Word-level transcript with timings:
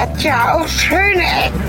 hat 0.00 0.22
ja 0.22 0.54
auch 0.54 0.66
schöne 0.66 1.20
Ecken. 1.44 1.60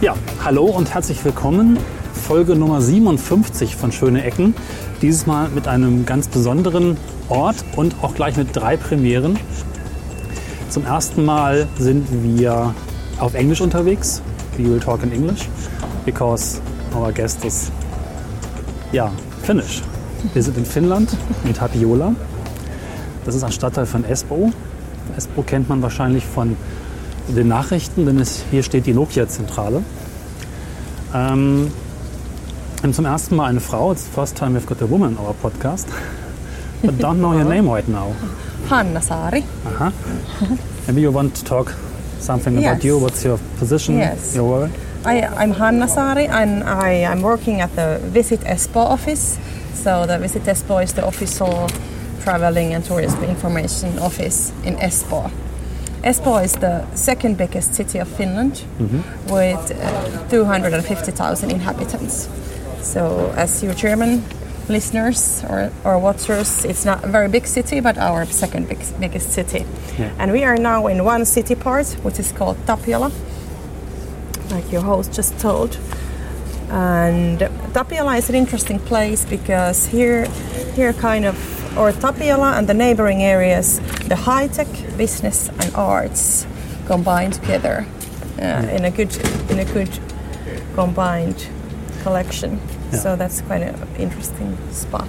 Ja, 0.00 0.14
hallo 0.44 0.66
und 0.66 0.94
herzlich 0.94 1.24
willkommen. 1.24 1.80
Folge 2.12 2.54
Nummer 2.54 2.80
57 2.80 3.74
von 3.74 3.90
Schöne 3.90 4.22
Ecken. 4.22 4.54
Dieses 5.02 5.26
Mal 5.26 5.48
mit 5.48 5.66
einem 5.66 6.06
ganz 6.06 6.28
besonderen 6.28 6.96
Ort 7.28 7.64
und 7.74 7.96
auch 8.02 8.14
gleich 8.14 8.36
mit 8.36 8.54
drei 8.54 8.76
Premieren. 8.76 9.36
Zum 10.68 10.84
ersten 10.86 11.24
Mal 11.24 11.66
sind 11.76 12.06
wir 12.22 12.72
auf 13.18 13.34
Englisch 13.34 13.60
unterwegs. 13.60 14.22
We 14.56 14.64
will 14.64 14.80
talk 14.80 15.02
in 15.02 15.12
English 15.12 15.48
because 16.04 16.60
our 16.94 17.12
guest 17.12 17.44
is 17.44 17.70
ja, 18.92 19.10
Finnish. 19.42 19.82
Wir 20.32 20.42
sind 20.42 20.56
in 20.56 20.64
Finnland, 20.64 21.16
in 21.44 21.54
Tapiola. 21.54 22.14
Das 23.24 23.34
ist 23.34 23.42
ein 23.42 23.52
Stadtteil 23.52 23.86
von 23.86 24.04
Espoo. 24.04 24.52
Espoo 25.16 25.42
kennt 25.42 25.68
man 25.68 25.82
wahrscheinlich 25.82 26.24
von 26.24 26.56
den 27.28 27.48
Nachrichten, 27.48 28.06
denn 28.06 28.20
es, 28.20 28.44
hier 28.50 28.62
steht 28.62 28.86
die 28.86 28.94
Nokia-Zentrale. 28.94 29.82
Ähm, 31.14 31.70
wir 32.76 32.82
haben 32.84 32.94
zum 32.94 33.06
ersten 33.06 33.36
Mal 33.36 33.46
eine 33.46 33.60
Frau. 33.60 33.92
It's 33.92 34.04
the 34.04 34.10
first 34.10 34.36
time 34.36 34.58
we've 34.58 34.66
got 34.66 34.82
a 34.82 34.90
woman 34.90 35.12
in 35.12 35.18
our 35.18 35.34
podcast. 35.42 35.86
But 36.82 36.98
don't 36.98 37.18
know 37.18 37.32
your 37.32 37.44
name 37.48 37.68
right 37.68 37.88
now. 37.88 38.14
Hanna 38.68 39.00
Saari. 39.00 39.42
Aha. 39.66 39.92
Maybe 40.86 41.00
you 41.00 41.10
want 41.10 41.34
to 41.36 41.44
talk 41.44 41.74
something 42.24 42.56
about 42.58 42.76
Yes. 42.76 42.84
you. 42.84 42.98
What's 42.98 43.24
your 43.24 43.38
position? 43.58 43.96
Yes. 43.98 44.34
Your 44.34 44.44
role? 44.60 44.70
I, 45.04 45.20
I'm 45.42 45.52
Hanna 45.52 45.86
Saari 45.86 46.28
and 46.28 46.64
I, 46.64 47.04
I'm 47.04 47.22
working 47.22 47.60
at 47.60 47.70
the 47.76 47.98
Visit 48.12 48.40
Espoo 48.40 48.80
office. 48.96 49.38
So 49.74 50.06
the 50.06 50.18
Visit 50.18 50.42
Espoo 50.44 50.82
is 50.82 50.92
the 50.94 51.04
official 51.06 51.68
traveling 52.22 52.72
and 52.74 52.82
tourism 52.84 53.22
information 53.24 53.98
office 53.98 54.52
in 54.64 54.76
Espoo. 54.76 55.30
Espoo 56.02 56.42
is 56.44 56.52
the 56.54 56.84
second 56.94 57.36
biggest 57.36 57.74
city 57.74 57.98
of 57.98 58.08
Finland 58.08 58.62
with 59.28 59.72
uh, 59.72 60.28
250,000 60.28 61.50
inhabitants. 61.50 62.28
So 62.82 63.32
as 63.36 63.62
you 63.62 63.72
German 63.74 64.22
listeners 64.68 65.44
or, 65.44 65.70
or 65.84 65.98
watchers, 65.98 66.64
it's 66.64 66.84
not 66.84 67.04
a 67.04 67.08
very 67.08 67.28
big 67.28 67.46
city, 67.46 67.80
but 67.80 67.98
our 67.98 68.24
second 68.26 68.68
big, 68.68 68.80
biggest 68.98 69.32
city. 69.32 69.64
Yeah. 69.98 70.12
And 70.18 70.32
we 70.32 70.44
are 70.44 70.56
now 70.56 70.86
in 70.86 71.04
one 71.04 71.24
city 71.24 71.54
part, 71.54 71.88
which 72.02 72.18
is 72.18 72.32
called 72.32 72.56
Tapiola 72.66 73.12
like 74.50 74.70
your 74.70 74.82
host 74.82 75.12
just 75.12 75.38
told. 75.38 75.78
And 76.70 77.38
Tapiola 77.72 78.16
is 78.16 78.28
an 78.28 78.34
interesting 78.34 78.78
place 78.78 79.24
because 79.24 79.86
here, 79.86 80.26
here 80.74 80.92
kind 80.92 81.24
of, 81.24 81.36
or 81.78 81.92
Tapiola 81.92 82.52
and 82.56 82.66
the 82.66 82.74
neighboring 82.74 83.22
areas, 83.22 83.80
the 84.08 84.16
high 84.16 84.48
tech, 84.48 84.68
business, 84.96 85.48
and 85.48 85.74
arts 85.74 86.46
combine 86.86 87.30
together 87.30 87.86
uh, 88.38 88.66
in 88.72 88.84
a 88.84 88.90
good, 88.90 89.14
in 89.50 89.58
a 89.58 89.64
good 89.64 89.90
combined 90.74 91.48
collection. 92.02 92.60
Yeah. 92.94 93.02
So 93.02 93.16
that's 93.16 93.42
quite 93.46 93.62
an 93.62 93.74
interesting 93.98 94.56
spot. 94.72 95.06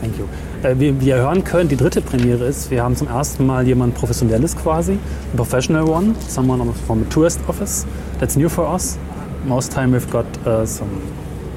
Thank 0.00 0.18
you. 0.18 0.28
Äh, 0.62 0.74
Wie 0.78 0.92
wie 1.00 1.08
ihr 1.08 1.16
hören 1.16 1.42
könnt, 1.44 1.70
die 1.70 1.76
dritte 1.76 2.00
Premiere 2.00 2.44
ist, 2.46 2.70
wir 2.70 2.82
haben 2.82 2.94
zum 2.96 3.08
ersten 3.08 3.46
Mal 3.46 3.66
jemand 3.66 3.94
Professionelles 3.94 4.54
quasi, 4.56 4.92
a 5.32 5.36
professional 5.36 5.84
one, 5.88 6.14
someone 6.28 6.60
on- 6.62 6.74
from 6.86 7.02
a 7.02 7.04
tourist 7.10 7.40
office. 7.48 7.86
That's 8.20 8.36
new 8.36 8.48
for 8.48 8.66
us. 8.74 8.98
Most 9.46 9.72
time 9.72 9.92
we've 9.92 10.10
got 10.10 10.26
uh, 10.46 10.66
some 10.66 10.88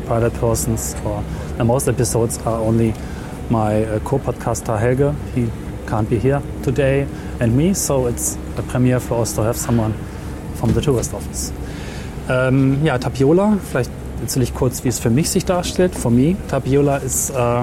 private 0.07 0.33
persons, 0.39 0.95
or 1.03 1.21
uh, 1.59 1.63
most 1.65 1.87
episodes 1.87 2.39
are 2.45 2.59
only 2.59 2.93
my 3.49 3.83
uh, 3.83 3.99
co-podcaster 4.03 4.77
Helge. 4.77 5.13
He 5.35 5.47
can't 5.89 6.09
be 6.09 6.17
here 6.19 6.41
today, 6.63 7.05
and 7.39 7.55
me. 7.55 7.73
So 7.73 8.07
it's 8.07 8.37
a 8.57 8.61
premiere 8.61 8.99
for 8.99 9.21
us 9.21 9.33
to 9.35 9.41
have 9.43 9.57
someone 9.57 9.93
from 10.55 10.73
the 10.73 10.81
tourist 10.81 11.13
office. 11.13 11.51
Ähm, 12.29 12.77
ja, 12.83 12.97
Tapiola, 12.97 13.57
vielleicht 13.71 13.89
erzähle 14.21 14.43
ich 14.43 14.53
kurz, 14.53 14.83
wie 14.83 14.89
es 14.89 14.99
für 14.99 15.09
mich 15.09 15.29
sich 15.29 15.45
darstellt. 15.45 15.95
For 15.95 16.11
me, 16.11 16.35
Tapiola 16.47 16.97
ist 16.97 17.29
äh, 17.29 17.61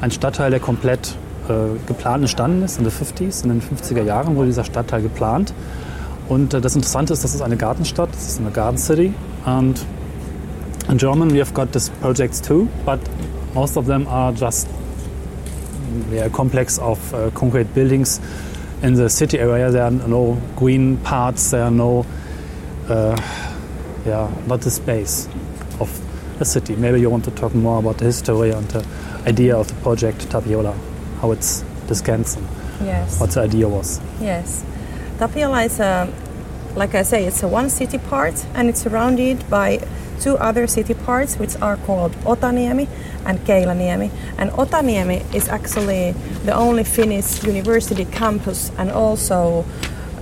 ein 0.00 0.10
Stadtteil, 0.10 0.50
der 0.50 0.60
komplett 0.60 1.14
äh, 1.48 1.78
geplant 1.86 2.22
entstanden 2.22 2.62
ist 2.62 2.78
in 2.78 2.84
den 2.84 2.92
50s. 2.92 3.44
In 3.44 3.50
den 3.50 3.62
50er 3.62 4.02
Jahren 4.02 4.36
wurde 4.36 4.48
dieser 4.48 4.64
Stadtteil 4.64 5.02
geplant. 5.02 5.52
Und 6.28 6.54
äh, 6.54 6.60
das 6.60 6.74
Interessante 6.74 7.12
ist, 7.12 7.24
das 7.24 7.34
ist 7.34 7.42
eine 7.42 7.56
Gartenstadt, 7.56 8.10
das 8.12 8.28
ist 8.28 8.40
eine 8.40 8.50
Garden 8.50 8.78
City. 8.78 9.14
Und 9.44 9.84
in 10.88 10.98
German 10.98 11.32
we 11.32 11.40
have 11.40 11.52
got 11.52 11.72
these 11.72 11.90
projects 12.00 12.40
too, 12.40 12.68
but 12.84 13.00
most 13.54 13.76
of 13.76 13.86
them 13.86 14.06
are 14.08 14.32
just 14.32 14.68
yeah, 16.12 16.26
a 16.26 16.28
complex 16.28 16.78
of 16.78 16.98
uh, 17.12 17.30
concrete 17.34 17.74
buildings 17.74 18.20
in 18.82 18.94
the 18.94 19.08
city 19.08 19.38
area. 19.38 19.70
There 19.70 19.84
are 19.84 19.90
no 19.90 20.38
green 20.56 20.96
parts, 20.98 21.50
there 21.50 21.64
are 21.64 21.70
no, 21.70 22.04
uh, 22.88 23.16
yeah, 24.06 24.30
not 24.46 24.60
the 24.60 24.70
space 24.70 25.28
of 25.80 25.90
the 26.38 26.44
city. 26.44 26.76
Maybe 26.76 27.00
you 27.00 27.10
want 27.10 27.24
to 27.24 27.30
talk 27.30 27.54
more 27.54 27.78
about 27.78 27.98
the 27.98 28.04
history 28.04 28.50
and 28.50 28.66
the 28.68 28.86
idea 29.26 29.56
of 29.56 29.68
the 29.68 29.74
project 29.82 30.30
Tapiola, 30.30 30.74
how 31.20 31.32
it's 31.32 31.64
this 31.86 32.02
Skansen, 32.02 32.42
Yes. 32.84 33.20
what 33.20 33.30
the 33.30 33.40
idea 33.40 33.68
was. 33.68 34.00
Yes. 34.20 34.64
Tapiola 35.18 35.62
is 35.64 35.80
a, 35.80 36.12
like 36.76 36.94
I 36.94 37.02
say, 37.02 37.24
it's 37.26 37.42
a 37.42 37.48
one 37.48 37.70
city 37.70 37.98
part 37.98 38.44
and 38.54 38.68
it's 38.68 38.80
surrounded 38.82 39.48
by 39.48 39.80
two 40.20 40.36
other 40.38 40.66
city 40.66 40.94
parts 40.94 41.38
which 41.38 41.56
are 41.60 41.76
called 41.78 42.12
Otaniemi 42.24 42.88
and 43.24 43.38
Keilaniemi. 43.40 44.10
And 44.38 44.50
Otaniemi 44.52 45.34
is 45.34 45.48
actually 45.48 46.12
the 46.44 46.54
only 46.54 46.84
Finnish 46.84 47.42
university 47.44 48.04
campus 48.04 48.70
and 48.78 48.90
also 48.90 49.64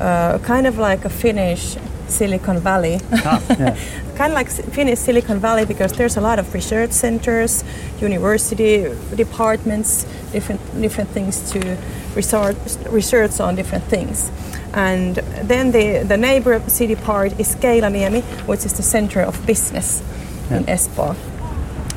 uh, 0.01 0.39
kind 0.39 0.67
of 0.67 0.79
like 0.79 1.05
a 1.05 1.11
Finnish 1.11 1.77
Silicon 2.09 2.59
Valley. 2.59 3.01
Ah, 3.13 3.43
yeah. 3.59 3.77
kind 4.17 4.33
of 4.33 4.37
like 4.37 4.49
Finnish 4.49 5.01
Silicon 5.01 5.39
Valley 5.39 5.65
because 5.65 5.93
there's 5.93 6.17
a 6.17 6.21
lot 6.21 6.39
of 6.39 6.53
research 6.55 6.93
centers, 6.93 7.65
university 8.01 8.87
departments, 9.15 10.07
different 10.33 10.61
different 10.81 11.11
things 11.11 11.51
to 11.51 11.77
research 12.15 12.57
research 12.91 13.41
on 13.41 13.57
different 13.57 13.85
things. 13.85 14.31
And 14.75 15.17
then 15.49 15.71
the, 15.71 16.05
the 16.05 16.17
neighbor 16.17 16.61
city 16.67 16.97
part 16.97 17.39
is 17.39 17.55
Keilaniemi, 17.55 18.23
which 18.49 18.67
is 18.67 18.73
the 18.73 18.83
center 18.83 19.21
of 19.21 19.47
business 19.47 20.03
in 20.51 20.65
Espoo. 20.65 21.15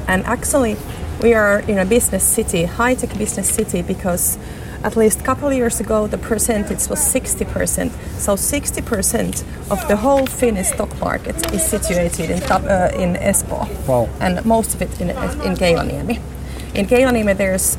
And 0.07 0.24
actually, 0.25 0.78
we 1.22 1.34
are 1.34 1.59
in 1.62 1.79
a 1.79 1.85
business 1.85 2.24
city, 2.24 2.66
high-tech 2.66 3.18
business 3.18 3.50
city, 3.50 3.81
because 3.81 4.38
at 4.84 4.96
least 4.96 5.20
a 5.22 5.24
couple 5.24 5.48
of 5.48 5.54
years 5.54 5.80
ago 5.80 6.08
the 6.08 6.18
percentage 6.18 6.88
was 6.90 7.00
60%. 7.00 7.92
So 8.20 8.34
60% 8.36 9.44
of 9.72 9.88
the 9.88 9.96
whole 9.96 10.26
Finnish 10.26 10.68
stock 10.68 11.00
market 11.00 11.36
is 11.54 11.64
situated 11.66 12.30
in, 12.30 12.44
uh, 12.44 12.92
in 12.96 13.16
Espoo, 13.16 13.68
Wow. 13.88 14.10
and 14.20 14.44
most 14.46 14.74
of 14.76 14.82
it 14.82 15.02
in, 15.02 15.10
in 15.10 15.56
Keilaniemi. 15.56 16.20
In 16.76 16.86
Keilaniemi, 16.86 17.36
there's 17.38 17.78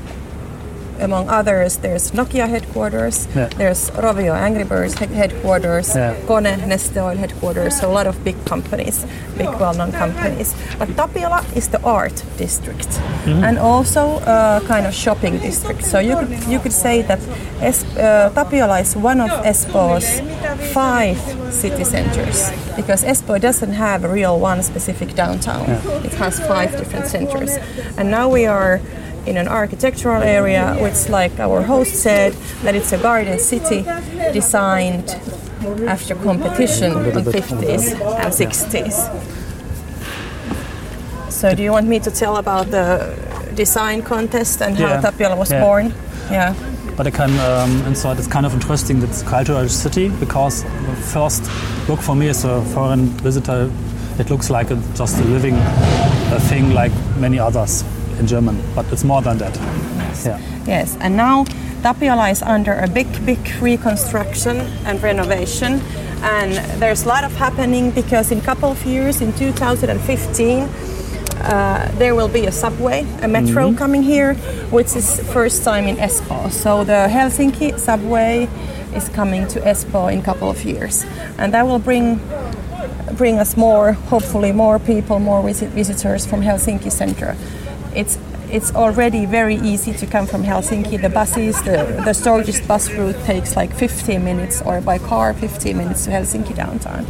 among 1.01 1.29
others, 1.29 1.77
there's 1.79 2.11
Nokia 2.13 2.49
headquarters, 2.49 3.27
Yeah. 3.35 3.49
there's 3.57 3.91
Rovio 3.91 4.35
Angry 4.35 4.65
Birds 4.65 4.95
headquarters, 4.99 5.95
Yeah. 5.95 6.15
Kone 6.27 6.57
Neste 6.67 6.97
Oil 7.03 7.17
headquarters, 7.17 7.81
so 7.81 7.91
a 7.91 7.93
lot 7.93 8.07
of 8.07 8.23
big 8.25 8.37
companies, 8.45 9.05
big 9.37 9.49
well-known 9.61 9.93
companies. 9.93 10.55
But 10.79 10.89
Tapiola 10.97 11.43
is 11.55 11.69
the 11.69 11.81
art 11.85 12.23
district 12.37 12.89
and 13.27 13.59
also 13.59 14.21
a 14.27 14.61
kind 14.67 14.87
of 14.87 14.95
shopping 14.95 15.39
district. 15.39 15.85
So 15.85 15.99
you 15.99 16.17
could 16.17 16.31
you 16.49 16.59
could 16.59 16.73
say 16.73 17.03
that 17.03 17.21
es- 17.61 17.85
uh, 17.97 18.31
Tapiola 18.35 18.81
is 18.81 18.97
one 18.97 19.21
of 19.21 19.31
Espoo's 19.45 20.09
five 20.73 21.19
city 21.51 21.85
centers 21.85 22.51
because 22.77 23.05
Espoo 23.05 23.39
doesn't 23.41 23.73
have 23.73 24.05
a 24.05 24.09
real 24.09 24.39
one 24.41 24.63
specific 24.63 25.15
downtown. 25.15 25.67
It 26.05 26.15
has 26.15 26.39
five 26.41 26.71
different 26.77 27.07
centers, 27.07 27.59
and 27.97 28.11
now 28.11 28.29
we 28.29 28.47
are 28.47 28.81
in 29.29 29.37
an 29.37 29.49
architectural 29.49 30.23
area, 30.23 30.75
which, 30.81 31.09
like 31.09 31.39
our 31.39 31.63
host 31.63 31.95
said, 31.95 32.33
that 32.63 32.75
it's 32.75 32.93
a 32.93 32.99
garden 32.99 33.39
city 33.39 33.85
designed 34.33 35.11
after 35.87 36.15
competition 36.15 36.93
in 36.93 37.25
50s 37.25 37.93
and 38.23 38.33
60s. 38.33 38.97
So, 41.31 41.55
do 41.55 41.63
you 41.63 41.73
want 41.73 41.87
me 41.87 42.01
to 42.01 42.11
tell 42.11 42.37
about 42.37 42.71
the 42.71 43.15
design 43.55 44.03
contest 44.03 44.63
and 44.63 44.77
how 44.79 44.89
Yeah. 44.89 45.01
Tapiola 45.01 45.37
was 45.37 45.51
Yeah. 45.51 45.61
born? 45.65 45.93
Yeah. 46.31 46.55
But 46.97 47.07
I 47.07 47.11
can 47.11 47.31
um, 47.39 47.87
inside 47.87 48.19
it's 48.19 48.27
kind 48.27 48.47
of 48.47 48.55
interesting 48.55 49.01
that 49.01 49.11
it's 49.11 49.23
a 49.23 49.25
cultural 49.25 49.69
city 49.69 50.09
because 50.21 50.65
the 50.65 50.97
first 51.13 51.43
look 51.89 52.01
for 52.01 52.17
me 52.17 52.29
as 52.29 52.45
a 52.45 52.61
foreign 52.75 53.07
visitor, 53.23 53.71
it 54.19 54.31
looks 54.31 54.51
like 54.51 54.73
a, 54.75 54.77
just 54.99 55.19
a 55.21 55.25
living 55.25 55.55
uh, 55.55 56.41
thing 56.49 56.75
like 56.75 56.93
many 57.21 57.39
others 57.39 57.85
in 58.19 58.27
German, 58.27 58.61
but 58.75 58.87
it's 58.93 59.05
more 59.05 59.23
than 59.23 59.39
that. 59.39 59.57
Yeah. 60.25 60.41
Yes, 60.67 60.97
and 61.01 61.17
now 61.17 61.45
Tapiola 61.83 62.29
is 62.31 62.43
under 62.43 62.75
a 62.75 62.89
big, 62.89 63.07
big 63.25 63.39
reconstruction 63.61 64.57
and 64.85 65.03
renovation, 65.03 65.81
and 66.23 66.53
there's 66.81 67.05
a 67.05 67.09
lot 67.09 67.25
of 67.25 67.33
happening 67.37 67.91
because 67.93 68.33
in 68.33 68.39
a 68.39 68.43
couple 68.43 68.71
of 68.71 68.85
years, 68.85 69.21
in 69.21 69.33
2015, 69.33 70.69
uh, 71.41 71.91
there 71.99 72.15
will 72.15 72.29
be 72.29 72.47
a 72.47 72.53
subway, 72.53 73.07
a 73.23 73.29
metro 73.29 73.73
coming 73.73 74.03
here, 74.03 74.35
which 74.71 74.97
is 74.97 75.21
first 75.33 75.63
time 75.65 75.87
in 75.87 75.97
Espoo. 75.97 76.51
So 76.51 76.83
the 76.85 77.07
Helsinki 77.09 77.79
subway 77.79 78.49
is 78.95 79.09
coming 79.11 79.47
to 79.49 79.61
Espoo 79.61 80.13
in 80.13 80.19
a 80.19 80.23
couple 80.23 80.51
of 80.51 80.65
years, 80.65 81.07
and 81.39 81.55
that 81.55 81.67
will 81.67 81.79
bring 81.79 82.21
bring 83.17 83.39
us 83.39 83.57
more, 83.57 83.93
hopefully 84.11 84.53
more 84.53 84.79
people, 84.79 85.19
more 85.19 85.43
visit- 85.43 85.71
visitors 85.71 86.27
from 86.27 86.43
Helsinki 86.43 86.91
center. 86.91 87.37
It's 87.99 88.17
it's 88.51 88.75
already 88.75 89.27
very 89.27 89.57
easy 89.57 89.93
to 89.93 90.07
come 90.07 90.27
from 90.27 90.43
Helsinki. 90.43 91.03
The 91.03 91.11
buses, 91.11 91.61
the, 91.65 92.01
the 92.05 92.15
shortest 92.15 92.67
bus 92.67 92.91
route 92.93 93.19
takes 93.25 93.57
like 93.57 93.75
15 93.75 94.25
minutes, 94.25 94.63
or 94.63 94.81
by 94.81 94.99
car 94.99 95.35
15 95.35 95.77
minutes 95.77 96.05
to 96.05 96.11
Helsinki 96.11 96.55
downtown. 96.55 97.05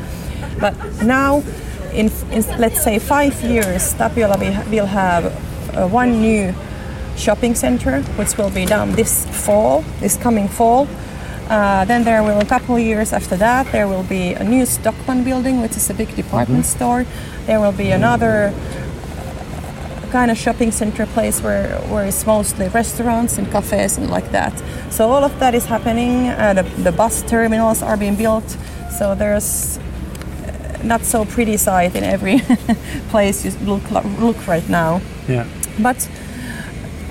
But 0.58 0.74
now, 1.02 1.44
in, 1.92 2.10
in 2.32 2.42
let's 2.58 2.82
say 2.82 2.98
five 2.98 3.40
years, 3.42 3.94
Tapiola 3.94 4.36
will, 4.70 4.86
have 4.86 5.24
uh, 5.76 5.86
one 5.86 6.20
new 6.20 6.54
shopping 7.16 7.54
center, 7.54 8.00
which 8.16 8.36
will 8.38 8.50
be 8.50 8.64
done 8.64 8.92
this 8.92 9.26
fall, 9.46 9.82
this 10.00 10.16
coming 10.16 10.48
fall. 10.48 10.88
Uh, 11.48 11.84
then 11.84 12.02
there 12.04 12.22
will 12.22 12.40
a 12.40 12.44
couple 12.44 12.76
of 12.76 12.82
years 12.82 13.12
after 13.14 13.34
that 13.34 13.72
there 13.72 13.88
will 13.88 14.02
be 14.02 14.34
a 14.34 14.44
new 14.44 14.64
Stockmann 14.64 15.24
building, 15.24 15.62
which 15.62 15.76
is 15.76 15.88
a 15.88 15.94
big 15.94 16.14
department 16.16 16.66
store. 16.66 17.06
There 17.46 17.60
will 17.60 17.72
be 17.72 17.90
another 17.90 18.52
kind 20.08 20.30
of 20.30 20.38
shopping 20.38 20.72
center 20.72 21.06
place 21.06 21.40
where, 21.42 21.78
where 21.88 22.04
it's 22.06 22.26
mostly 22.26 22.68
restaurants 22.68 23.38
and 23.38 23.50
cafes 23.50 23.98
and 23.98 24.10
like 24.10 24.30
that. 24.32 24.52
So 24.90 25.08
all 25.10 25.24
of 25.24 25.38
that 25.40 25.54
is 25.54 25.66
happening. 25.66 26.28
Uh, 26.28 26.54
the, 26.54 26.62
the 26.82 26.92
bus 26.92 27.22
terminals 27.22 27.82
are 27.82 27.96
being 27.96 28.16
built. 28.16 28.56
So 28.98 29.14
there's 29.14 29.78
uh, 29.78 30.78
not 30.82 31.02
so 31.02 31.24
pretty 31.24 31.56
sight 31.56 31.94
in 31.94 32.04
every 32.04 32.40
place 33.10 33.44
you 33.44 33.52
look 33.66 33.90
look 34.18 34.46
right 34.46 34.68
now. 34.68 35.00
Yeah. 35.28 35.46
But 35.78 36.08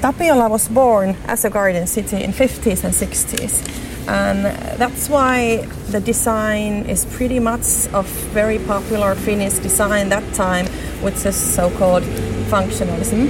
Tapiola 0.01 0.49
was 0.49 0.67
born 0.67 1.15
as 1.25 1.45
a 1.45 1.49
garden 1.49 1.87
city 1.87 2.23
in 2.23 2.31
50s 2.31 2.83
and 2.83 2.93
60s. 2.93 3.77
And 4.07 4.45
that's 4.79 5.09
why 5.09 5.65
the 5.89 5.99
design 5.99 6.85
is 6.85 7.03
pretty 7.05 7.39
much 7.39 7.87
of 7.93 8.07
very 8.31 8.57
popular 8.59 9.15
Finnish 9.15 9.53
design 9.55 10.09
that 10.09 10.33
time, 10.33 10.65
which 11.01 11.25
is 11.25 11.35
so-called 11.35 12.03
functionalism. 12.49 13.29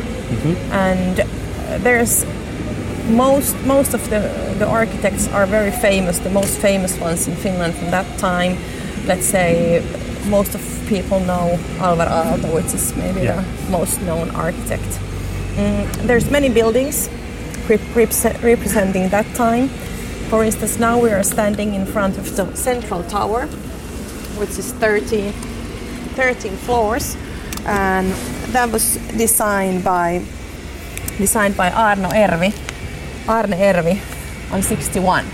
And 0.71 1.17
there's 1.83 2.25
most 3.09 3.55
most 3.65 3.93
of 3.93 4.01
the, 4.09 4.19
the 4.59 4.65
architects 4.67 5.27
are 5.29 5.45
very 5.45 5.71
famous, 5.71 6.19
the 6.19 6.29
most 6.29 6.57
famous 6.59 6.97
ones 6.99 7.27
in 7.27 7.35
Finland 7.35 7.73
from 7.75 7.91
that 7.91 8.05
time. 8.19 8.57
Let's 9.05 9.25
say 9.25 9.81
most 10.29 10.55
of 10.55 10.61
people 10.89 11.19
know 11.21 11.57
Alvar 11.79 12.07
Aalto, 12.07 12.53
which 12.53 12.73
is 12.73 12.93
maybe 12.95 13.21
Yeah. 13.21 13.43
the 13.65 13.71
most 13.71 14.01
known 14.01 14.29
architect. 14.35 14.99
Mm, 15.55 15.85
there's 16.07 16.29
many 16.31 16.49
buildings 16.49 17.09
rep- 17.69 17.79
repre- 17.95 18.43
representing 18.43 19.09
that 19.09 19.25
time. 19.35 19.69
For 20.29 20.43
instance, 20.43 20.77
now 20.79 20.99
we 20.99 21.09
are 21.11 21.23
standing 21.23 21.73
in 21.73 21.85
front 21.85 22.17
of 22.17 22.35
the 22.35 22.45
central 22.55 23.03
tower, 23.03 23.47
which 24.39 24.59
is 24.59 24.73
30, 24.73 25.31
13 26.15 26.57
floors, 26.57 27.15
and 27.65 28.13
that 28.57 28.71
was 28.71 28.97
designed 29.17 29.83
by 29.83 30.21
designed 31.19 31.55
by 31.55 31.69
Arno 31.71 32.09
Ervi. 32.09 32.51
Aarne 33.27 33.57
Ervi 33.71 33.95
on 34.51 34.61
61. 34.63 35.25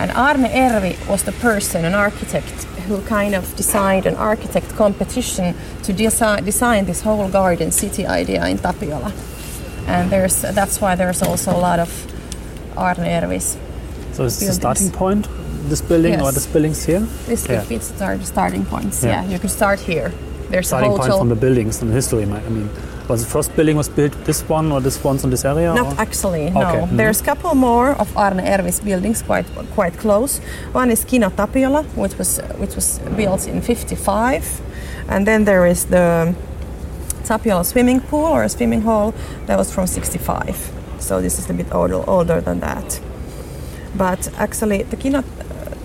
And 0.00 0.10
Aarne 0.10 0.48
Ervi 0.64 0.94
was 1.08 1.22
the 1.22 1.32
person, 1.32 1.84
an 1.84 1.94
architect, 1.94 2.64
who 2.88 3.00
kind 3.02 3.34
of 3.34 3.44
designed 3.56 4.06
an 4.06 4.16
architect 4.16 4.68
competition 4.76 5.54
to 5.84 5.92
desi- 5.92 6.44
design 6.44 6.84
this 6.86 7.02
whole 7.02 7.28
garden 7.28 7.70
city 7.70 8.04
idea 8.06 8.44
in 8.48 8.58
Tapiola. 8.58 9.12
And 9.86 10.10
there's, 10.10 10.42
that's 10.42 10.80
why 10.80 10.96
there's 10.96 11.22
also 11.22 11.50
a 11.52 11.60
lot 11.68 11.78
of 11.78 11.90
Aarne 12.76 13.06
Ervis. 13.20 13.56
So 14.14 14.24
is 14.24 14.40
the 14.40 14.52
starting 14.52 14.90
point 14.90 15.28
this 15.70 15.80
building 15.82 16.14
or 16.20 16.24
Yes. 16.26 16.34
this 16.34 16.46
buildings 16.46 16.84
here? 16.86 17.00
This 17.28 17.46
Yeah. 17.48 17.64
be 17.68 17.78
start, 17.78 18.24
starting 18.26 18.64
points. 18.64 19.04
Yeah. 19.04 19.10
Yeah. 19.22 19.30
you 19.32 19.38
could 19.38 19.50
start 19.50 19.80
here. 19.80 20.10
There's 20.50 20.68
Starting 20.68 20.92
a 20.92 20.96
point 20.96 21.12
from 21.12 21.28
the 21.28 21.34
buildings 21.34 21.82
and 21.82 21.90
the 21.90 21.94
history. 21.94 22.22
I 22.22 22.48
mean, 22.48 22.70
was 23.08 23.24
the 23.24 23.30
first 23.30 23.54
building 23.56 23.76
was 23.76 23.88
built 23.88 24.12
this 24.24 24.48
one 24.48 24.72
or 24.72 24.80
this 24.80 25.02
one's 25.04 25.24
in 25.24 25.30
this 25.30 25.44
area? 25.44 25.74
Not 25.74 25.94
or? 25.94 26.00
actually, 26.00 26.50
no. 26.50 26.60
Okay, 26.60 26.86
mhm. 26.86 26.96
There's 26.96 27.20
a 27.20 27.24
couple 27.24 27.54
more 27.54 27.90
of 27.90 28.08
Aarne 28.16 28.40
Ervis 28.40 28.80
buildings 28.84 29.22
quite 29.22 29.46
quite 29.74 29.98
close. 29.98 30.40
One 30.72 30.90
is 30.90 31.04
Kino 31.04 31.30
Tapiola, 31.30 31.82
which 31.94 32.18
was 32.18 32.40
which 32.58 32.74
was 32.74 33.00
built 33.16 33.46
in 33.48 33.60
55, 33.60 34.60
and 35.08 35.26
then 35.26 35.44
there 35.44 35.66
is 35.66 35.84
the 35.86 36.34
Tapiola 37.24 37.64
swimming 37.64 38.00
pool 38.00 38.24
or 38.24 38.44
a 38.44 38.48
swimming 38.48 38.82
hall 38.82 39.14
that 39.46 39.58
was 39.58 39.72
from 39.72 39.86
65. 39.86 40.72
So 40.98 41.20
this 41.20 41.38
is 41.38 41.50
a 41.50 41.54
bit 41.54 41.66
older, 41.74 42.02
older 42.08 42.40
than 42.40 42.60
that. 42.60 43.00
But 43.96 44.28
actually, 44.38 44.82
the 44.84 44.96
Kino, 44.96 45.22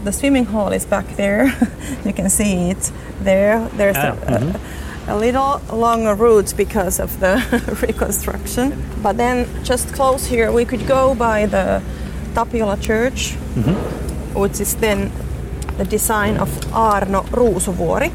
the 0.03 0.11
swimming 0.11 0.45
hall 0.45 0.71
is 0.73 0.85
back 0.85 1.05
there. 1.15 1.45
you 2.05 2.13
can 2.13 2.29
see 2.29 2.71
it 2.71 2.91
there. 3.23 3.67
There's 3.77 3.97
Ah, 3.97 4.15
a, 4.27 4.33
a, 5.09 5.15
a 5.15 5.17
little 5.17 5.61
longer 5.71 6.15
route 6.15 6.53
because 6.57 6.99
of 6.99 7.19
the 7.19 7.41
reconstruction. 7.87 8.73
But 9.03 9.17
then 9.17 9.45
just 9.63 9.93
close 9.93 10.25
here, 10.25 10.51
we 10.51 10.65
could 10.65 10.87
go 10.87 11.15
by 11.15 11.45
the 11.47 11.81
Tapiola 12.33 12.77
Church, 12.77 13.33
which 14.33 14.59
is 14.61 14.75
then 14.75 15.11
the 15.77 15.85
design 15.85 16.37
of 16.37 16.49
Aarno 16.73 17.23
Ruusuvuori, 17.31 18.11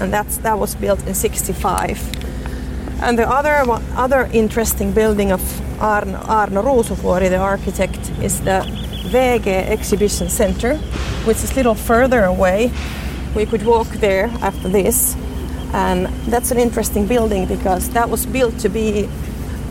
and 0.00 0.12
that's 0.12 0.38
that 0.38 0.58
was 0.58 0.74
built 0.74 1.06
in 1.06 1.14
'65. 1.14 1.98
And 3.02 3.18
the 3.18 3.28
other 3.28 3.62
one, 3.66 3.82
other 3.96 4.28
interesting 4.32 4.92
building 4.92 5.30
of 5.32 5.40
Arno, 5.80 6.18
Aarno 6.18 6.62
Ruusuvuori, 6.62 7.28
the 7.28 7.36
architect, 7.36 8.10
is 8.22 8.40
the 8.40 8.64
WeeGee 9.12 9.68
Exhibition 9.68 10.28
Center, 10.28 10.76
which 11.26 11.38
is 11.38 11.52
a 11.52 11.54
little 11.54 11.74
further 11.74 12.24
away. 12.24 12.70
We 13.34 13.46
could 13.46 13.64
walk 13.64 13.88
there 13.88 14.26
after 14.40 14.68
this, 14.68 15.14
and 15.72 16.06
that's 16.30 16.50
an 16.50 16.58
interesting 16.58 17.06
building 17.06 17.46
because 17.46 17.90
that 17.90 18.08
was 18.08 18.26
built 18.26 18.58
to 18.60 18.68
be 18.68 19.08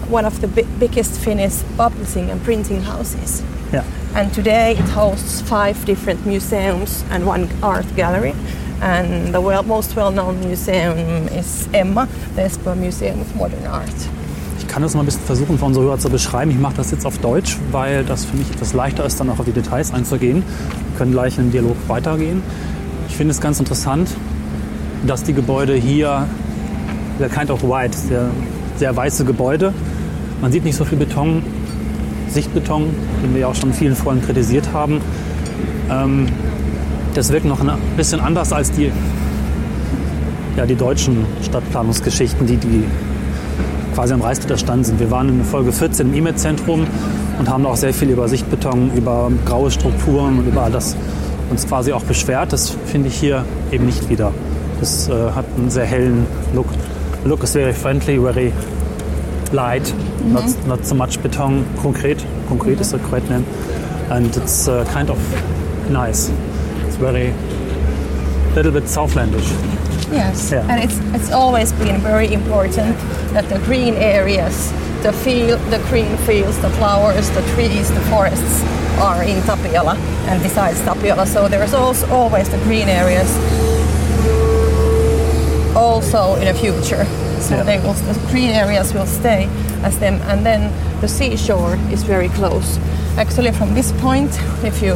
one 0.09 0.25
of 0.25 0.39
the 0.41 0.47
bi- 0.47 0.67
biggest 0.79 1.19
Finnish 1.19 1.63
publishing 1.77 2.29
and 2.29 2.41
printing 2.43 2.81
houses. 2.81 3.43
Yeah. 3.73 3.83
And 4.15 4.33
today 4.33 4.73
it 4.73 4.89
hosts 4.89 5.41
five 5.41 5.83
different 5.85 6.25
museums 6.25 7.04
and 7.09 7.25
one 7.25 7.49
art 7.63 7.85
gallery. 7.95 8.33
And 8.81 9.33
the 9.33 9.42
well, 9.42 9.63
most 9.63 9.95
well-known 9.95 10.39
museum 10.42 10.97
is 11.30 11.68
Emma, 11.73 12.07
the 12.35 12.44
Espoo 12.44 12.75
Museum 12.77 13.21
of 13.21 13.35
Modern 13.35 13.65
Art. 13.65 14.09
Kann 14.75 14.81
das 14.81 14.94
mal 14.94 15.03
ein 15.03 15.05
bisschen 15.05 15.21
versuchen 15.21 15.57
für 15.57 15.63
unsere 15.63 15.85
Hörer 15.85 15.99
zu 15.99 16.09
beschreiben. 16.09 16.51
Ich 16.51 16.59
mache 16.59 16.75
das 16.75 16.91
jetzt 16.91 17.05
auf 17.05 17.17
Deutsch, 17.19 17.57
weil 17.71 18.03
das 18.03 18.25
für 18.25 18.35
mich 18.35 18.51
etwas 18.51 18.73
leichter 18.73 19.05
ist, 19.05 19.17
dann 19.17 19.29
auch 19.29 19.39
auf 19.39 19.45
die 19.45 19.53
Details 19.53 19.94
einzugehen. 19.94 20.44
Wir 20.44 20.97
können 20.97 21.13
gleich 21.13 21.37
in 21.37 21.45
den 21.45 21.51
Dialog 21.53 21.77
weitergehen. 21.87 22.44
Ich 23.07 23.15
finde 23.15 23.31
es 23.31 23.39
ganz 23.39 23.57
interessant, 23.57 24.09
dass 25.07 25.23
die 25.23 25.31
Gebäude 25.31 25.75
hier, 25.75 26.27
der 27.21 27.29
kind 27.29 27.51
of 27.51 27.63
white, 27.63 27.97
sehr, 27.97 28.29
sehr 28.75 28.94
weiße 28.94 29.23
Gebäude. 29.23 29.73
Man 30.41 30.51
sieht 30.51 30.65
nicht 30.65 30.75
so 30.75 30.83
viel 30.83 30.97
Beton, 30.97 31.41
Sichtbeton, 32.27 32.89
den 33.23 33.33
wir 33.33 33.39
ja 33.39 33.47
auch 33.47 33.55
schon 33.55 33.71
vielen 33.71 33.95
vorhin 33.95 34.21
kritisiert 34.21 34.73
haben. 34.73 34.99
Ähm, 35.89 36.27
das 37.13 37.31
wirkt 37.31 37.45
noch 37.45 37.61
ein 37.61 37.79
bisschen 37.95 38.19
anders 38.19 38.51
als 38.51 38.71
die, 38.71 38.91
ja, 40.57 40.65
die 40.65 40.75
deutschen 40.75 41.25
Stadtplanungsgeschichten, 41.44 42.45
die, 42.45 42.57
die 42.57 42.83
quasi 43.95 44.14
am 44.14 44.21
Reißbrett 44.21 44.59
sind. 44.85 44.99
Wir 44.99 45.09
waren 45.09 45.30
in 45.30 45.44
Folge 45.45 45.71
14 45.71 46.07
im 46.09 46.14
E-Mail-Zentrum 46.14 46.85
und 47.40 47.49
haben 47.49 47.66
auch 47.66 47.78
sehr 47.78 47.94
viel 47.94 48.09
über 48.09 48.28
Sichtbeton, 48.28 48.92
über 48.95 49.31
graue 49.45 49.71
Strukturen 49.71 50.40
und 50.40 50.47
über 50.47 50.64
all 50.64 50.71
das 50.71 50.95
uns 51.49 51.66
quasi 51.66 51.94
auch 51.94 52.04
beschwert. 52.04 52.52
Das 52.52 52.75
finde 52.85 53.07
ich 53.07 53.16
hier 53.16 53.45
eben 53.71 53.85
nicht 53.85 54.09
wieder. 54.09 54.31
Das 54.81 55.07
äh, 55.07 55.14
hat 55.33 55.45
einen 55.57 55.69
sehr 55.69 55.85
hellen 55.85 56.28
Look. 56.54 56.68
The 57.23 57.30
look 57.30 57.44
is 57.44 57.54
very 57.54 57.73
friendly, 57.73 58.19
very 58.19 58.52
light, 59.54 59.94
not, 60.31 60.44
not 60.68 60.85
so 60.85 60.94
much 60.94 61.19
beton. 61.19 61.64
Concrete, 61.81 62.18
concrete 62.49 62.81
is 62.81 62.92
the 62.92 62.97
correct 62.99 63.30
name. 63.30 63.45
And 64.09 64.35
it's 64.35 64.68
uh, 64.68 64.85
kind 64.94 65.09
of 65.09 65.18
nice. 65.90 66.30
It's 66.85 66.97
very, 66.97 67.33
little 68.56 68.71
bit 68.71 68.87
Southlandish. 68.87 69.49
Yes, 70.11 70.52
Yeah. 70.52 70.68
and 70.69 70.83
it's 70.83 70.97
it's 71.14 71.31
always 71.31 71.73
been 71.73 71.97
very 71.99 72.31
important 72.31 72.95
that 73.35 73.49
the 73.49 73.59
green 73.65 73.95
areas, 73.95 74.71
the 75.04 75.11
field, 75.11 75.59
the 75.69 75.80
green 75.89 76.15
fields, 76.25 76.57
the 76.61 76.69
flowers, 76.71 77.30
the 77.31 77.42
trees, 77.54 77.92
the 77.92 77.99
forests 78.09 78.63
are 78.99 79.23
in 79.23 79.42
Tapiola 79.44 79.95
and 80.30 80.42
besides 80.42 80.80
Tapiola. 80.81 81.25
So 81.25 81.49
there's 81.49 81.73
also 81.73 82.07
always 82.09 82.47
the 82.49 82.57
green 82.59 82.87
areas 82.87 83.30
also 85.75 86.35
in 86.35 86.45
the 86.45 86.54
future. 86.54 87.06
So 87.42 87.56
Yeah. 87.56 87.83
will, 87.83 87.94
the 87.94 88.18
green 88.31 88.51
areas 88.51 88.94
will 88.94 89.06
stay 89.06 89.49
as 89.83 89.99
them, 89.99 90.21
and 90.30 90.45
then 90.45 90.71
the 91.01 91.07
seashore 91.07 91.77
is 91.92 92.04
very 92.04 92.30
close. 92.30 92.80
Actually, 93.18 93.51
from 93.51 93.73
this 93.73 93.92
point, 94.01 94.31
if 94.63 94.81
you 94.81 94.95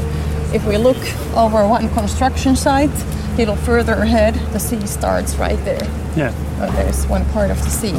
if 0.53 0.65
we 0.65 0.77
look 0.77 1.03
over 1.36 1.67
one 1.67 1.89
construction 1.89 2.55
site, 2.55 2.89
a 3.34 3.38
little 3.38 3.58
further 3.58 3.93
ahead, 3.93 4.34
the 4.53 4.60
sea 4.60 4.88
starts 4.88 5.36
right 5.36 5.63
there. 5.65 5.88
Yeah. 6.16 6.34
Uh, 6.60 6.72
there's 6.75 7.06
one 7.08 7.25
part 7.32 7.51
of 7.51 7.58
the 7.63 7.70
sea 7.70 7.94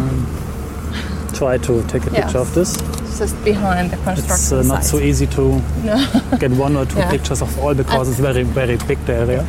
Try 1.34 1.58
to 1.58 1.82
take 1.84 2.06
a 2.06 2.10
Yes. 2.10 2.24
picture 2.24 2.38
of 2.38 2.54
this. 2.54 2.76
just 3.18 3.36
behind 3.44 3.90
the 3.90 3.96
construction 3.98 4.32
It's 4.32 4.52
uh, 4.52 4.74
not 4.74 4.82
site. 4.82 4.90
so 4.90 4.98
easy 4.98 5.26
to 5.26 5.60
get 6.38 6.50
one 6.52 6.74
or 6.76 6.86
two 6.86 6.98
Yeah. 7.02 7.10
pictures 7.10 7.42
of 7.42 7.58
all 7.58 7.74
because 7.74 8.08
it's 8.10 8.18
very, 8.20 8.42
very 8.44 8.76
big 8.88 8.98
the 9.06 9.12
area. 9.14 9.46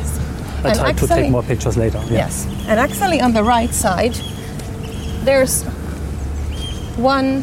I 0.64 0.68
And 0.70 0.78
try 0.78 0.92
to 0.92 1.06
take 1.06 1.30
more 1.30 1.42
pictures 1.42 1.76
later. 1.76 1.98
Yeah. 2.06 2.18
Yes, 2.26 2.46
and 2.68 2.78
actually 2.78 3.20
on 3.20 3.32
the 3.32 3.42
right 3.42 3.72
side, 3.74 4.14
there's 5.24 5.64
one 6.96 7.42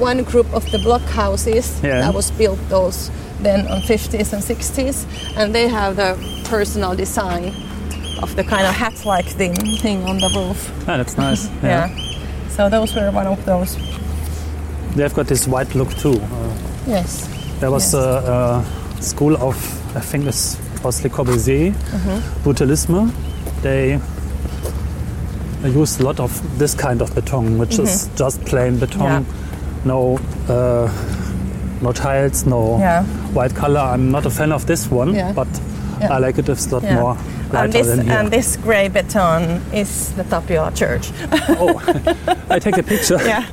one 0.00 0.22
group 0.24 0.46
of 0.54 0.64
the 0.70 0.78
block 0.78 1.02
houses 1.02 1.80
Yeah. 1.82 2.00
that 2.02 2.14
was 2.14 2.30
built 2.30 2.58
those 2.68 3.10
then 3.42 3.66
on 3.68 3.82
50s 3.82 4.32
and 4.32 4.42
60s, 4.42 5.06
and 5.36 5.54
they 5.54 5.68
have 5.68 5.94
the 5.96 6.16
personal 6.48 6.94
design 6.96 7.52
of 8.22 8.34
the 8.36 8.44
kind 8.44 8.66
of 8.66 8.74
hat-like 8.74 9.26
thing 9.26 9.54
thing 9.82 10.04
on 10.04 10.18
the 10.18 10.28
roof. 10.36 10.70
Ah, 10.88 10.96
that's 10.96 11.16
nice. 11.16 11.48
Yeah. 11.62 11.88
So 12.50 12.68
those 12.68 12.94
were 12.94 13.10
one 13.12 13.26
of 13.26 13.44
those. 13.44 13.76
They've 14.96 15.14
got 15.14 15.26
this 15.26 15.46
white 15.46 15.74
look 15.74 15.90
too. 15.94 16.14
Uh, 16.20 16.54
Yes. 16.86 17.28
there 17.60 17.70
was 17.70 17.92
Yes. 17.92 17.94
a, 17.94 18.64
a 18.98 19.02
school 19.02 19.36
of, 19.36 19.56
I 19.96 20.00
think 20.00 20.26
it's 20.26 20.56
was 20.82 21.02
Le 21.04 21.10
Corbusier, 21.10 21.72
Mm-hmm. 21.72 22.42
Brutalisme. 22.44 23.10
They 23.62 23.98
use 25.68 26.00
a 26.00 26.04
lot 26.04 26.20
of 26.20 26.58
this 26.58 26.74
kind 26.74 27.02
of 27.02 27.14
beton, 27.14 27.58
which 27.58 27.78
is 27.78 28.08
just 28.16 28.44
plain 28.44 28.78
beton. 28.78 29.24
Mm-hmm. 29.24 29.38
Yeah. 29.38 29.84
No, 29.84 30.18
uh, 30.48 30.88
no 31.82 31.92
tiles, 31.92 32.46
no 32.46 32.78
Yeah. 32.78 33.04
white 33.34 33.54
color. 33.54 33.80
I'm 33.80 34.10
not 34.10 34.26
a 34.26 34.30
fan 34.30 34.52
of 34.52 34.66
this 34.66 34.90
one, 34.90 35.14
Yeah. 35.14 35.32
but 35.32 35.48
Yeah. 36.00 36.14
I 36.14 36.18
like 36.18 36.38
it 36.38 36.48
a 36.48 36.54
lot 36.74 36.82
Yeah. 36.82 36.94
more 37.00 37.16
And 37.52 37.72
this 37.72 37.86
than 37.86 38.06
here. 38.06 38.18
and 38.18 38.30
this 38.30 38.56
grey 38.56 38.88
beton 38.88 39.62
is 39.72 40.12
the 40.14 40.24
Tapiola 40.24 40.70
Church. 40.72 41.10
oh, 41.58 41.80
I 42.50 42.58
take 42.58 42.76
a 42.78 42.82
picture. 42.82 43.18
yeah. 43.24 43.44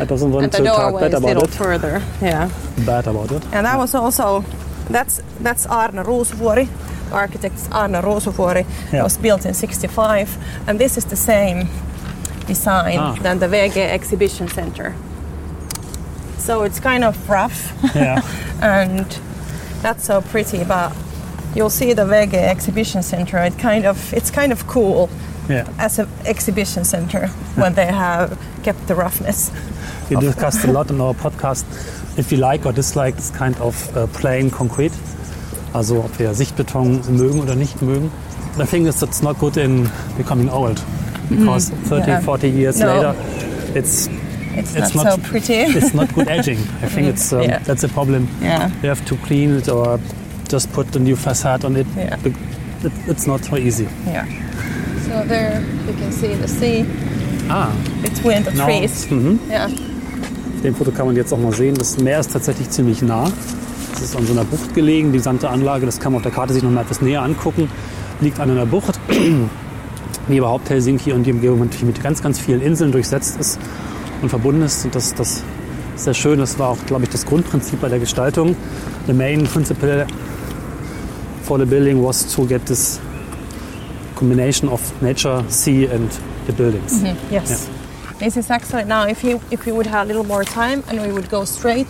I 0.00 0.04
doesn't 0.04 0.30
want 0.32 0.44
And 0.44 0.52
to 0.52 0.64
talk 0.64 0.78
doorway 0.92 1.00
bad 1.02 1.08
is 1.08 1.14
a 1.14 1.16
about 1.18 1.28
little 1.28 1.44
it. 1.48 1.50
further. 1.54 2.02
Yeah. 2.22 2.50
Bad 2.86 3.06
about 3.08 3.32
it. 3.32 3.42
And 3.52 3.66
that 3.66 3.76
was 3.78 3.94
also 3.94 4.44
that's 4.90 5.20
that's 5.40 5.66
Arne 5.66 6.04
Ruusuvuori, 6.04 6.68
architect 7.12 7.68
Arne 7.72 8.00
Ruusuvuori. 8.02 8.64
Yeah. 8.92 9.00
It 9.00 9.02
was 9.02 9.18
built 9.18 9.44
in 9.46 9.54
'65, 9.54 10.36
and 10.68 10.78
this 10.78 10.96
is 10.96 11.04
the 11.04 11.16
same 11.16 11.66
design 12.46 12.98
Ah. 12.98 13.14
than 13.22 13.38
the 13.40 13.46
WeeGee 13.48 13.90
Exhibition 13.92 14.48
Center. 14.48 14.94
So 16.38 16.62
it's 16.62 16.80
kind 16.80 17.04
of 17.04 17.16
rough, 17.28 17.72
Yeah. 17.94 18.22
and 18.62 19.06
that's 19.82 20.04
so 20.04 20.20
pretty. 20.22 20.64
But 20.64 20.92
you'll 21.54 21.70
see 21.70 21.92
the 21.94 22.02
WeeGee 22.04 22.34
Exhibition 22.34 23.02
Center. 23.02 23.38
It 23.38 23.58
kind 23.58 23.84
of 23.86 24.12
it's 24.12 24.30
kind 24.30 24.52
of 24.52 24.66
cool 24.66 25.08
yeah. 25.48 25.66
as 25.78 25.98
an 25.98 26.08
exhibition 26.24 26.84
center 26.84 27.28
when 27.56 27.74
they 27.74 27.86
have 27.86 28.38
kept 28.62 28.86
the 28.86 28.94
roughness. 28.94 29.50
We 30.10 30.16
discussed 30.16 30.64
a 30.64 30.72
lot 30.72 30.90
in 30.90 31.00
our 31.00 31.14
podcast 31.14 31.64
if 32.18 32.32
you 32.32 32.38
like 32.38 32.66
or 32.66 32.72
dislike 32.72 33.16
this 33.16 33.30
kind 33.30 33.56
of 33.60 33.96
uh, 33.96 34.06
plain 34.08 34.50
concrete. 34.50 34.92
Also 35.74 36.02
ob 36.02 36.18
wir 36.18 36.32
Sichtbeton 36.34 37.00
mögen 37.16 37.40
oder 37.40 37.54
nicht 37.54 37.80
mögen. 37.82 38.10
The 38.56 38.66
thing 38.66 38.86
is 38.86 39.02
it's 39.02 39.22
not 39.22 39.38
good 39.38 39.56
in 39.56 39.88
becoming 40.16 40.48
old 40.50 40.80
because 41.28 41.70
30, 41.70 42.02
Mm-hmm. 42.02 42.08
Yeah. 42.10 42.20
40 42.20 42.48
years 42.48 42.78
No. 42.80 42.86
later 42.86 43.14
it's 43.74 44.08
It's, 44.56 44.74
It's 44.74 44.94
not, 44.94 45.04
not- 45.04 45.12
so 45.22 45.30
pretty. 45.30 45.54
it's 45.76 45.94
not 45.94 46.12
good 46.14 46.26
edging. 46.28 46.58
I 46.82 46.88
think 46.88 47.06
it's 47.06 47.32
um, 47.32 47.46
that's 47.64 47.84
a 47.84 47.88
problem. 47.88 48.26
yeah. 48.42 48.70
You 48.82 48.88
have 48.88 49.04
to 49.04 49.16
clean 49.26 49.56
it 49.58 49.68
or 49.68 50.00
just 50.50 50.72
put 50.72 50.94
a 50.96 50.98
new 50.98 51.16
facade 51.16 51.64
on 51.64 51.76
it. 51.76 51.86
Yeah. 51.96 52.16
Be- 52.22 52.34
it 52.84 52.92
it's 53.08 53.26
not 53.26 53.44
so 53.44 53.56
easy. 53.56 53.86
Yeah. 54.06 54.24
So 55.06 55.26
there 55.26 55.62
you 55.86 55.94
can 55.94 56.12
see 56.12 56.34
the 56.34 56.48
sea 56.48 56.84
Ah, 57.50 57.70
between 58.02 58.44
the 58.44 58.50
now, 58.52 58.66
trees. 58.66 59.06
mhm. 59.10 59.38
Yeah. 59.50 59.68
Dem 60.62 60.74
Foto 60.74 60.90
kann 60.90 61.06
man 61.06 61.16
jetzt 61.16 61.32
auch 61.32 61.38
mal 61.38 61.52
sehen, 61.52 61.74
das 61.76 61.98
Meer 61.98 62.18
ist 62.20 62.32
tatsächlich 62.32 62.68
ziemlich 62.70 63.00
nah. 63.02 63.30
Es 63.94 64.02
ist 64.02 64.16
an 64.16 64.26
so 64.26 64.32
einer 64.32 64.44
Bucht 64.44 64.74
gelegen, 64.74 65.12
die 65.12 65.18
gesamte 65.18 65.48
Anlage, 65.48 65.86
das 65.86 65.98
kann 65.98 66.12
man 66.12 66.18
auf 66.18 66.22
der 66.24 66.32
Karte 66.32 66.52
sich 66.52 66.62
noch 66.62 66.70
mal 66.70 66.82
etwas 66.82 67.00
näher 67.00 67.22
angucken, 67.22 67.68
liegt 68.20 68.38
an 68.40 68.50
einer 68.50 68.66
Bucht, 68.66 68.98
wie 70.28 70.36
überhaupt 70.36 70.68
Helsinki 70.70 71.12
und 71.12 71.24
die 71.24 71.32
Umgebung 71.32 71.60
natürlich 71.60 71.84
mit 71.84 72.02
ganz, 72.02 72.22
ganz 72.22 72.38
vielen 72.38 72.60
Inseln 72.60 72.92
durchsetzt 72.92 73.38
ist 73.40 73.58
und 74.20 74.28
verbunden 74.28 74.62
ist. 74.62 74.84
Und 74.84 74.94
das, 74.94 75.14
das 75.14 75.30
ist 75.30 75.44
sehr 75.98 76.14
schön, 76.14 76.38
das 76.38 76.58
war 76.58 76.70
auch, 76.70 76.86
glaube 76.86 77.04
ich, 77.04 77.10
das 77.10 77.26
Grundprinzip 77.26 77.80
bei 77.80 77.88
der 77.88 77.98
Gestaltung. 77.98 78.56
The 79.06 79.12
main 79.12 79.44
principle 79.44 80.06
for 81.42 81.58
the 81.58 81.66
building 81.66 82.02
was 82.02 82.34
to 82.34 82.46
get 82.46 82.64
this 82.66 83.00
combination 84.14 84.68
of 84.68 84.80
nature, 85.02 85.44
sea 85.48 85.86
and 85.86 86.10
the 86.46 86.52
buildings. 86.52 87.02
Yes. 87.30 87.68
This 88.18 88.36
is 88.36 88.50
actually 88.50 88.84
now 88.84 89.06
if 89.06 89.22
you 89.22 89.40
if 89.50 89.66
you 89.66 89.74
would 89.74 89.86
have 89.86 90.02
a 90.02 90.06
little 90.06 90.24
more 90.24 90.44
time 90.44 90.82
and 90.88 91.00
we 91.00 91.12
would 91.12 91.30
go 91.30 91.44
straight 91.44 91.86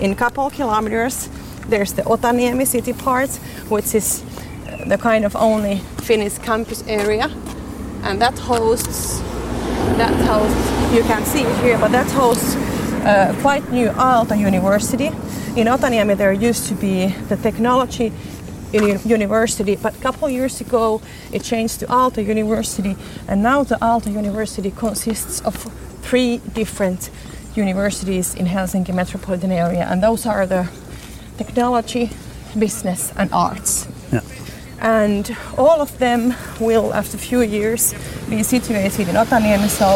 in 0.00 0.14
couple 0.14 0.50
kilometers 0.50 1.30
there's 1.68 1.94
the 1.94 2.02
Otaniemi 2.02 2.66
city 2.66 2.92
part 2.92 3.30
which 3.70 3.94
is 3.94 4.22
uh, 4.68 4.84
the 4.88 4.98
kind 4.98 5.24
of 5.24 5.34
only 5.34 5.80
Finnish 6.02 6.36
campus 6.38 6.84
area 6.86 7.30
and 8.02 8.20
that 8.20 8.38
hosts 8.38 9.20
that 9.96 10.12
hosts 10.28 10.94
you 10.94 11.02
can 11.04 11.24
see 11.24 11.44
it 11.44 11.56
here 11.62 11.78
but 11.78 11.92
that 11.92 12.10
hosts 12.10 12.56
uh, 13.04 13.34
quite 13.40 13.70
new 13.70 13.88
Aalto 13.90 14.38
University 14.38 15.06
in 15.56 15.66
Otaniemi 15.66 16.16
there 16.16 16.32
used 16.32 16.68
to 16.68 16.74
be 16.74 17.08
the 17.28 17.36
technology 17.36 18.12
uni- 18.72 18.98
university, 19.04 19.76
but 19.76 19.94
a 19.96 20.00
couple 20.00 20.28
years 20.28 20.60
ago 20.60 21.00
it 21.32 21.42
changed 21.42 21.80
to 21.80 21.86
Aalto 21.86 22.24
University, 22.24 22.96
and 23.26 23.42
now 23.42 23.64
the 23.64 23.76
Aalto 23.76 24.12
University 24.12 24.70
consists 24.70 25.40
of 25.40 25.56
three 26.02 26.40
different 26.54 27.10
universities 27.56 28.34
in 28.34 28.46
Helsinki 28.46 28.94
metropolitan 28.94 29.50
area, 29.50 29.86
and 29.90 30.02
those 30.02 30.26
are 30.26 30.46
the 30.46 30.68
technology, 31.36 32.10
business, 32.58 33.12
and 33.16 33.32
arts. 33.32 33.88
Yeah. 34.80 35.02
And 35.02 35.36
all 35.56 35.80
of 35.80 35.98
them 35.98 36.34
will, 36.58 36.92
after 36.94 37.16
a 37.16 37.20
few 37.20 37.42
years, 37.42 37.94
be 38.28 38.42
situated 38.42 39.08
in 39.08 39.16
Otaniemi. 39.16 39.68
So 39.68 39.86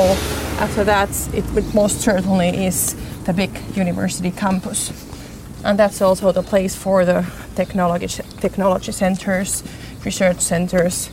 after 0.61 0.85
that, 0.85 1.11
it 1.35 1.75
most 1.75 2.01
certainly 2.01 2.67
is 2.67 2.95
the 3.25 3.33
big 3.33 3.51
university 3.77 4.31
campus. 4.31 4.93
And 5.65 5.79
that's 5.79 6.03
also 6.03 6.33
the 6.33 6.43
place 6.43 6.75
for 6.77 7.05
the 7.05 7.25
technology 7.57 8.23
technology 8.41 8.93
centers, 8.93 9.63
research 10.05 10.41
centers, 10.41 11.11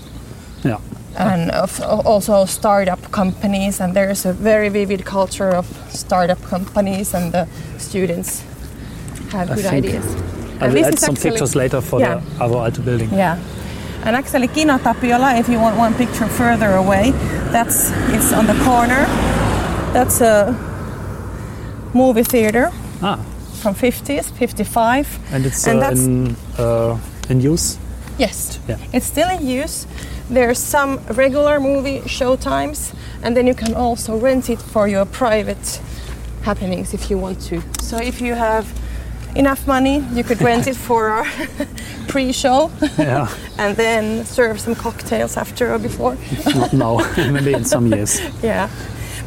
Ja. 0.63 0.77
and 1.17 1.51
of, 1.51 1.81
also 2.05 2.45
startup 2.45 3.11
companies. 3.11 3.79
And 3.79 3.93
there's 3.93 4.25
a 4.25 4.33
very 4.33 4.69
vivid 4.69 5.05
culture 5.05 5.55
of 5.55 5.65
startup 5.89 6.41
companies, 6.43 7.13
and 7.13 7.31
the 7.31 7.47
students 7.77 8.43
have 9.31 9.51
I 9.51 9.55
good 9.55 9.65
ideas. 9.65 10.05
I 10.61 10.65
And 10.65 10.73
will 10.73 10.85
add 10.85 10.99
some 10.99 11.13
actually- 11.15 11.31
pictures 11.31 11.55
later 11.55 11.81
for 11.81 11.99
Yeah. 11.99 12.21
the 12.37 12.43
Alvar 12.43 12.69
Aalto 12.69 12.85
building. 12.85 13.09
Yeah. 13.13 13.37
And 14.05 14.15
actually, 14.15 14.47
Kino 14.47 14.77
Tapiola, 14.77 15.35
if 15.37 15.47
you 15.49 15.59
want 15.59 15.77
one 15.77 15.93
picture 15.93 16.27
further 16.27 16.71
away, 16.75 17.13
that's 17.51 17.91
it's 18.13 18.31
on 18.33 18.45
the 18.47 18.55
corner. 18.63 19.05
That's 19.93 20.21
a 20.21 20.55
movie 21.93 22.23
theater 22.23 22.71
Ah, 23.01 23.17
from 23.61 23.75
50s, 23.75 24.25
55. 24.31 25.07
and 25.33 25.45
it's 25.45 25.67
And 25.67 25.83
uh, 25.83 25.89
in, 25.91 26.35
uh, 26.57 26.97
in 27.29 27.41
use. 27.41 27.77
Yes, 28.17 28.59
Yeah. 28.67 28.77
it's 28.93 29.05
still 29.05 29.29
in 29.29 29.45
use. 29.45 29.85
There's 30.29 30.59
some 30.59 30.99
regular 31.15 31.59
movie 31.59 32.01
showtimes, 32.05 32.93
and 33.23 33.35
then 33.35 33.45
you 33.47 33.53
can 33.55 33.75
also 33.75 34.15
rent 34.17 34.49
it 34.49 34.61
for 34.61 34.87
your 34.87 35.05
private 35.05 35.79
happenings 36.43 36.93
if 36.93 37.09
you 37.11 37.17
want 37.19 37.39
to. 37.49 37.61
So 37.81 37.97
if 37.97 38.21
you 38.21 38.35
have 38.35 38.65
enough 39.35 39.65
money, 39.67 39.99
you 40.13 40.23
could 40.23 40.41
rent 40.41 40.67
it 40.67 40.75
for 40.75 41.07
our 41.09 41.25
pre-show, 42.07 42.69
Yeah, 42.97 43.27
and 43.57 43.75
then 43.77 44.25
serve 44.25 44.59
some 44.59 44.75
cocktails 44.75 45.37
after 45.37 45.73
or 45.73 45.79
before. 45.79 46.15
not 46.55 46.73
now, 46.73 46.97
maybe 47.17 47.53
in 47.53 47.63
some 47.65 47.87
years. 47.87 48.19
Yeah. 48.43 48.69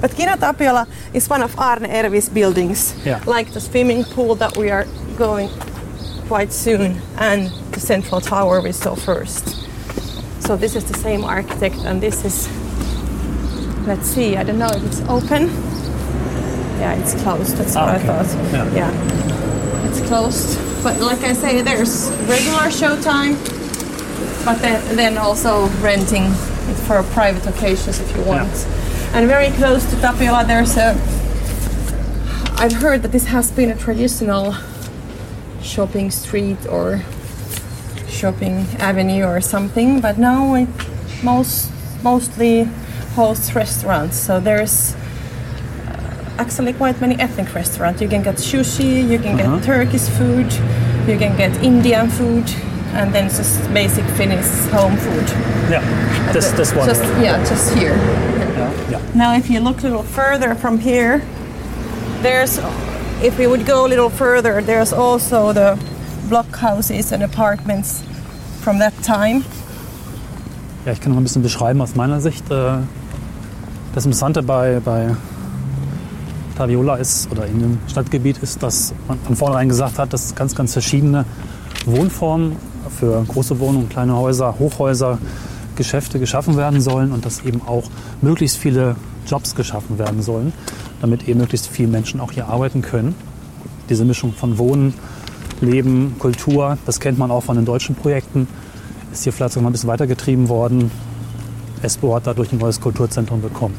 But 0.00 0.14
Kino 0.16 0.36
Tapiola 0.36 0.86
is 1.14 1.30
one 1.30 1.42
of 1.42 1.54
Aarne 1.58 1.88
Ervi's 1.88 2.28
buildings, 2.28 2.94
Yeah. 3.06 3.20
like 3.26 3.52
the 3.52 3.60
swimming 3.60 4.04
pool 4.04 4.34
that 4.36 4.56
we 4.56 4.70
are 4.70 4.86
going 5.16 5.48
quite 6.28 6.52
soon, 6.52 7.00
and 7.18 7.50
the 7.72 7.80
central 7.80 8.20
tower 8.20 8.60
we 8.60 8.72
saw 8.72 8.94
first. 8.94 9.56
So 10.40 10.56
this 10.56 10.76
is 10.76 10.84
the 10.84 10.98
same 10.98 11.24
architect, 11.24 11.76
and 11.86 12.00
this 12.02 12.24
is. 12.24 12.48
Let's 13.86 14.06
see. 14.08 14.36
I 14.36 14.44
don't 14.44 14.58
know 14.58 14.68
if 14.74 14.82
it's 14.84 15.00
open. 15.08 15.48
Yeah, 16.80 16.94
it's 17.00 17.14
closed. 17.22 17.56
That's 17.56 17.74
what 17.74 17.84
Ah, 17.84 17.92
I 17.92 17.96
okay. 17.96 18.06
thought. 18.06 18.72
Yeah. 18.74 18.90
It's 19.86 20.00
closed. 20.02 20.58
But 20.82 21.00
like 21.00 21.20
I 21.20 21.32
say, 21.32 21.62
there's 21.62 22.10
regular 22.28 22.68
showtime, 22.68 23.34
but 24.44 24.60
then, 24.60 24.96
then 24.96 25.18
also 25.18 25.68
renting 25.80 26.24
it 26.24 26.76
for 26.86 27.02
private 27.02 27.46
occasions 27.46 28.00
if 28.00 28.16
you 28.16 28.22
want. 28.24 28.52
And 29.12 29.28
very 29.28 29.50
close 29.50 29.88
to 29.90 29.96
Tapiola, 30.00 30.44
there's 30.44 30.76
a. 30.76 30.90
I've 32.56 32.72
heard 32.72 33.02
that 33.02 33.12
this 33.12 33.26
has 33.26 33.50
been 33.50 33.70
a 33.70 33.76
traditional 33.76 34.54
shopping 35.62 36.10
street 36.10 36.66
or 36.66 37.02
shopping 38.08 38.66
avenue 38.78 39.24
or 39.24 39.40
something. 39.40 40.00
But 40.00 40.18
now 40.18 40.54
it 40.54 40.68
most 41.22 41.70
mostly 42.02 42.64
hosts 43.14 43.54
restaurants. 43.54 44.16
So 44.16 44.40
there's 44.40 44.94
actually 46.38 46.72
quite 46.72 47.00
many 47.00 47.16
ethnic 47.20 47.54
restaurants. 47.54 48.00
You 48.00 48.08
can 48.08 48.22
get 48.22 48.36
sushi, 48.36 49.08
you 49.08 49.18
can 49.18 49.38
Uh-huh. 49.40 49.56
get 49.56 49.64
Turkish 49.64 50.08
food, 50.18 50.46
you 51.06 51.18
can 51.18 51.36
get 51.36 51.52
Indian 51.62 52.08
food, 52.10 52.44
and 52.94 53.12
then 53.12 53.28
just 53.28 53.60
basic 53.72 54.04
Finnish 54.16 54.46
home 54.72 54.96
food. 54.96 55.26
Yeah, 55.70 55.82
this, 56.32 56.50
this 56.52 56.72
one. 56.74 56.86
Just 56.88 57.02
yeah, 57.20 57.38
just 57.48 57.74
here. 57.74 57.96
yeah, 58.56 58.70
yeah. 58.90 59.00
Now, 59.14 59.34
if 59.36 59.48
you 59.50 59.60
look 59.60 59.80
a 59.80 59.82
little 59.88 60.02
further 60.02 60.54
from 60.54 60.78
here, 60.78 61.20
there's, 62.22 62.58
if 63.22 63.38
we 63.38 63.46
would 63.46 63.66
go 63.66 63.84
a 63.86 63.88
little 63.88 64.10
further, 64.10 64.62
there's 64.62 64.92
also 64.92 65.52
the 65.52 65.76
block 66.28 66.56
houses 66.56 67.12
and 67.12 67.22
apartments 67.22 68.02
from 68.60 68.78
that 68.78 68.92
time. 69.02 69.44
Ja, 70.86 70.92
ich 70.92 71.00
kann 71.00 71.12
noch 71.12 71.18
ein 71.18 71.24
bisschen 71.24 71.42
beschreiben 71.42 71.80
aus 71.80 71.94
meiner 71.94 72.20
Sicht. 72.20 72.50
Äh, 72.50 72.78
Das 73.94 74.04
Interessante 74.06 74.42
bei, 74.42 74.80
bei 74.84 75.14
Taviola 76.56 76.96
ist, 76.96 77.30
oder 77.30 77.46
in 77.46 77.60
dem 77.60 77.78
Stadtgebiet 77.88 78.38
ist, 78.38 78.62
dass 78.62 78.94
man 79.08 79.18
von 79.18 79.36
vornherein 79.36 79.68
gesagt 79.68 79.98
hat, 79.98 80.12
dass 80.12 80.34
ganz, 80.34 80.54
ganz 80.54 80.72
verschiedene 80.72 81.24
Wohnformen 81.86 82.56
für 82.98 83.24
große 83.26 83.58
Wohnungen, 83.58 83.88
kleine 83.88 84.16
Häuser, 84.16 84.58
Hochhäuser, 84.58 85.18
Geschäfte 85.76 86.18
geschaffen 86.18 86.56
werden 86.56 86.80
sollen 86.80 87.12
und 87.12 87.24
dass 87.26 87.44
eben 87.44 87.60
auch 87.66 87.84
möglichst 88.22 88.58
viele 88.58 88.96
Jobs 89.26 89.54
geschaffen 89.54 89.98
werden 89.98 90.22
sollen, 90.22 90.52
damit 91.00 91.28
eben 91.28 91.40
möglichst 91.40 91.66
viele 91.66 91.88
Menschen 91.88 92.20
auch 92.20 92.32
hier 92.32 92.48
arbeiten 92.48 92.82
können. 92.82 93.14
Diese 93.88 94.04
Mischung 94.04 94.32
von 94.32 94.58
Wohnen, 94.58 94.94
Leben, 95.60 96.16
Kultur, 96.18 96.78
das 96.86 97.00
kennt 97.00 97.18
man 97.18 97.30
auch 97.30 97.42
von 97.42 97.56
den 97.56 97.64
deutschen 97.64 97.94
Projekten, 97.94 98.46
ist 99.12 99.24
hier 99.24 99.32
vielleicht 99.32 99.54
sogar 99.54 99.68
ein 99.68 99.72
bisschen 99.72 99.88
weitergetrieben 99.88 100.48
worden. 100.48 100.90
Espoo 101.82 102.14
hat 102.14 102.26
dadurch 102.26 102.52
ein 102.52 102.58
neues 102.58 102.80
Kulturzentrum 102.80 103.42
bekommen. 103.42 103.74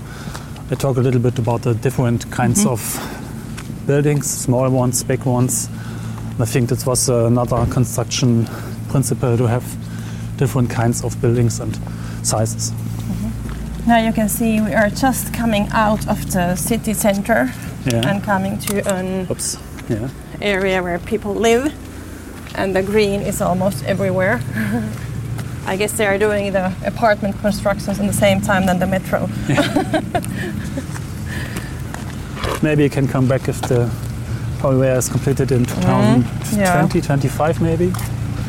I 0.71 0.73
talk 0.73 0.97
a 0.97 0.99
little 0.99 1.21
bit 1.21 1.37
about 1.37 1.61
the 1.61 1.75
different 1.75 2.31
kinds 2.31 2.65
mm-hmm. 2.65 2.69
of 2.69 3.87
buildings, 3.87 4.27
small 4.27 4.67
ones, 4.71 5.03
big 5.03 5.23
ones. 5.23 5.69
I 6.39 6.45
think 6.45 6.69
that 6.69 6.83
was 6.87 7.07
another 7.07 7.67
construction 7.71 8.47
principle 8.89 9.37
to 9.37 9.45
have 9.45 9.63
different 10.37 10.71
kinds 10.71 11.03
of 11.03 11.21
buildings 11.21 11.59
and 11.59 11.75
sizes. 12.23 12.71
Mm-hmm. 12.71 13.87
Now 13.87 13.97
you 13.97 14.11
can 14.11 14.27
see 14.27 14.59
we 14.59 14.73
are 14.73 14.89
just 14.89 15.31
coming 15.35 15.67
out 15.71 16.07
of 16.07 16.31
the 16.31 16.55
city 16.55 16.95
center 16.95 17.51
Yeah. 17.85 18.09
and 18.09 18.23
coming 18.23 18.57
to 18.57 18.81
an 18.91 19.27
Oops. 19.29 19.57
Yeah. 19.87 20.09
area 20.41 20.81
where 20.81 20.97
people 20.97 21.35
live, 21.35 21.71
and 22.55 22.75
the 22.75 22.81
green 22.81 23.21
is 23.21 23.39
almost 23.39 23.85
everywhere. 23.85 24.41
I 25.67 25.75
guess 25.77 25.91
they 25.93 26.05
are 26.05 26.17
doing 26.17 26.51
the 26.53 26.71
apartment 26.85 27.39
constructions 27.41 27.99
in 27.99 28.07
the 28.07 28.13
same 28.13 28.41
time 28.41 28.65
than 28.65 28.79
the 28.79 28.87
metro. 28.87 29.27
Maybe 32.61 32.83
you 32.83 32.89
can 32.89 33.07
come 33.07 33.27
back 33.27 33.47
if 33.47 33.61
the 33.61 33.89
Polywear 34.59 34.97
is 34.97 35.09
completed 35.09 35.51
in 35.51 35.65
mm-hmm. 35.65 36.21
2020, 36.55 36.99
Yeah. 36.99 37.05
25 37.05 37.61
maybe. 37.61 37.93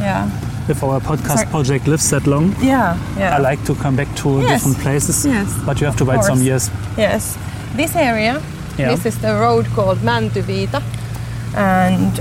Yeah, 0.01 0.31
If 0.69 0.83
our 0.83 1.01
podcast 1.01 1.37
Sorry. 1.39 1.47
project 1.47 1.87
lives 1.87 2.11
that 2.11 2.27
long. 2.27 2.55
yeah, 2.61 2.97
yeah. 3.19 3.37
I 3.37 3.39
like 3.39 3.63
to 3.65 3.75
come 3.75 3.97
back 3.97 4.09
to 4.17 4.41
Yes. 4.41 4.49
different 4.51 4.79
places, 4.83 5.25
Yes, 5.27 5.49
but 5.67 5.81
you 5.81 5.87
have 5.87 5.97
to 5.99 6.05
wait 6.05 6.23
some 6.25 6.41
years. 6.43 6.71
Yes, 6.99 7.37
this 7.77 7.97
area. 7.97 8.41
Yeah. 8.79 8.91
This 8.95 9.07
is 9.07 9.19
the 9.19 9.35
road 9.35 9.67
called 9.75 9.99
Mäntyviita, 10.05 10.83
and 11.55 12.13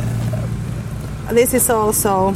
this 1.36 1.54
is 1.54 1.70
also 1.70 2.34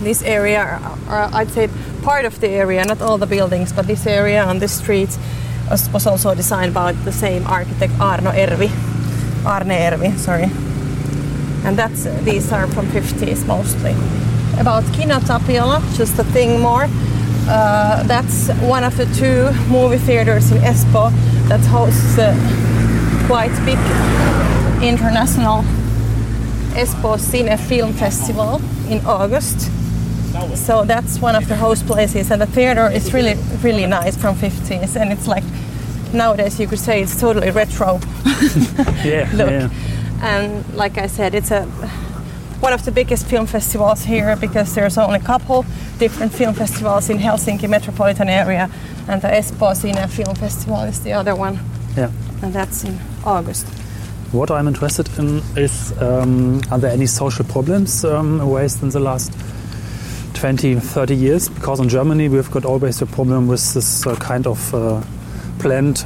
this 0.00 0.22
area. 0.22 0.80
Or 1.08 1.28
I'd 1.32 1.50
say 1.50 1.68
part 2.02 2.24
of 2.24 2.40
the 2.40 2.48
area, 2.48 2.84
not 2.84 3.00
all 3.02 3.18
the 3.18 3.26
buildings, 3.26 3.72
but 3.72 3.86
this 3.86 4.06
area 4.06 4.44
on 4.44 4.58
this 4.58 4.72
street 4.78 5.16
was, 5.70 6.06
also 6.06 6.34
designed 6.34 6.74
by 6.74 6.92
the 6.92 7.12
same 7.12 7.46
architect 7.46 7.92
Arno 8.00 8.30
Ervi, 8.30 8.70
Aarne 9.44 9.76
Ervi, 9.90 10.16
sorry. 10.18 10.50
And 11.64 11.76
that's 11.76 12.04
these 12.24 12.52
are 12.52 12.66
from 12.68 12.86
50s 12.86 13.46
mostly. 13.46 13.94
About 14.58 14.84
Kino 14.94 15.20
Tapiola, 15.20 15.82
just 15.94 16.18
a 16.18 16.24
thing 16.24 16.60
more. 16.60 16.86
Uh, 17.50 18.02
that's 18.04 18.48
one 18.60 18.84
of 18.84 18.96
the 18.96 19.06
two 19.16 19.50
movie 19.70 19.98
theaters 19.98 20.50
in 20.50 20.58
Espoo 20.58 21.10
that 21.48 21.60
hosts 21.60 22.16
quite 23.26 23.52
big 23.64 23.78
international 24.82 25.64
Espoo 26.74 27.18
Cine 27.18 27.58
Film 27.58 27.92
Festival 27.92 28.60
in 28.88 29.04
August. 29.06 29.70
So 30.56 30.84
that's 30.84 31.20
one 31.20 31.34
of 31.34 31.48
the 31.48 31.56
host 31.56 31.86
places, 31.86 32.30
and 32.30 32.40
the 32.40 32.46
theater 32.46 32.88
is 32.90 33.12
really, 33.14 33.34
really 33.62 33.86
nice 33.86 34.16
from 34.16 34.36
50s, 34.36 34.96
and 34.96 35.12
it's 35.12 35.26
like 35.26 35.44
nowadays 36.12 36.58
you 36.60 36.66
could 36.66 36.78
say 36.78 37.02
it's 37.02 37.20
totally 37.20 37.50
retro 37.50 38.00
Yeah, 39.04 39.28
look. 39.34 39.50
yeah. 39.50 39.70
And 40.22 40.64
like 40.74 40.98
I 40.98 41.06
said, 41.06 41.34
it's 41.34 41.50
a 41.50 41.64
one 42.60 42.72
of 42.72 42.84
the 42.84 42.90
biggest 42.90 43.26
film 43.26 43.46
festivals 43.46 44.04
here 44.04 44.34
because 44.36 44.74
there's 44.74 44.98
only 44.98 45.20
a 45.20 45.22
couple 45.22 45.64
different 45.98 46.32
film 46.32 46.54
festivals 46.54 47.08
in 47.08 47.18
Helsinki 47.18 47.68
metropolitan 47.68 48.28
area, 48.28 48.68
and 49.08 49.22
the 49.22 49.28
Espoo 49.28 49.74
Cine 49.74 50.08
Film 50.08 50.34
Festival 50.34 50.82
is 50.82 51.00
the 51.00 51.12
other 51.12 51.34
one, 51.34 51.58
yeah. 51.96 52.10
and 52.42 52.52
that's 52.52 52.84
in 52.84 52.98
August. 53.24 53.66
What 54.32 54.50
I'm 54.50 54.68
interested 54.68 55.08
in 55.18 55.40
is 55.56 55.92
um, 56.02 56.60
are 56.70 56.78
there 56.78 56.90
any 56.92 57.06
social 57.06 57.44
problems 57.44 58.04
um, 58.04 58.40
raised 58.42 58.82
in 58.82 58.90
the 58.90 59.00
last 59.00 59.32
20, 60.38 60.76
30 60.76 61.14
years? 61.16 61.48
Because 61.48 61.80
in 61.80 61.88
Germany 61.88 62.28
we've 62.28 62.50
got 62.50 62.64
always 62.64 63.02
a 63.02 63.06
problem 63.06 63.48
with 63.48 63.74
this 63.74 64.06
uh, 64.06 64.14
kind 64.16 64.46
of 64.46 64.72
uh, 64.72 65.02
planned 65.58 66.04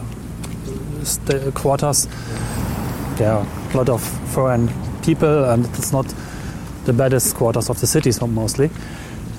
quarters. 1.55 2.09
There 3.19 3.31
are 3.31 3.47
a 3.73 3.77
lot 3.77 3.89
of 3.91 4.03
foreign 4.33 4.71
people 5.03 5.45
and 5.45 5.67
it's 5.67 5.93
not 5.93 6.07
the 6.87 6.93
baddest 6.95 7.35
quarters 7.37 7.69
of 7.69 7.79
the 7.81 7.87
cities 7.87 8.21
mostly. 8.23 8.71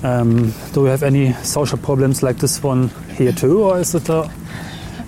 Um, 0.04 0.52
do 0.72 0.82
we 0.82 0.90
have 0.90 1.02
any 1.02 1.32
social 1.42 1.78
problems 1.78 2.22
like 2.22 2.36
this 2.38 2.62
one 2.62 2.90
here 3.16 3.32
too, 3.32 3.64
or 3.64 3.80
is 3.80 3.94
it 3.94 4.08
uh, 4.08 4.28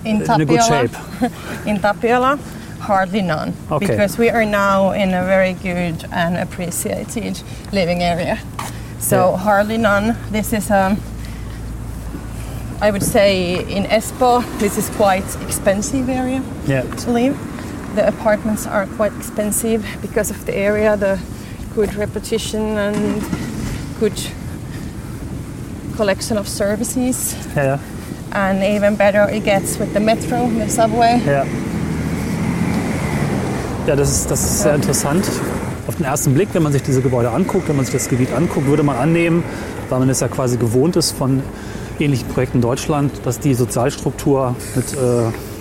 In 0.05 0.22
in 0.22 0.40
a 0.40 0.44
good 0.44 0.62
shape? 0.64 0.90
in 1.66 1.79
Tapiola, 1.81 2.38
hardly 2.81 3.20
none, 3.22 3.53
Okay. 3.70 3.87
because 3.87 4.18
we 4.18 4.31
are 4.31 4.46
now 4.46 4.92
in 4.92 5.14
a 5.14 5.22
very 5.25 5.53
good 5.53 6.05
and 6.12 6.37
appreciated 6.38 7.40
living 7.72 8.03
area. 8.03 8.38
So 8.98 9.16
Yeah. 9.16 9.37
hardly 9.38 9.78
none. 9.78 10.16
This 10.32 10.52
is 10.52 10.70
um, 10.70 10.96
I 12.80 12.90
would 12.90 13.02
say 13.02 13.64
in 13.68 13.85
Espoo, 13.85 14.42
this 14.59 14.76
is 14.78 14.90
quite 14.96 15.24
expensive 15.46 16.09
area 16.11 16.42
Yeah. 16.66 16.82
to 17.04 17.11
live. 17.11 17.37
The 17.94 18.06
apartments 18.09 18.66
are 18.66 18.87
quite 18.96 19.12
expensive 19.18 19.82
because 20.02 20.30
of 20.30 20.44
the 20.44 20.54
area, 20.54 20.96
the 20.96 21.18
good 21.74 21.94
repetition 21.94 22.76
and 22.78 23.22
good 24.00 24.18
collection 25.96 26.37
of 26.38 26.46
services. 26.48 27.35
Yeah. 27.56 27.78
And 28.32 28.62
even 28.62 28.96
better 28.96 29.26
it 29.30 29.44
gets 29.44 29.78
with 29.78 29.92
the 29.94 30.00
metro, 30.00 30.46
the 30.59 30.68
subway. 30.68 31.20
Ja. 31.24 31.44
Ja, 33.87 33.94
das 33.96 34.11
ist, 34.11 34.30
das 34.30 34.40
ist 34.44 34.62
sehr 34.62 34.74
interessant. 34.74 35.24
Auf 35.87 35.96
den 35.96 36.05
ersten 36.05 36.35
Blick, 36.35 36.49
wenn 36.53 36.64
man 36.64 36.72
sich 36.72 36.83
diese 36.83 37.01
Gebäude 37.01 37.31
anguckt, 37.31 37.68
wenn 37.68 37.77
man 37.77 37.85
sich 37.85 37.94
das 37.94 38.09
Gebiet 38.09 38.33
anguckt, 38.33 38.66
würde 38.66 38.83
man 38.83 38.96
annehmen, 38.96 39.44
weil 39.88 40.01
man 40.01 40.09
es 40.09 40.18
ja 40.18 40.27
quasi 40.27 40.57
gewohnt 40.57 40.96
ist 40.96 41.12
von 41.12 41.42
ähnlichen 42.01 42.27
Projekten 42.29 42.59
in 42.59 42.62
Deutschland, 42.62 43.12
dass 43.25 43.38
die 43.38 43.55
Sozialstruktur 43.55 44.57
mit 44.75 44.92
äh, 44.94 44.96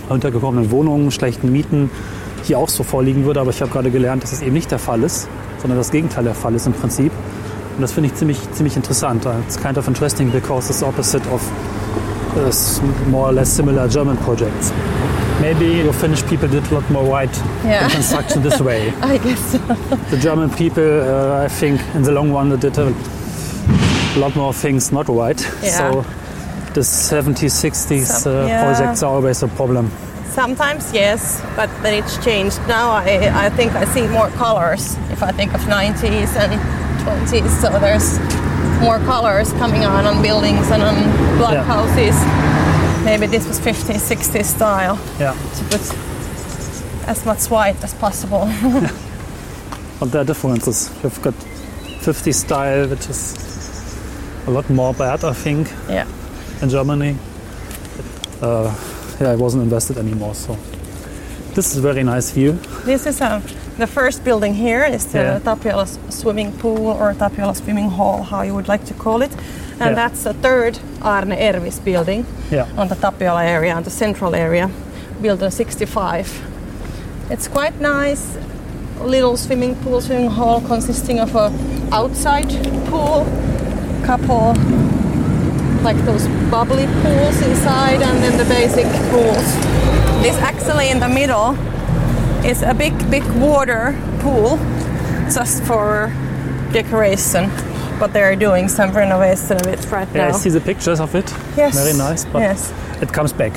heruntergekommenen 0.08 0.72
Wohnungen, 0.72 1.12
schlechten 1.12 1.52
Mieten 1.52 1.92
hier 2.44 2.58
auch 2.58 2.70
so 2.70 2.84
vorliegen 2.84 3.26
würde. 3.26 3.40
Aber 3.40 3.52
ich 3.52 3.62
habe 3.62 3.72
gerade 3.72 3.92
gelernt, 3.92 4.24
dass 4.24 4.34
es 4.34 4.42
eben 4.42 4.54
nicht 4.54 4.72
der 4.72 4.80
Fall 4.80 5.04
ist, 5.04 5.28
sondern 5.60 5.78
das 5.78 5.92
Gegenteil 5.92 6.24
der 6.24 6.36
Fall 6.36 6.56
ist 6.56 6.66
im 6.66 6.74
Prinzip. 6.74 7.12
Und 7.76 7.82
das 7.82 7.92
finde 7.92 8.10
ich 8.10 8.16
ziemlich, 8.16 8.40
ziemlich 8.52 8.76
interessant. 8.76 9.28
It's 9.46 9.62
kind 9.62 9.78
of 9.78 9.88
interesting 9.88 10.32
because 10.32 10.72
it's 10.72 10.82
opposite 10.82 11.24
of 11.32 11.42
uh, 12.36 13.10
more 13.12 13.28
or 13.28 13.34
less 13.34 13.56
similar 13.56 13.88
German 13.88 14.18
projects. 14.18 14.72
Maybe 15.42 15.66
your 15.84 15.94
Finnish 15.94 16.24
people 16.26 16.48
did 16.48 16.66
a 16.72 16.74
lot 16.74 16.90
more 16.90 17.04
white 17.04 17.36
Yeah. 17.64 17.90
construction 17.90 18.42
this 18.42 18.60
way. 18.62 18.90
I 19.02 19.18
guess 19.18 19.40
so. 19.52 19.58
The 20.10 20.18
German 20.18 20.50
people, 20.50 20.84
uh, 21.02 21.44
I 21.46 21.48
think, 21.50 21.82
in 21.96 22.04
the 22.04 22.12
long 22.12 22.32
run, 22.32 22.50
they 22.50 22.58
did 22.58 22.78
a 22.78 22.94
lot 24.20 24.36
more 24.36 24.54
things 24.54 24.92
not 24.92 25.08
white. 25.10 25.42
Yeah. 25.62 25.78
So 25.78 26.06
the 26.74 26.82
70s, 26.82 27.52
60s 27.52 28.06
Some- 28.06 28.34
uh, 28.36 28.48
yeah. 28.48 28.64
projects 28.64 29.04
are 29.04 29.14
always 29.14 29.44
a 29.44 29.48
problem. 29.48 29.92
Sometimes 30.30 30.92
yes, 30.94 31.42
but 31.56 31.70
then 31.82 31.94
it's 31.94 32.18
changed. 32.24 32.60
Now 32.68 32.92
I, 32.92 33.46
I 33.46 33.50
think 33.50 33.74
I 33.74 33.86
see 33.86 34.08
more 34.08 34.30
colors 34.32 34.98
if 35.12 35.22
I 35.24 35.32
think 35.32 35.54
of 35.54 35.62
90s 35.62 36.36
and 36.36 36.60
20s. 37.06 37.50
So 37.62 37.70
there's 37.80 38.20
more 38.82 39.00
colors 39.06 39.54
coming 39.54 39.86
on 39.86 40.06
on 40.06 40.22
buildings 40.22 40.70
and 40.72 40.82
on 40.84 40.96
block 41.38 41.54
Yeah. 41.54 41.64
Maybe 43.06 43.28
this 43.28 43.48
was 43.48 43.60
50s, 43.60 44.02
60s 44.16 44.46
style 44.46 44.98
Yeah. 45.20 45.34
to 45.58 45.64
put 45.66 45.82
as 47.08 47.26
much 47.26 47.50
white 47.52 47.84
as 47.84 47.94
possible. 47.94 48.50
But 50.00 50.12
there 50.12 50.22
are 50.22 50.26
differences. 50.26 50.90
You've 51.04 51.22
got 51.22 51.34
50 52.02 52.32
style, 52.34 52.88
which 52.90 53.08
is 53.10 53.36
a 54.48 54.52
lot 54.52 54.70
more 54.70 54.94
bad, 54.94 55.24
I 55.24 55.34
think, 55.34 55.68
Yeah. 55.90 56.06
in 56.62 56.70
Germany. 56.70 57.16
Uh, 58.42 58.74
yeah, 59.22 59.32
I 59.32 59.36
wasn't 59.36 59.64
invested 59.64 59.98
anymore. 59.98 60.34
So 60.36 60.58
this 61.54 61.72
is 61.72 61.78
a 61.78 61.82
very 61.82 62.04
nice 62.04 62.32
view. 62.32 62.54
This 62.86 63.06
is 63.06 63.22
uh, 63.22 63.40
the 63.78 63.88
first 63.88 64.24
building 64.24 64.54
here 64.56 64.84
is 64.84 65.06
the 65.06 65.20
Yeah. 65.20 65.40
Tapiola 65.40 65.88
swimming 66.10 66.52
pool 66.54 66.88
or 66.88 67.14
Tapiola 67.14 67.54
swimming 67.56 67.90
hall, 67.90 68.24
how 68.24 68.42
you 68.44 68.54
would 68.56 68.68
like 68.68 68.84
to 68.86 68.94
call 68.94 69.22
it. 69.22 69.32
And 69.80 69.90
Yeah. 69.90 69.96
that's 69.96 70.24
the 70.24 70.34
third 70.34 70.80
Aarne 71.04 71.32
Ervis 71.38 71.80
building 71.84 72.26
Yeah. 72.52 72.66
on 72.78 72.88
the 72.88 72.96
Tapiola 72.96 73.44
area, 73.44 73.74
on 73.76 73.84
the 73.84 73.90
central 73.90 74.34
area, 74.36 74.70
built 75.22 75.42
in 75.42 75.52
65. 75.52 76.28
It's 77.30 77.48
quite 77.48 77.80
nice 77.82 78.24
little 79.04 79.36
swimming 79.38 79.76
pool, 79.76 80.00
swimming 80.02 80.30
hall 80.30 80.62
consisting 80.62 81.20
of 81.20 81.36
a 81.36 81.52
outside 81.92 82.50
pool, 82.90 83.26
couple 84.06 84.54
like 85.84 85.98
those 86.06 86.28
bubbly 86.50 86.88
pools 87.04 87.40
inside 87.42 88.02
and 88.02 88.24
then 88.24 88.38
the 88.38 88.46
basic 88.46 88.86
pools. 89.12 89.46
This 90.24 90.36
actually 90.42 90.90
in 90.90 91.00
the 91.00 91.08
middle 91.10 91.56
is 92.44 92.64
a 92.64 92.74
big, 92.74 92.94
big 93.12 93.24
water 93.40 93.96
pool 94.20 94.58
just 95.32 95.62
for 95.64 96.12
decoration. 96.72 97.52
But 98.00 98.12
they're 98.14 98.36
doing 98.36 98.68
some 98.70 98.92
renovation 98.92 99.58
of 99.58 99.68
it 99.68 99.90
right 99.92 100.08
Yeah, 100.14 100.28
I 100.28 100.32
now. 100.32 100.38
see 100.38 100.50
the 100.50 100.60
pictures 100.62 101.00
of 101.00 101.16
it. 101.16 101.30
Yes. 101.56 101.76
Very 101.76 101.98
nice, 101.98 102.26
but 102.26 102.40
yes. 102.40 102.74
it 103.02 103.12
comes 103.14 103.32
back. 103.34 103.54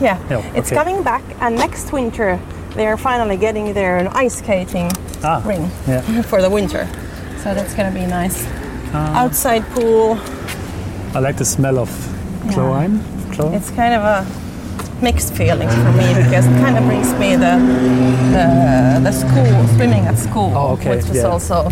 Yeah. 0.00 0.18
Yeah, 0.30 0.42
It's 0.54 0.68
okay. 0.72 0.76
coming 0.76 1.02
back 1.02 1.22
and 1.40 1.56
next 1.56 1.92
winter 1.92 2.38
they're 2.74 2.96
finally 2.98 3.36
getting 3.38 3.72
their 3.72 4.08
ice 4.14 4.36
skating 4.38 4.90
Ah, 5.24 5.40
ring 5.46 5.70
yeah. 5.88 6.02
for 6.30 6.42
the 6.42 6.50
winter. 6.50 6.86
So 7.42 7.54
that's 7.54 7.74
gonna 7.74 7.92
be 7.94 8.06
nice. 8.06 8.44
Ah. 8.92 9.22
Outside 9.24 9.62
pool. 9.70 10.18
I 11.14 11.20
like 11.20 11.36
the 11.38 11.44
smell 11.44 11.78
of 11.78 11.88
chlorine. 12.52 12.98
Chlor- 13.32 13.54
It's 13.54 13.70
kind 13.70 13.94
of 13.94 14.02
a 14.02 14.26
mixed 15.00 15.32
feelings 15.34 15.72
for 15.74 15.92
me 15.92 16.08
because 16.24 16.46
it 16.46 16.56
kind 16.64 16.76
of 16.76 16.84
brings 16.84 17.12
me 17.14 17.36
the 17.36 17.56
the, 18.36 19.00
the 19.04 19.12
school 19.12 19.68
swimming 19.76 20.04
at 20.06 20.18
school, 20.18 20.52
Oh, 20.54 20.72
okay, 20.74 20.96
which 20.96 21.06
was 21.08 21.16
yeah. 21.16 21.28
also 21.32 21.70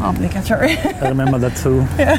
obligatory. 0.00 0.76
I 1.02 1.08
remember 1.08 1.38
that 1.38 1.56
too. 1.56 1.86
Yeah. 1.98 2.18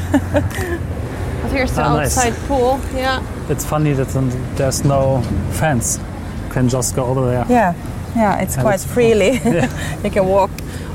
but 1.42 1.52
here's 1.52 1.72
the 1.72 1.82
Ah, 1.82 1.96
nice. 1.96 2.16
outside 2.18 2.34
pool. 2.48 2.80
Yeah, 2.94 3.22
It's 3.48 3.64
funny 3.64 3.92
that 3.94 4.08
there's 4.56 4.84
no 4.84 5.22
fence. 5.52 5.98
You 6.46 6.52
can 6.52 6.68
just 6.68 6.94
go 6.96 7.04
over 7.06 7.26
there. 7.26 7.44
yeah, 7.48 7.74
yeah. 8.16 8.40
It's 8.42 8.54
quite 8.54 8.80
that's- 8.80 8.84
freely. 8.94 9.32
you 10.04 10.10
can 10.10 10.26
walk 10.26 10.50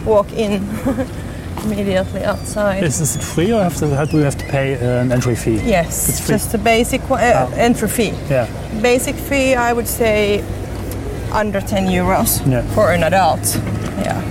walk 0.05 0.31
in 0.33 0.61
immediately 1.63 2.23
outside. 2.25 2.83
Is 2.83 2.99
this 2.99 3.15
free 3.33 3.53
or 3.53 3.63
have 3.63 3.75
to, 3.77 3.87
do 4.11 4.17
we 4.17 4.23
have 4.23 4.37
to 4.37 4.45
pay 4.45 4.75
uh, 4.75 5.01
an 5.01 5.11
entry 5.11 5.35
fee? 5.35 5.61
yes, 5.63 6.09
it's 6.09 6.19
free. 6.19 6.35
just 6.35 6.53
a 6.53 6.57
basic 6.57 7.01
uh, 7.09 7.15
Oh. 7.15 7.53
entry 7.55 7.87
fee. 7.87 8.13
Yeah. 8.29 8.47
Basic 8.81 9.15
fee, 9.15 9.55
I 9.55 9.71
would 9.71 9.87
say, 9.87 10.43
under 11.31 11.61
10 11.61 11.87
euros 11.87 12.41
Yeah. 12.45 12.63
for 12.73 12.91
an 12.91 13.03
adult. 13.03 13.55
Yeah, 14.05 14.21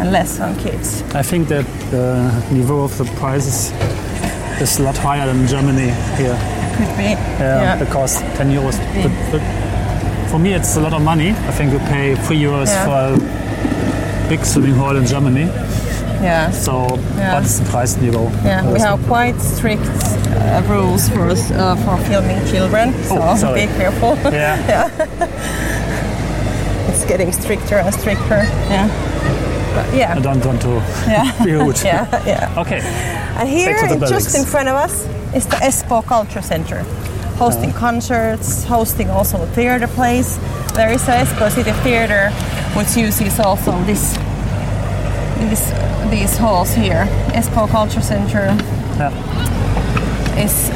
and 0.00 0.10
less 0.12 0.40
on 0.40 0.56
kids. 0.56 1.02
I 1.14 1.22
think 1.22 1.48
that 1.48 1.64
the 1.90 2.30
niveau 2.50 2.82
of 2.84 2.96
the 2.98 3.04
prices 3.20 3.72
is 4.60 4.78
a 4.78 4.82
lot 4.82 4.96
higher 4.96 5.26
than 5.26 5.46
Germany 5.46 5.90
here. 6.16 6.36
Could 6.76 6.96
be. 6.96 7.10
Yeah, 7.12 7.62
Yeah. 7.62 7.76
because 7.84 8.22
10 8.36 8.50
euros. 8.50 8.76
But, 9.02 9.12
but 9.32 9.42
for 10.30 10.38
me, 10.38 10.54
it's 10.54 10.76
a 10.76 10.80
lot 10.80 10.92
of 10.94 11.02
money. 11.02 11.30
I 11.30 11.52
think 11.52 11.72
you 11.72 11.78
pay 11.90 12.14
3 12.14 12.36
euros 12.42 12.68
Yeah. 12.68 12.84
for 12.84 12.96
a 13.14 14.28
big 14.28 14.44
swimming 14.44 14.74
hall 14.74 14.96
in 14.96 15.06
Germany. 15.06 15.48
Yeah. 16.22 16.50
So, 16.50 16.72
Yeah. 17.16 17.40
but 17.40 17.44
the 17.48 17.64
price 17.70 17.96
level. 17.98 18.30
Yeah, 18.44 18.72
we 18.72 18.78
have 18.80 18.98
quite 19.06 19.40
strict 19.40 19.82
uh, 19.86 20.62
rules 20.68 21.08
for 21.08 21.28
uh, 21.30 21.76
for 21.84 21.96
filming 22.08 22.38
children, 22.52 22.92
so 23.08 23.16
Oh, 23.20 23.54
be 23.54 23.66
careful. 23.78 24.16
Yeah. 24.32 24.56
Yeah. 24.68 24.88
it's 26.88 27.04
getting 27.06 27.32
stricter 27.32 27.76
and 27.78 27.94
stricter. 27.94 28.44
Yeah. 28.70 28.88
But 29.74 29.86
I 29.86 29.96
yeah. 29.96 30.18
don't 30.20 30.44
want 30.44 30.60
to 30.62 30.82
Yeah. 31.08 31.32
be 31.44 31.52
rude. 31.52 31.80
Yeah, 31.84 32.06
yeah. 32.26 32.60
Okay. 32.62 32.80
And 33.38 33.48
here, 33.48 33.74
the 33.98 34.06
just 34.06 34.36
in 34.36 34.44
front 34.44 34.68
of 34.68 34.74
us, 34.76 35.06
is 35.34 35.46
the 35.46 35.56
Espoo 35.56 36.02
Culture 36.04 36.42
Center, 36.42 36.82
hosting 37.38 37.70
uh. 37.70 37.78
concerts, 37.78 38.64
hosting 38.64 39.10
also 39.10 39.42
a 39.42 39.46
theater 39.46 39.86
place. 39.86 40.38
There 40.74 40.90
is 40.92 41.02
a 41.08 41.12
Espoo 41.24 41.50
City 41.50 41.72
Theater, 41.84 42.30
which 42.76 42.96
uses 42.96 43.38
also 43.40 43.72
this, 43.84 44.14
this 45.50 45.62
these 46.10 46.36
halls 46.38 46.74
here. 46.74 47.06
Espoo 47.34 47.68
Culture 47.68 48.02
Center 48.02 48.46
Yeah. 48.98 50.44
is 50.44 50.70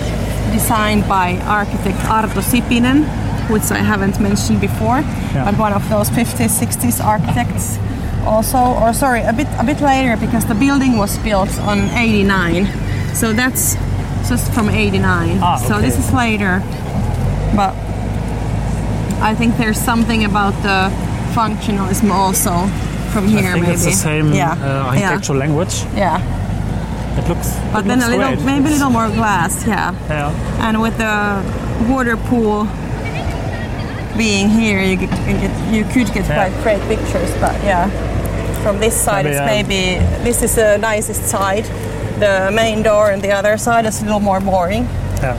designed 0.52 1.06
by 1.08 1.36
architect 1.46 1.98
Arto 2.08 2.40
Sipinen, 2.42 3.04
which 3.50 3.70
I 3.70 3.78
haven't 3.82 4.20
mentioned 4.20 4.60
before, 4.60 5.00
Yeah. 5.00 5.44
but 5.44 5.58
one 5.58 5.72
of 5.74 5.82
those 5.90 6.08
50s, 6.10 6.50
60s 6.62 7.00
architects 7.04 7.78
also, 8.26 8.58
or 8.58 8.92
sorry, 8.92 9.22
a 9.22 9.32
bit 9.32 9.46
a 9.58 9.64
bit 9.64 9.80
later 9.80 10.16
because 10.16 10.44
the 10.46 10.54
building 10.54 10.96
was 10.98 11.18
built 11.18 11.50
on 11.60 11.78
89. 11.90 12.66
So 13.14 13.32
that's 13.32 13.76
just 14.28 14.52
from 14.52 14.68
89. 14.68 15.38
Ah, 15.42 15.56
So 15.56 15.80
this 15.80 15.98
is 15.98 16.12
later. 16.12 16.60
But 17.56 17.74
I 19.20 19.34
think 19.34 19.56
there's 19.56 19.78
something 19.78 20.24
about 20.24 20.54
the 20.62 20.90
functionalism 21.34 22.10
also 22.10 22.50
from 23.12 23.26
here 23.28 23.50
I 23.50 23.52
think 23.52 23.66
maybe. 23.66 23.74
it's 23.74 23.84
the 23.84 23.92
same 23.92 24.32
yeah. 24.32 24.52
uh, 24.60 24.88
architectural 24.90 25.38
language. 25.38 25.84
yeah. 25.96 26.20
It 27.18 27.28
looks. 27.28 27.48
But 27.72 27.84
it 27.84 27.88
then 27.88 27.98
looks 28.00 28.08
a 28.08 28.16
little 28.16 28.34
great. 28.34 28.44
maybe 28.44 28.66
a 28.66 28.70
little 28.72 28.90
more 28.90 29.08
glass, 29.08 29.64
yeah. 29.66 29.94
Yeah. 30.08 30.66
And 30.66 30.80
with 30.82 30.96
the 30.98 31.42
water 31.88 32.16
pool 32.16 32.66
being 34.16 34.48
here, 34.48 34.80
you, 34.82 34.96
get, 34.96 35.10
you, 35.28 35.38
get, 35.38 35.72
you 35.72 35.84
could 35.84 36.12
get 36.14 36.26
Yeah. 36.28 36.34
quite 36.48 36.62
great 36.62 36.80
pictures. 36.88 37.30
But 37.40 37.54
yeah, 37.64 37.88
from 38.62 38.78
this 38.78 38.94
side, 38.94 39.24
Maybe, 39.24 39.34
it's 39.36 39.40
um, 39.40 39.46
maybe 39.46 40.24
this 40.24 40.42
is 40.42 40.54
the 40.54 40.78
nicest 40.78 41.24
side. 41.28 41.64
The 42.20 42.50
main 42.52 42.82
door 42.82 43.10
and 43.10 43.20
the 43.22 43.32
other 43.32 43.56
side 43.58 43.86
is 43.86 44.00
a 44.00 44.04
little 44.04 44.20
more 44.20 44.40
boring. 44.40 44.84
Yeah. 45.20 45.36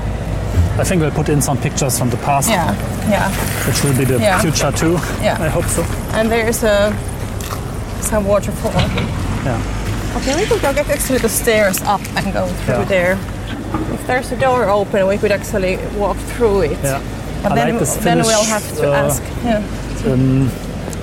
I 0.78 0.84
think 0.84 1.02
we'll 1.02 1.12
put 1.12 1.30
in 1.30 1.42
some 1.42 1.58
pictures 1.58 1.98
from 1.98 2.10
the 2.10 2.18
past, 2.18 2.50
Yeah, 2.50 2.76
yeah, 3.10 3.30
which 3.66 3.82
will 3.84 3.98
be 3.98 4.04
the 4.04 4.20
Yeah. 4.20 4.40
future 4.42 4.72
too. 4.74 5.00
Yeah. 5.24 5.38
I 5.40 5.48
hope 5.48 5.66
so. 5.66 5.84
and 6.14 6.30
there's 6.30 6.64
a 6.64 6.94
some 8.02 8.26
waterfall. 8.26 8.74
Yeah. 9.46 9.62
Okay, 10.18 10.36
we 10.36 10.46
could 10.48 10.62
go 10.62 10.74
get 10.74 10.90
actually 10.90 11.20
the 11.20 11.30
stairs 11.30 11.82
up 11.84 12.02
and 12.18 12.34
go 12.34 12.46
through 12.66 12.76
Yeah. 12.80 12.86
there. 12.86 13.18
If 13.94 14.06
there's 14.08 14.32
a 14.32 14.36
door 14.36 14.70
open, 14.70 15.08
we 15.08 15.18
could 15.18 15.32
actually 15.32 15.78
walk 15.98 16.18
through 16.36 16.62
it. 16.64 16.78
Yeah. 16.84 17.00
But 17.46 17.52
I 17.52 17.56
then, 17.56 17.70
like 17.70 17.80
this 17.80 17.96
then 17.98 18.18
we'll 18.18 18.44
have 18.46 18.68
to 18.78 18.88
ask. 18.92 19.22
Yeah. 19.44 20.12
um, 20.12 20.50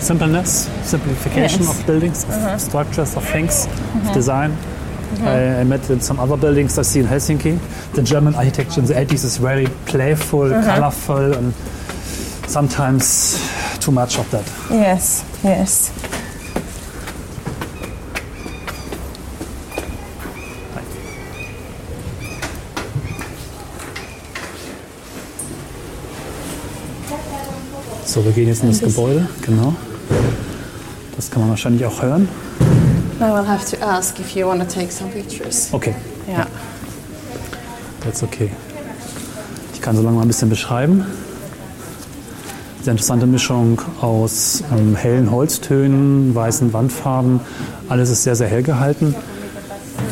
simpleness, 0.00 0.68
simplification 0.83 1.61
Yes. 1.62 1.70
Uh-huh. 1.70 1.81
of 1.81 1.87
buildings, 1.87 2.24
of 2.24 2.61
structures, 2.61 3.16
of 3.16 3.24
things, 3.28 3.66
of 4.07 4.12
design. 4.12 4.52
I, 5.22 5.61
I 5.61 5.64
met 5.64 5.88
in 5.90 6.00
some 6.00 6.18
other 6.18 6.37
buildings 6.37 6.78
I 6.78 6.83
see 6.83 7.00
in 7.00 7.07
Helsinki. 7.07 7.59
The 7.92 8.02
German 8.02 8.35
architecture 8.35 8.81
in 8.81 8.87
the 8.87 8.94
80s 8.94 9.24
is 9.24 9.37
very 9.38 9.66
playful, 9.87 10.52
Uh-huh. 10.52 10.74
colorful, 10.74 11.33
and 11.38 11.55
sometimes 12.48 13.38
too 13.78 13.92
much 13.92 14.18
of 14.18 14.28
that. 14.31 14.44
Yes, 14.70 15.24
yes. 15.44 15.90
So, 28.12 28.22
wir 28.22 28.33
gehen 28.33 28.46
jetzt 28.46 28.62
in 28.62 28.68
das 28.68 28.81
Gebäude, 28.81 29.27
genau. 29.40 29.75
Das 31.16 31.31
kann 31.31 31.40
man 31.40 31.48
wahrscheinlich 31.48 31.87
auch 31.87 32.03
hören. 32.03 32.29
I 33.18 33.22
will 33.22 33.48
have 33.48 33.64
to 33.75 33.83
ask 33.83 34.20
if 34.20 34.37
you 34.37 34.46
want 34.46 34.61
to 34.61 34.66
take 34.66 34.92
some 34.92 35.11
pictures. 35.11 35.70
Okay, 35.72 35.94
Yeah. 36.29 36.46
that's 38.05 38.22
okay. 38.22 38.51
Ich 39.72 39.81
kann 39.81 39.96
so 39.96 40.03
lange 40.03 40.16
mal 40.16 40.22
ein 40.22 40.29
bisschen 40.29 40.51
beschreiben. 40.51 41.07
Sehr 42.83 42.90
interessante 42.90 43.27
Mischung 43.27 43.81
aus 44.03 44.62
ähm, 44.77 44.94
hellen 44.94 45.31
Holztönen, 45.31 46.35
weißen 46.35 46.75
Wandfarben. 46.75 47.40
Alles 47.88 48.11
ist 48.11 48.25
sehr, 48.25 48.37
sehr 48.37 48.48
hell 48.48 48.62
gehalten. 48.62 49.14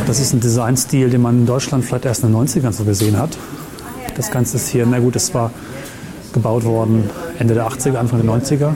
Das 0.06 0.20
ist 0.20 0.32
ein 0.32 0.40
Designstil, 0.40 1.10
den 1.10 1.20
man 1.20 1.40
in 1.40 1.46
Deutschland 1.46 1.84
vielleicht 1.84 2.06
erst 2.06 2.24
in 2.24 2.32
den 2.32 2.48
90ern 2.48 2.72
so 2.72 2.84
gesehen 2.84 3.18
hat. 3.18 3.36
Das 4.16 4.30
Ganze 4.30 4.56
ist 4.56 4.68
hier, 4.68 4.86
na 4.86 5.00
gut, 5.00 5.16
es 5.16 5.34
war 5.34 5.50
gebaut 6.32 6.64
worden 6.64 7.10
Ende 7.40 7.54
der 7.54 7.66
80er, 7.68 7.96
Anfang 7.96 8.20
der 8.22 8.30
90er. 8.30 8.70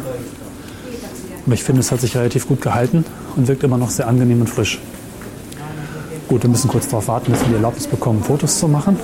Aber 1.47 1.55
ich 1.55 1.63
finde, 1.63 1.81
es 1.81 1.93
hat 1.93 2.01
sich 2.01 2.17
relativ 2.17 2.49
gut 2.49 2.61
gehalten 2.63 3.05
und 3.37 3.47
wirkt 3.49 3.63
immer 3.63 3.77
noch 3.79 3.91
sehr 3.91 4.09
angenehm 4.09 4.41
und 4.41 4.49
frisch. 4.51 4.81
Gut, 6.29 6.43
wir 6.43 6.51
müssen 6.51 6.69
kurz 6.69 6.87
darauf 6.89 7.09
warten, 7.09 7.33
bis 7.33 7.41
wir 7.43 7.49
die 7.49 7.55
Erlaubnis 7.55 7.87
bekommen, 7.87 8.23
Fotos 8.25 8.59
zu 8.59 8.67
machen. 8.69 8.99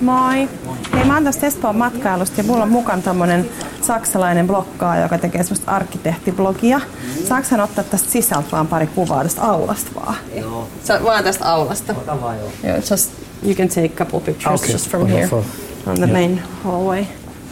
Moi! 0.00 0.46
Hei, 0.92 1.04
mä 1.04 1.14
oon 1.14 1.24
tästä 1.24 1.46
Espoon 1.46 1.78
matkailusta 1.78 2.40
ja 2.40 2.44
mulla 2.44 2.62
on 2.62 2.70
mukana 2.70 3.02
tämmönen 3.02 3.48
saksalainen 3.82 4.46
blokkaaja, 4.46 5.02
joka 5.02 5.18
tekee 5.18 5.42
semmoista 5.42 5.70
arkkitehtiblogia. 5.70 6.80
Saaks 7.28 7.50
hän 7.50 7.60
ottaa 7.60 7.84
tästä 7.84 8.10
sisältä 8.10 8.48
vaan 8.52 8.66
pari 8.66 8.86
kuvaa 8.86 9.22
tästä 9.22 9.42
aulasta 9.42 9.90
vaan? 9.94 10.14
Joo. 10.40 10.68
Vaan 11.04 11.24
tästä 11.24 11.44
aulasta? 11.52 11.92
Ota 11.98 12.20
vaan 12.20 12.36
joo. 12.38 12.50
Joo, 12.64 12.76
just 12.90 13.10
you 13.42 13.54
can 13.54 13.68
take 13.68 13.84
a 13.86 14.04
couple 14.04 14.20
pictures 14.20 14.60
Okay, 14.62 14.72
just 14.72 14.88
from 14.90 15.06
here 15.06 15.28
wonderful. 15.30 15.42
on 15.86 15.94
the 15.96 16.06
Yeah. 16.06 16.12
main 16.12 16.42
hallway. 16.64 17.04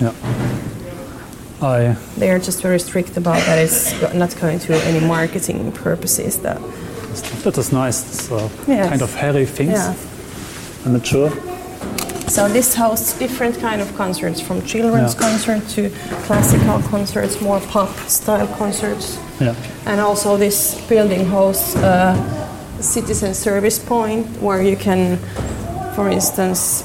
Yeah. 0.02 0.14
I 1.62 1.96
They 2.18 2.30
are 2.30 2.38
just 2.38 2.62
very 2.62 2.78
strict 2.80 3.16
about 3.16 3.40
that 3.46 3.58
it's 3.58 3.92
not 4.14 4.34
going 4.40 4.58
to 4.60 4.74
any 4.86 5.00
marketing 5.00 5.72
purposes. 5.72 6.36
That 6.38 6.60
that 7.44 7.58
is 7.58 7.72
nice. 7.72 8.02
It's 8.02 8.30
uh, 8.32 8.48
Yes. 8.66 8.88
kind 8.88 9.02
of 9.02 9.14
hairy 9.14 9.46
things. 9.46 9.72
yeah. 9.72 9.94
I'm 10.84 10.92
not 10.92 11.06
sure. 11.06 11.30
So 12.28 12.48
this 12.48 12.74
hosts 12.74 13.18
different 13.18 13.58
kind 13.60 13.82
of 13.82 13.94
concerts, 13.96 14.40
from 14.40 14.62
children's 14.62 15.14
Yeah. 15.14 15.20
concert 15.28 15.68
to 15.74 15.90
classical 16.26 16.80
concerts, 16.90 17.40
more 17.40 17.60
pop 17.60 17.90
style 18.08 18.46
concerts. 18.58 19.18
Yeah. 19.40 19.54
And 19.86 20.00
also 20.00 20.36
this 20.38 20.74
building 20.88 21.26
hosts 21.26 21.74
a 21.76 22.16
citizen 22.80 23.34
service 23.34 23.78
point 23.78 24.26
where 24.40 24.62
you 24.62 24.76
can, 24.76 25.18
for 25.94 26.08
instance, 26.08 26.84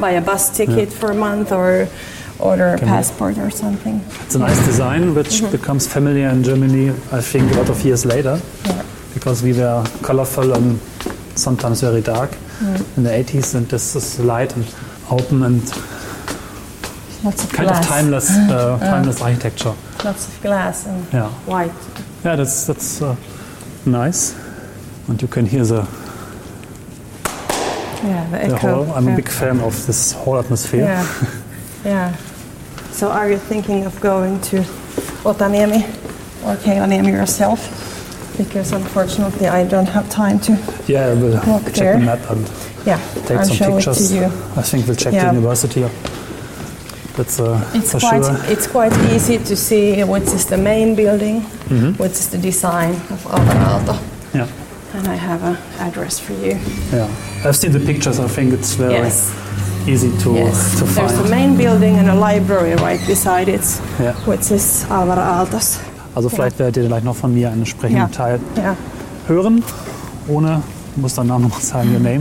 buy 0.00 0.10
a 0.16 0.20
bus 0.20 0.50
ticket 0.50 0.92
for 0.92 1.10
a 1.10 1.14
month 1.14 1.52
or 1.52 1.88
order 2.44 2.74
a 2.74 2.78
passport 2.78 3.38
or 3.38 3.50
something. 3.50 4.00
It's 4.24 4.34
a 4.34 4.38
nice 4.38 4.60
design 4.66 5.14
which 5.14 5.40
Mm-hmm. 5.40 5.50
becomes 5.52 5.86
familiar 5.92 6.28
in 6.28 6.42
Germany, 6.44 6.90
I 7.12 7.20
think, 7.20 7.50
a 7.52 7.56
lot 7.56 7.70
of 7.70 7.84
years 7.84 8.04
later. 8.04 8.38
Yeah. 8.66 8.82
Because 9.14 9.42
we 9.42 9.52
were 9.52 9.84
colorful 10.02 10.52
and 10.52 10.78
sometimes 11.34 11.80
very 11.80 12.02
dark 12.02 12.30
Mm. 12.60 12.96
in 12.96 13.02
the 13.04 13.10
80s, 13.10 13.54
and 13.56 13.66
this 13.68 13.96
is 13.96 14.20
light 14.20 14.54
and 14.56 14.64
open 15.10 15.42
and 15.42 15.60
Lots 17.24 17.42
of 17.44 17.52
kind 17.52 17.68
glass. 17.68 17.84
of 17.84 17.90
timeless, 17.90 18.30
uh, 18.50 18.78
timeless 18.78 19.20
architecture. 19.22 19.74
Lots 20.04 20.28
of 20.28 20.40
glass 20.42 20.86
and 20.86 21.04
Yeah. 21.12 21.30
white. 21.46 21.72
Yeah, 22.24 22.36
that's 22.36 22.66
that's 22.66 23.02
uh, 23.02 23.16
nice. 23.86 24.34
And 25.08 25.20
you 25.22 25.28
can 25.28 25.46
hear 25.46 25.64
the, 25.64 25.82
Yeah, 28.04 28.24
the 28.30 28.38
the 28.38 28.44
echo. 28.44 28.56
hall. 28.84 28.94
I'm 28.96 29.06
yeah. 29.06 29.12
a 29.14 29.16
big 29.16 29.28
fan 29.28 29.60
of 29.60 29.74
this 29.86 30.12
whole 30.12 30.38
atmosphere. 30.38 30.84
Yeah, 30.84 31.06
yeah. 31.84 32.12
So 32.94 33.10
are 33.10 33.28
you 33.30 33.38
thinking 33.38 33.84
of 33.86 34.00
going 34.00 34.40
to 34.50 34.56
Otaniemi 35.24 35.82
or 36.44 36.56
Keilaniemi 36.56 37.10
yourself? 37.12 37.60
Because 38.38 38.72
unfortunately 38.72 39.48
I 39.48 39.64
don't 39.64 39.88
have 39.88 40.08
time 40.10 40.38
to. 40.40 40.52
Yeah, 40.86 41.14
we'll 41.14 41.40
Walk 41.46 41.64
check 41.64 41.74
there. 41.74 41.98
the 41.98 42.04
map 42.06 42.30
and 42.30 42.50
Yeah, 42.86 43.00
take 43.26 43.38
I'll 43.38 43.44
some 43.44 43.56
show 43.56 43.74
pictures. 43.76 44.00
it 44.10 44.14
to 44.14 44.20
you. 44.20 44.26
I 44.56 44.62
think 44.62 44.86
we'll 44.86 44.96
check 44.96 45.12
Yeah. 45.14 45.30
the 45.30 45.34
university. 45.36 45.84
That's 47.16 47.38
uh, 47.40 47.60
It's 47.74 47.92
for 47.92 48.00
quite 48.00 48.24
sure. 48.24 48.52
it's 48.52 48.66
quite 48.66 48.92
easy 49.14 49.38
to 49.38 49.56
see 49.56 50.02
which 50.04 50.28
is 50.34 50.44
the 50.46 50.56
main 50.58 50.94
building, 50.94 51.42
Mm-hmm. 51.70 51.92
which 52.02 52.12
is 52.12 52.28
the 52.28 52.38
design 52.38 52.94
of 53.10 53.26
Alvar 53.26 53.54
Aalto. 53.70 53.96
Yeah, 54.34 54.46
And 54.94 55.08
I 55.08 55.14
have 55.16 55.42
an 55.44 55.56
address 55.78 56.18
for 56.20 56.32
you. 56.34 56.58
yeah. 56.92 57.08
I've 57.44 57.56
seen 57.56 57.72
the 57.72 57.80
pictures. 57.80 58.18
I 58.20 58.28
think 58.28 58.52
it's 58.52 58.74
very 58.74 58.92
Yes. 58.94 59.32
Easy 59.86 60.10
to 60.22 60.34
Yes. 60.34 60.78
to 60.78 60.84
There's 60.84 61.12
the 61.12 61.18
find. 61.18 61.30
main 61.30 61.56
building 61.56 61.98
and 61.98 62.08
a 62.08 62.14
library 62.14 62.74
right 62.76 63.04
beside 63.06 63.48
it, 63.48 63.62
Ja. 63.98 64.12
which 64.26 64.50
is 64.50 64.84
Alvar 64.90 65.18
Aalto's. 65.18 65.78
Also 66.14 66.28
vielleicht 66.28 66.58
werdet 66.58 66.76
ihr 66.76 66.86
gleich 66.88 67.02
noch 67.04 67.16
von 67.16 67.34
mir 67.34 67.48
einen 67.50 67.60
entsprechenden 67.60 68.02
Ja. 68.02 68.08
Teil 68.08 68.40
Yeah. 68.56 68.76
hören. 69.26 69.62
Ohne, 70.28 70.62
ich 70.94 71.02
muss 71.02 71.14
deinen 71.14 71.28
Namen 71.28 71.44
nochmal 71.44 71.60
sagen, 71.60 71.92
your 71.92 72.00
name. 72.00 72.20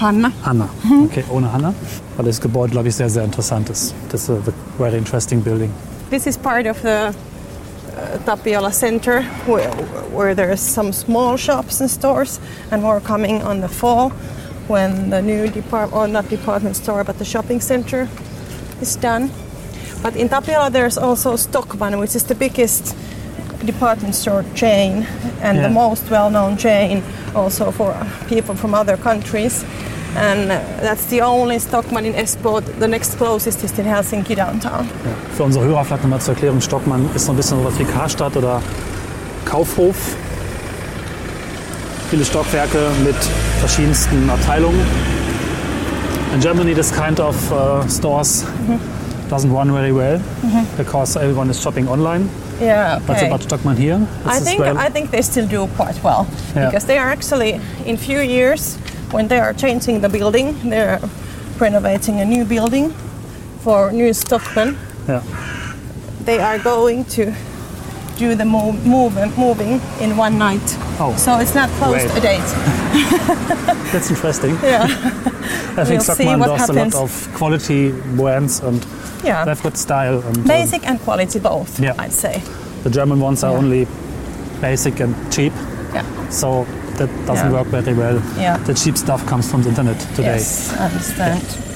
Hanna. 0.00 0.30
Hanna. 0.44 0.68
Mhm. 0.84 1.04
Okay, 1.04 1.24
ohne 1.30 1.52
Hanna. 1.52 1.74
Weil 2.16 2.26
das 2.26 2.40
Gebäude, 2.40 2.70
glaube 2.72 2.88
ich, 2.88 2.94
sehr, 2.94 3.10
sehr 3.10 3.24
interessant 3.24 3.68
ist. 3.70 3.94
Das 4.10 4.22
ist 4.22 4.30
a 4.30 4.36
very 4.78 4.96
interesting 4.96 5.40
building. 5.42 5.70
This 6.10 6.26
is 6.26 6.38
part 6.38 6.66
of 6.66 6.76
the 6.82 6.88
uh, 6.88 8.18
Tapiola 8.24 8.70
Center, 8.70 9.22
where, 9.46 9.70
where 10.14 10.34
there's 10.34 10.60
some 10.60 10.92
small 10.92 11.36
shops 11.36 11.80
and 11.80 11.90
stores, 11.90 12.38
and 12.70 12.82
more 12.82 13.00
coming 13.00 13.42
on 13.42 13.60
the 13.60 13.68
fall 13.68 14.12
when 14.68 15.10
the 15.10 15.20
new 15.22 15.48
depart 15.48 15.92
or 15.92 16.06
not 16.08 16.28
department 16.28 16.76
store, 16.76 17.04
but 17.04 17.18
the 17.18 17.24
shopping 17.24 17.60
center 17.60 18.08
is 18.80 18.96
done. 18.96 19.30
But 20.02 20.14
in 20.16 20.28
Tapiola, 20.28 20.70
there's 20.70 20.98
also 20.98 21.36
Stockmann, 21.36 21.98
which 21.98 22.14
is 22.14 22.24
the 22.24 22.34
biggest 22.34 22.94
department 23.64 24.14
store 24.14 24.44
chain 24.54 25.06
and 25.42 25.56
Yeah. 25.58 25.68
the 25.68 25.74
most 25.74 26.08
well-known 26.10 26.56
chain 26.56 27.02
also 27.34 27.72
for 27.72 27.94
people 28.28 28.54
from 28.54 28.74
other 28.74 28.96
countries. 28.96 29.64
And 30.16 30.50
that's 30.80 31.06
the 31.06 31.20
only 31.22 31.58
Stockmann 31.58 32.04
in 32.04 32.14
Espoo. 32.14 32.60
The 32.78 32.88
next 32.88 33.16
closest 33.18 33.62
is 33.64 33.78
in 33.78 33.84
Helsinki 33.86 34.34
downtown. 34.36 34.88
Ja. 35.04 35.10
Für 35.36 35.44
unsere 35.44 35.64
Hörer 35.64 35.84
vielleicht 35.84 36.02
nochmal 36.02 36.20
zur 36.20 36.34
Erklärung, 36.34 36.60
Stockmann 36.60 37.08
ist 37.14 37.26
so 37.26 37.32
ein 37.32 37.36
bisschen 37.36 37.58
sowas 37.58 37.78
wie 37.78 37.84
Karstadt 37.84 38.36
oder 38.36 38.62
Kaufhof. 39.44 39.96
Viele 42.10 42.24
Stockwerke 42.24 42.78
mit 43.04 43.16
verschiedensten 43.60 44.30
Abteilungen. 44.30 44.80
In 46.34 46.40
Germany, 46.40 46.74
this 46.74 46.90
kind 46.92 47.18
of 47.20 47.36
uh, 47.52 47.86
stores 47.88 48.44
doesn't 49.28 49.52
run 49.52 49.70
very 49.72 49.92
well 49.92 50.20
because 50.76 51.16
everyone 51.16 51.50
is 51.50 51.60
shopping 51.60 51.88
online. 51.88 52.28
Yeah, 52.60 52.98
But 53.06 53.22
about 53.22 53.42
Stockmann 53.42 53.76
here, 53.76 54.00
I 54.26 54.40
think 54.40 54.58
well, 54.60 54.76
I 54.78 54.90
think 54.90 55.10
they 55.10 55.22
still 55.22 55.46
do 55.46 55.68
quite 55.76 56.02
well 56.02 56.26
Yeah. 56.56 56.66
because 56.70 56.86
they 56.86 56.98
are 56.98 57.10
actually 57.10 57.60
in 57.86 57.96
few 57.96 58.20
years 58.20 58.78
when 59.12 59.28
they 59.28 59.38
are 59.38 59.52
changing 59.54 60.00
the 60.00 60.08
building, 60.08 60.56
they're 60.68 60.98
renovating 61.60 62.20
a 62.20 62.24
new 62.24 62.44
building 62.44 62.92
for 63.62 63.92
new 63.92 64.12
Stockman. 64.12 64.76
yeah. 65.08 65.22
They 66.24 66.40
are 66.40 66.58
going 66.58 67.04
to 67.16 67.32
do 68.18 68.34
the 68.34 68.44
move, 68.44 68.84
move 68.84 69.14
moving 69.38 69.80
in 70.00 70.16
one 70.16 70.38
night. 70.38 70.60
Oh. 71.00 71.14
So 71.16 71.38
it's 71.38 71.54
not 71.54 71.70
closed 71.78 72.06
Great. 72.08 72.18
a 72.18 72.20
date. 72.20 72.48
That's 73.92 74.10
interesting. 74.10 74.56
Yeah, 74.62 74.84
I 75.76 75.84
think 75.84 76.06
We'll 76.40 76.56
does 76.56 76.66
happens. 76.68 76.94
a 76.94 76.98
lot 76.98 77.04
of 77.04 77.34
quality 77.34 77.92
brands 78.16 78.60
and 78.60 78.84
yeah. 79.24 79.44
they've 79.44 79.62
got 79.62 79.76
style. 79.76 80.18
And 80.26 80.36
um, 80.38 80.44
Basic 80.44 80.86
and 80.88 81.00
quality 81.00 81.38
both, 81.38 81.78
Yeah. 81.80 81.94
I'd 81.98 82.12
say. 82.12 82.42
the 82.82 82.90
German 82.90 83.20
ones 83.20 83.44
are 83.44 83.52
Yeah. 83.52 83.58
only 83.58 83.86
basic 84.60 85.00
and 85.00 85.14
cheap. 85.32 85.52
Yeah. 85.94 86.04
So 86.30 86.64
that 86.98 87.08
doesn't 87.26 87.46
Yeah. 87.52 87.52
work 87.62 87.68
very 87.68 87.94
well. 87.94 88.20
Yeah. 88.36 88.56
The 88.66 88.74
cheap 88.74 88.96
stuff 88.98 89.24
comes 89.26 89.48
from 89.50 89.62
the 89.62 89.68
internet 89.68 90.00
today. 90.16 90.34
Yes, 90.36 90.72
I 90.72 90.86
understand. 90.86 91.67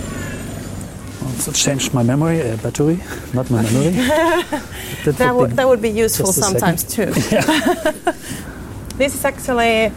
So 1.38 1.52
changed 1.52 1.94
my 1.94 2.02
memory, 2.02 2.40
uh, 2.42 2.56
battery, 2.56 2.98
not 3.34 3.50
my 3.50 3.62
memory. 3.62 3.90
that 3.90 5.14
That 5.18 5.34
would 5.34 5.50
that 5.52 5.68
would 5.68 5.82
be 5.82 5.90
useful 5.90 6.32
second. 6.32 6.58
sometimes 6.58 6.84
too. 6.84 7.06
this 8.96 9.14
is 9.14 9.24
actually 9.24 9.92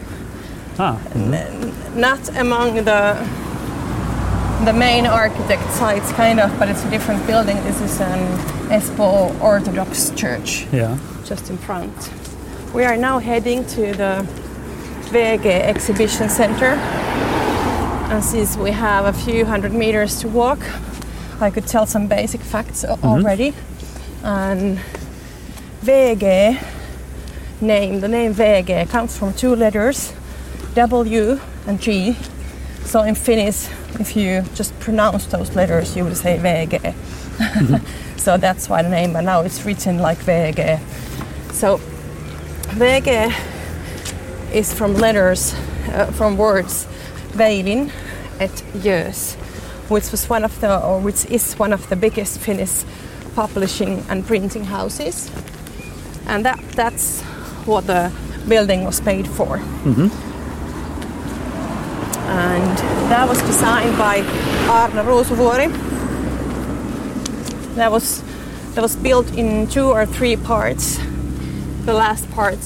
ah, 0.80 1.00
not 1.96 2.22
among 2.38 2.76
the 2.86 3.02
the 4.66 4.74
main 4.74 5.06
architect 5.06 5.70
sites, 5.72 6.12
kind 6.14 6.40
of, 6.40 6.58
but 6.58 6.70
it's 6.70 6.84
a 6.84 6.90
different 6.90 7.26
building. 7.28 7.58
This 7.64 7.80
is 7.82 8.02
an 8.02 8.20
Espoo 8.70 9.40
Orthodox 9.42 10.10
Church 10.12 10.66
yeah. 10.72 10.98
just 11.24 11.50
in 11.50 11.58
front. 11.58 12.12
We 12.74 12.84
are 12.84 12.98
now 12.98 13.20
heading 13.20 13.66
to 13.68 13.94
the 13.94 14.26
WeeGee 15.12 15.46
Exhibition 15.46 16.30
Center. 16.30 16.74
And 18.12 18.24
since 18.24 18.58
we 18.58 18.72
have 18.72 19.06
a 19.06 19.14
few 19.14 19.46
hundred 19.46 19.74
meters 19.74 20.20
to 20.22 20.28
walk, 20.28 20.60
I 21.40 21.50
could 21.50 21.68
tell 21.68 21.86
some 21.86 22.08
basic 22.08 22.42
facts 22.42 22.84
a- 22.84 22.98
already. 23.04 23.54
And 24.24 24.80
VG 25.84 26.58
name, 27.62 28.00
the 28.00 28.08
name 28.08 28.34
VG 28.34 28.90
comes 28.90 29.18
from 29.18 29.34
two 29.34 29.56
letters, 29.56 30.14
W 30.76 31.40
and 31.68 31.80
G. 31.80 32.16
So 32.86 33.02
in 33.02 33.16
Finnish, 33.16 33.68
if 34.00 34.16
you 34.16 34.44
just 34.56 34.78
pronounce 34.80 35.26
those 35.28 35.56
letters, 35.56 35.96
you 35.96 36.04
would 36.04 36.18
say 36.18 36.38
VG. 36.38 36.94
so 38.18 38.38
that's 38.38 38.70
why 38.70 38.82
the 38.82 38.90
name, 38.90 39.14
but 39.14 39.22
now 39.22 39.42
it's 39.42 39.66
written 39.66 40.00
like 40.00 40.18
VG. 40.20 40.80
So 41.52 41.80
VG 42.78 43.34
is 44.54 44.74
from 44.74 44.96
letters, 44.96 45.54
uh, 45.90 46.06
from 46.12 46.38
words 46.38 46.88
Weilin 47.34 47.92
et 48.40 48.64
Göös, 48.74 49.36
which 49.90 50.12
was 50.12 50.30
one 50.30 50.44
of 50.44 50.60
the, 50.62 50.80
or 50.80 51.00
which 51.00 51.26
is 51.26 51.54
one 51.56 51.74
of 51.74 51.88
the 51.90 51.96
biggest 51.96 52.40
Finnish 52.40 52.84
publishing 53.36 54.04
and 54.10 54.26
printing 54.26 54.66
houses, 54.66 55.30
and 56.28 56.46
that 56.46 56.60
that's 56.76 57.22
what 57.66 57.88
the 57.88 58.12
building 58.48 58.86
was 58.86 59.02
paid 59.02 59.28
for. 59.28 59.58
Mm-hmm. 59.58 60.10
And 62.28 62.78
that 63.10 63.28
was 63.30 63.42
designed 63.42 63.98
by 63.98 64.18
Arne 64.70 65.06
Ruusuvuori. 65.06 65.70
That 67.76 67.92
was 67.92 68.24
that 68.76 68.82
was 68.82 68.96
built 68.96 69.34
in 69.38 69.68
two 69.68 69.88
or 69.92 70.06
three 70.06 70.36
parts. 70.36 71.00
The 71.86 71.94
last 71.94 72.30
part 72.32 72.60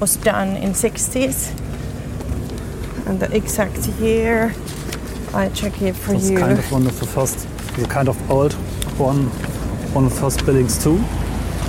was 0.00 0.16
done 0.16 0.56
in 0.56 0.72
60s. 0.72 1.54
And 3.06 3.20
the 3.20 3.34
exact 3.34 3.86
year, 4.00 4.54
I 5.34 5.48
check 5.50 5.80
it 5.82 5.94
for 5.94 6.14
It's 6.14 6.30
you. 6.30 6.38
kind 6.38 6.58
of 6.58 6.72
one 6.72 6.86
of 6.86 6.98
the 7.00 7.06
first, 7.06 7.46
the 7.76 7.86
kind 7.86 8.08
of 8.08 8.16
old 8.30 8.52
one, 8.98 9.26
one 9.94 10.04
of 10.04 10.14
the 10.14 10.20
first 10.20 10.44
buildings 10.44 10.82
too. 10.82 10.96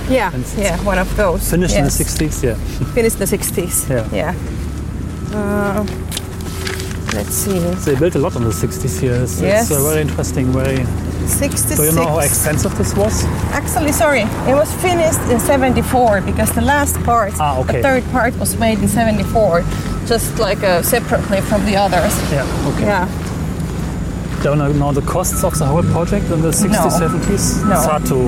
yeah, 0.08 0.32
yeah, 0.56 0.76
one 0.84 0.98
of 0.98 1.14
those. 1.16 1.48
Finished 1.50 1.76
in 1.76 1.84
the 1.84 1.90
60s, 1.90 2.42
yeah. 2.42 2.54
Finished 2.94 3.16
in 3.20 3.20
the 3.20 3.36
60s. 3.38 3.88
Yeah. 3.88 4.08
Yeah. 4.12 5.36
Uh, 5.36 5.86
Let's 7.12 7.34
see. 7.34 7.58
They 7.58 7.98
built 7.98 8.14
a 8.14 8.18
lot 8.18 8.36
in 8.36 8.44
the 8.44 8.50
60s 8.50 9.00
here. 9.00 9.14
It's, 9.24 9.40
Yes. 9.40 9.68
it's 9.70 9.80
uh, 9.80 9.82
very 9.88 10.00
interesting. 10.02 10.46
Very. 10.52 10.84
66. 11.26 11.76
Do 11.76 11.84
you 11.86 11.92
know 11.92 12.06
how 12.06 12.18
expensive 12.20 12.76
this 12.78 12.94
was? 12.96 13.24
Actually, 13.52 13.92
sorry, 13.92 14.22
it 14.48 14.54
was 14.54 14.72
finished 14.74 15.20
in 15.30 15.38
74 15.40 16.20
because 16.22 16.50
the 16.52 16.60
last 16.62 16.96
part, 17.02 17.32
Ah, 17.40 17.58
okay. 17.60 17.76
the 17.76 17.82
third 17.82 18.04
part, 18.12 18.36
was 18.38 18.56
made 18.58 18.78
in 18.78 18.88
74, 18.88 19.62
just 20.06 20.38
like 20.38 20.62
uh, 20.62 20.82
separately 20.82 21.40
from 21.40 21.64
the 21.66 21.76
others. 21.76 22.14
Yeah. 22.32 22.46
Okay. 22.74 22.84
Yeah. 22.86 23.08
Don't 24.42 24.56
know 24.58 24.72
know 24.72 24.92
the 24.92 25.02
costs 25.02 25.44
of 25.44 25.58
the 25.58 25.66
whole 25.66 25.82
project 25.82 26.30
in 26.30 26.40
the 26.40 26.48
60s, 26.50 26.70
No. 26.72 26.88
70s. 26.88 27.64
No. 27.68 27.76
It's 27.76 27.84
hard 27.86 28.06
to 28.06 28.26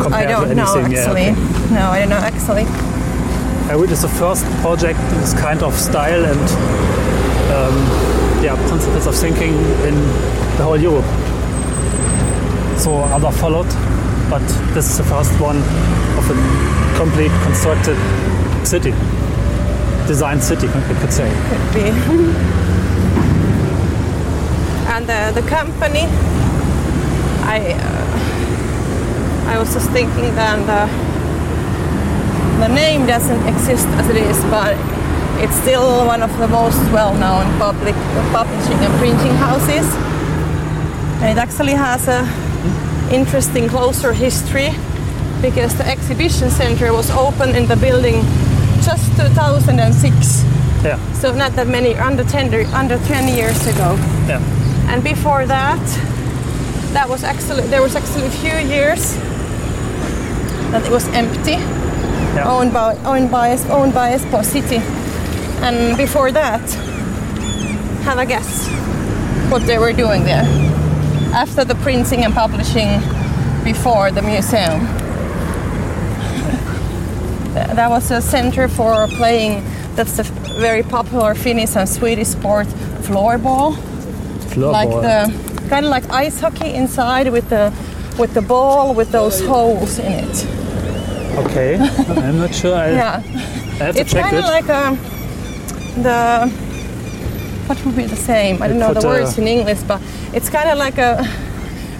compare 0.00 0.28
I 0.28 0.30
don't 0.30 0.56
know 0.56 0.74
anything. 0.74 0.96
actually. 0.98 1.24
Yeah, 1.24 1.32
okay. 1.32 1.74
No, 1.74 1.90
I 1.90 1.98
don't 2.00 2.08
know 2.10 2.22
actually. 2.30 2.64
Uh, 3.70 3.82
it 3.82 3.90
is 3.90 4.02
the 4.02 4.08
first 4.08 4.44
project 4.62 5.00
in 5.12 5.18
this 5.20 5.34
kind 5.34 5.62
of 5.62 5.74
style 5.74 6.24
and 6.24 6.40
um, 7.50 7.76
yeah, 8.44 8.54
principles 8.68 9.06
of 9.08 9.14
thinking 9.16 9.54
in 9.88 9.94
the 10.58 10.62
whole 10.64 10.78
Europe. 10.80 11.04
So 12.78 12.94
other 13.16 13.32
followed, 13.32 13.66
but 14.30 14.42
this 14.74 14.88
is 14.90 14.98
the 14.98 15.04
first 15.04 15.32
one 15.40 15.56
of 16.18 16.30
a 16.30 16.36
complete 16.96 17.32
constructed 17.42 17.96
city, 18.64 18.92
designed 20.06 20.42
city, 20.42 20.66
you 20.66 20.94
could 21.00 21.12
say. 21.12 21.28
Could 21.50 21.74
be. 21.74 22.60
and 24.94 25.10
uh, 25.10 25.32
the 25.32 25.42
company, 25.48 26.06
I, 27.42 27.74
uh, 27.74 29.50
I 29.50 29.58
was 29.58 29.74
just 29.74 29.90
thinking 29.90 30.32
that 30.36 30.58
the, 30.70 30.86
the 32.62 32.72
name 32.72 33.04
doesn't 33.04 33.44
exist 33.48 33.88
as 33.98 34.08
it 34.08 34.16
is, 34.16 34.38
but 34.44 34.76
it's 35.42 35.56
still 35.62 36.06
one 36.06 36.22
of 36.22 36.30
the 36.38 36.46
most 36.46 36.78
well-known 36.92 37.44
public 37.58 37.96
publishing 38.30 38.78
and 38.86 38.94
printing 39.00 39.34
houses. 39.34 39.84
And 41.22 41.36
it 41.36 41.38
actually 41.42 41.72
has 41.72 42.06
a 42.06 42.22
interesting 43.12 43.68
closer 43.68 44.12
history 44.12 44.70
because 45.42 45.74
the 45.76 45.86
exhibition 45.88 46.50
center 46.50 46.92
was 46.92 47.10
opened 47.10 47.56
in 47.56 47.66
the 47.66 47.76
building 47.76 48.22
just 48.82 49.10
2006. 49.16 50.44
Yeah, 50.84 50.98
So 51.14 51.32
not 51.34 51.52
that 51.56 51.66
many, 51.66 51.94
under 51.96 52.22
10, 52.22 52.54
under 52.74 52.98
10 52.98 53.34
years 53.34 53.66
ago. 53.66 53.96
yeah. 54.28 54.53
And 54.88 55.02
before 55.02 55.46
that, 55.46 55.80
that 56.92 57.08
was 57.08 57.24
actually 57.24 57.66
there 57.68 57.82
was 57.82 57.96
actually 57.96 58.26
a 58.26 58.30
few 58.30 58.56
years 58.76 59.16
that 60.70 60.84
it 60.86 60.90
was 60.90 61.06
empty, 61.08 61.58
Yeah. 62.34 62.44
owned 62.46 62.72
by 62.72 62.96
owned 63.04 63.30
by 63.30 63.56
owned 63.70 63.92
by 63.94 64.12
Espoo 64.16 64.44
City. 64.44 64.80
And 65.62 65.96
before 65.96 66.30
that, 66.32 66.60
have 68.04 68.18
a 68.18 68.26
guess 68.26 68.68
what 69.50 69.62
they 69.66 69.78
were 69.78 69.92
doing 69.92 70.24
there 70.24 70.46
after 71.34 71.64
the 71.64 71.74
printing 71.76 72.24
and 72.24 72.34
publishing 72.34 73.00
before 73.64 74.10
the 74.12 74.22
museum. 74.22 74.80
Th- 77.54 77.68
that 77.76 77.88
was 77.90 78.10
a 78.10 78.20
center 78.20 78.68
for 78.68 79.06
playing. 79.08 79.62
That's 79.96 80.18
a 80.18 80.22
very 80.60 80.82
popular 80.82 81.34
Finnish 81.34 81.76
and 81.76 81.88
Swedish 81.88 82.28
sport 82.28 82.66
floorball 83.06 83.76
like 84.56 84.88
Floorball. 84.88 85.02
the 85.62 85.68
kind 85.68 85.84
of 85.86 85.90
like 85.90 86.08
ice 86.10 86.40
hockey 86.40 86.72
inside 86.74 87.30
with 87.32 87.48
the 87.50 87.72
with 88.18 88.34
the 88.34 88.42
ball 88.42 88.94
with 88.94 89.10
those 89.10 89.40
holes 89.44 89.98
in 89.98 90.12
it. 90.12 90.46
Okay, 91.46 91.76
I'm 92.26 92.38
not 92.38 92.54
sure. 92.54 92.76
I, 92.76 92.90
Yeah, 92.92 93.16
I 93.16 93.84
have 93.84 93.94
to 93.94 94.00
it's 94.00 94.12
check 94.12 94.22
kind 94.24 94.36
it. 94.36 94.44
of 94.44 94.50
like 94.50 94.68
um, 94.68 94.96
the 96.02 96.48
what 97.66 97.84
would 97.84 97.96
be 97.96 98.04
the 98.06 98.16
same? 98.16 98.62
I 98.62 98.68
don't 98.68 98.78
know 98.78 98.92
the 98.94 99.06
words 99.06 99.38
in 99.38 99.46
English, 99.48 99.82
but 99.88 100.00
it's 100.32 100.48
kind 100.50 100.68
of 100.68 100.78
like 100.78 100.98
a 100.98 101.26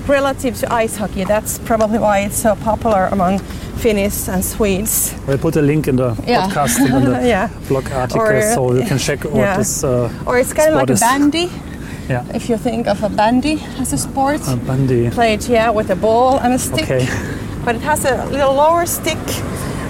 relative 0.07 0.57
to 0.59 0.73
ice 0.73 0.97
hockey. 0.97 1.25
That's 1.25 1.59
probably 1.61 1.99
why 1.99 2.21
it's 2.21 2.37
so 2.37 2.55
popular 2.55 3.07
among 3.11 3.39
Finnish 3.81 4.29
and 4.29 4.45
Swedes. 4.45 5.15
We'll 5.27 5.39
put 5.39 5.57
a 5.57 5.63
link 5.63 5.89
in 5.89 5.97
the 5.97 6.15
Yeah. 6.27 6.49
podcast 6.49 6.79
and 6.79 6.95
in 7.07 7.13
the 7.13 7.27
Yeah. 7.35 7.49
blog 7.69 7.91
article 7.91 8.21
Or, 8.23 8.43
so 8.55 8.75
you 8.75 8.85
can 8.87 8.99
check 8.99 9.25
what 9.25 9.35
yeah. 9.37 9.57
this 9.57 9.83
uh, 9.83 10.13
Or 10.27 10.39
it's 10.39 10.53
kind 10.53 10.69
of 10.69 10.75
sport 10.77 10.91
like 10.91 10.97
a 10.99 11.01
bandy. 11.01 11.51
Yeah, 12.09 12.25
If 12.35 12.49
you 12.51 12.59
think 12.59 12.87
of 12.87 13.03
a 13.03 13.09
bandy 13.09 13.59
as 13.81 13.93
a 13.93 13.97
sport, 13.99 14.41
uh, 14.49 14.57
bandy. 14.57 15.11
played 15.11 15.43
yeah 15.49 15.71
with 15.71 15.91
a 15.91 15.97
ball 15.97 16.39
and 16.39 16.53
a 16.55 16.59
stick. 16.59 16.85
Okay, 16.85 17.07
but 17.65 17.75
it 17.77 17.83
has 17.83 18.05
a 18.05 18.27
little 18.31 18.55
lower 18.55 18.87
stick 18.87 19.19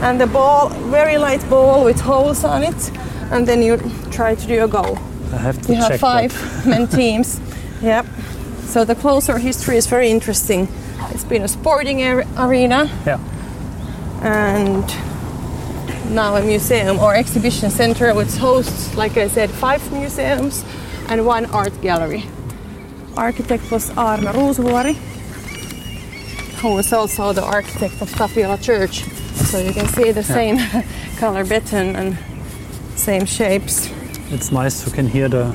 and 0.03 0.20
the 0.20 0.27
ball 0.27 0.68
very 0.92 1.16
light 1.18 1.44
ball 1.50 1.85
with 1.85 2.00
holes 2.00 2.44
on 2.44 2.62
it 2.62 2.90
and 3.33 3.46
then 3.48 3.62
you 3.62 3.79
try 4.11 4.35
to 4.37 4.46
do 4.46 4.64
a 4.64 4.68
goal. 4.68 4.96
I 5.33 5.38
have 5.38 5.61
to 5.62 5.72
you 5.72 5.79
have 5.81 5.98
five 6.00 6.33
that. 6.33 6.66
men 6.70 6.87
teams. 6.87 7.40
Yep. 7.83 8.07
So 8.66 8.85
the 8.85 8.94
closer 8.94 9.38
history 9.38 9.77
is 9.77 9.87
very 9.88 10.09
interesting. 10.11 10.68
It's 11.11 11.24
been 11.24 11.42
a 11.42 11.48
sporting 11.48 12.03
ar- 12.03 12.24
arena. 12.38 12.88
Yeah, 13.07 13.18
and 14.22 14.85
now 16.14 16.37
a 16.37 16.42
museum 16.42 16.98
or 16.98 17.14
exhibition 17.14 17.70
center 17.70 18.14
which 18.14 18.37
hosts 18.37 18.94
like 18.96 19.16
i 19.16 19.27
said 19.29 19.50
five 19.50 19.81
museums 19.92 20.64
and 21.08 21.26
one 21.26 21.46
art 21.46 21.72
gallery 21.82 22.24
architect 23.16 23.70
was 23.70 23.90
Aarno 23.90 24.32
Ruusuvuori 24.32 24.94
who 26.60 26.74
was 26.74 26.92
also 26.92 27.32
the 27.32 27.42
architect 27.44 28.00
of 28.02 28.10
tapiola 28.12 28.58
church 28.58 29.04
so 29.50 29.58
you 29.58 29.72
can 29.72 29.86
see 29.88 30.12
the 30.12 30.22
same 30.22 30.58
color 31.18 31.44
beton 31.44 31.94
and 31.96 32.18
same 32.96 33.26
shapes 33.26 33.90
it's 34.30 34.50
nice. 34.50 34.86
You 34.86 34.92
can 34.92 35.06
hear 35.06 35.28
the 35.28 35.52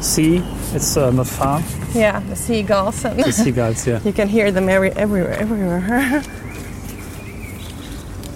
sea. 0.00 0.42
It's 0.72 0.96
uh, 0.96 1.10
not 1.10 1.26
far. 1.26 1.62
yeah 1.94 2.20
the 2.28 2.34
seagulls 2.36 3.04
and 3.04 3.20
The 3.22 3.30
seagulls. 3.32 3.86
Yeah, 3.86 4.00
you 4.04 4.12
can 4.12 4.28
hear 4.28 4.50
them 4.50 4.68
every, 4.68 4.90
everywhere 4.92 5.34
everywhere 5.38 6.22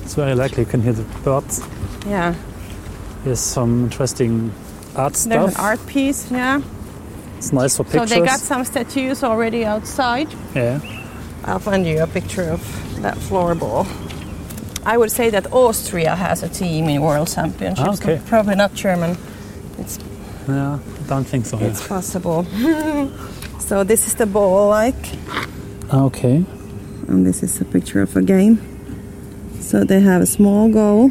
it's 0.05 0.15
very 0.15 0.35
likely 0.35 0.63
you 0.65 0.71
can 0.71 0.83
hear 0.83 0.93
the 0.93 1.05
birds. 1.25 1.61
yeah 2.07 2.35
Here's 3.25 3.41
some 3.41 3.85
interesting 3.85 4.53
art 4.99 5.15
there's 5.15 5.55
an 5.55 5.61
art 5.61 5.81
piece 5.87 6.31
yeah 6.31 6.61
It's 7.39 7.53
nice 7.53 7.77
for 7.77 7.85
pictures. 7.85 8.09
so 8.11 8.15
they 8.21 8.27
got 8.27 8.41
some 8.41 8.65
statues 8.65 9.23
already 9.23 9.65
outside 9.65 10.29
yeah, 10.55 10.81
I'll 11.45 11.61
find 11.61 11.87
you 11.87 12.03
a 12.03 12.07
picture 12.07 12.51
of 12.51 12.61
that 13.03 13.17
floorball. 13.17 13.87
I 14.85 14.97
would 14.97 15.11
say 15.11 15.31
that 15.31 15.47
Austria 15.53 16.15
has 16.17 16.43
a 16.43 16.49
team 16.49 16.89
in 16.89 17.01
World 17.03 17.29
Championships. 17.29 17.89
Ah, 17.89 17.93
okay. 18.03 18.17
but 18.17 18.27
Probably 18.27 18.55
not 18.57 18.75
German. 18.75 19.17
It's 19.79 19.99
yeah. 20.49 20.79
Don't 21.07 21.25
think 21.27 21.47
so. 21.47 21.59
it's 21.59 21.87
possible. 21.87 22.45
so 23.61 23.85
this 23.85 24.07
is 24.07 24.15
the 24.15 24.27
ball 24.27 24.69
like, 24.69 24.97
Okay. 25.93 26.45
and 27.09 27.25
this 27.27 27.43
is 27.43 27.61
a 27.61 27.65
picture 27.65 28.03
of 28.03 28.17
a 28.17 28.23
game. 28.23 28.57
So 29.61 29.85
they 29.85 30.01
have 30.01 30.23
a 30.23 30.27
small 30.27 30.69
goal, 30.71 31.07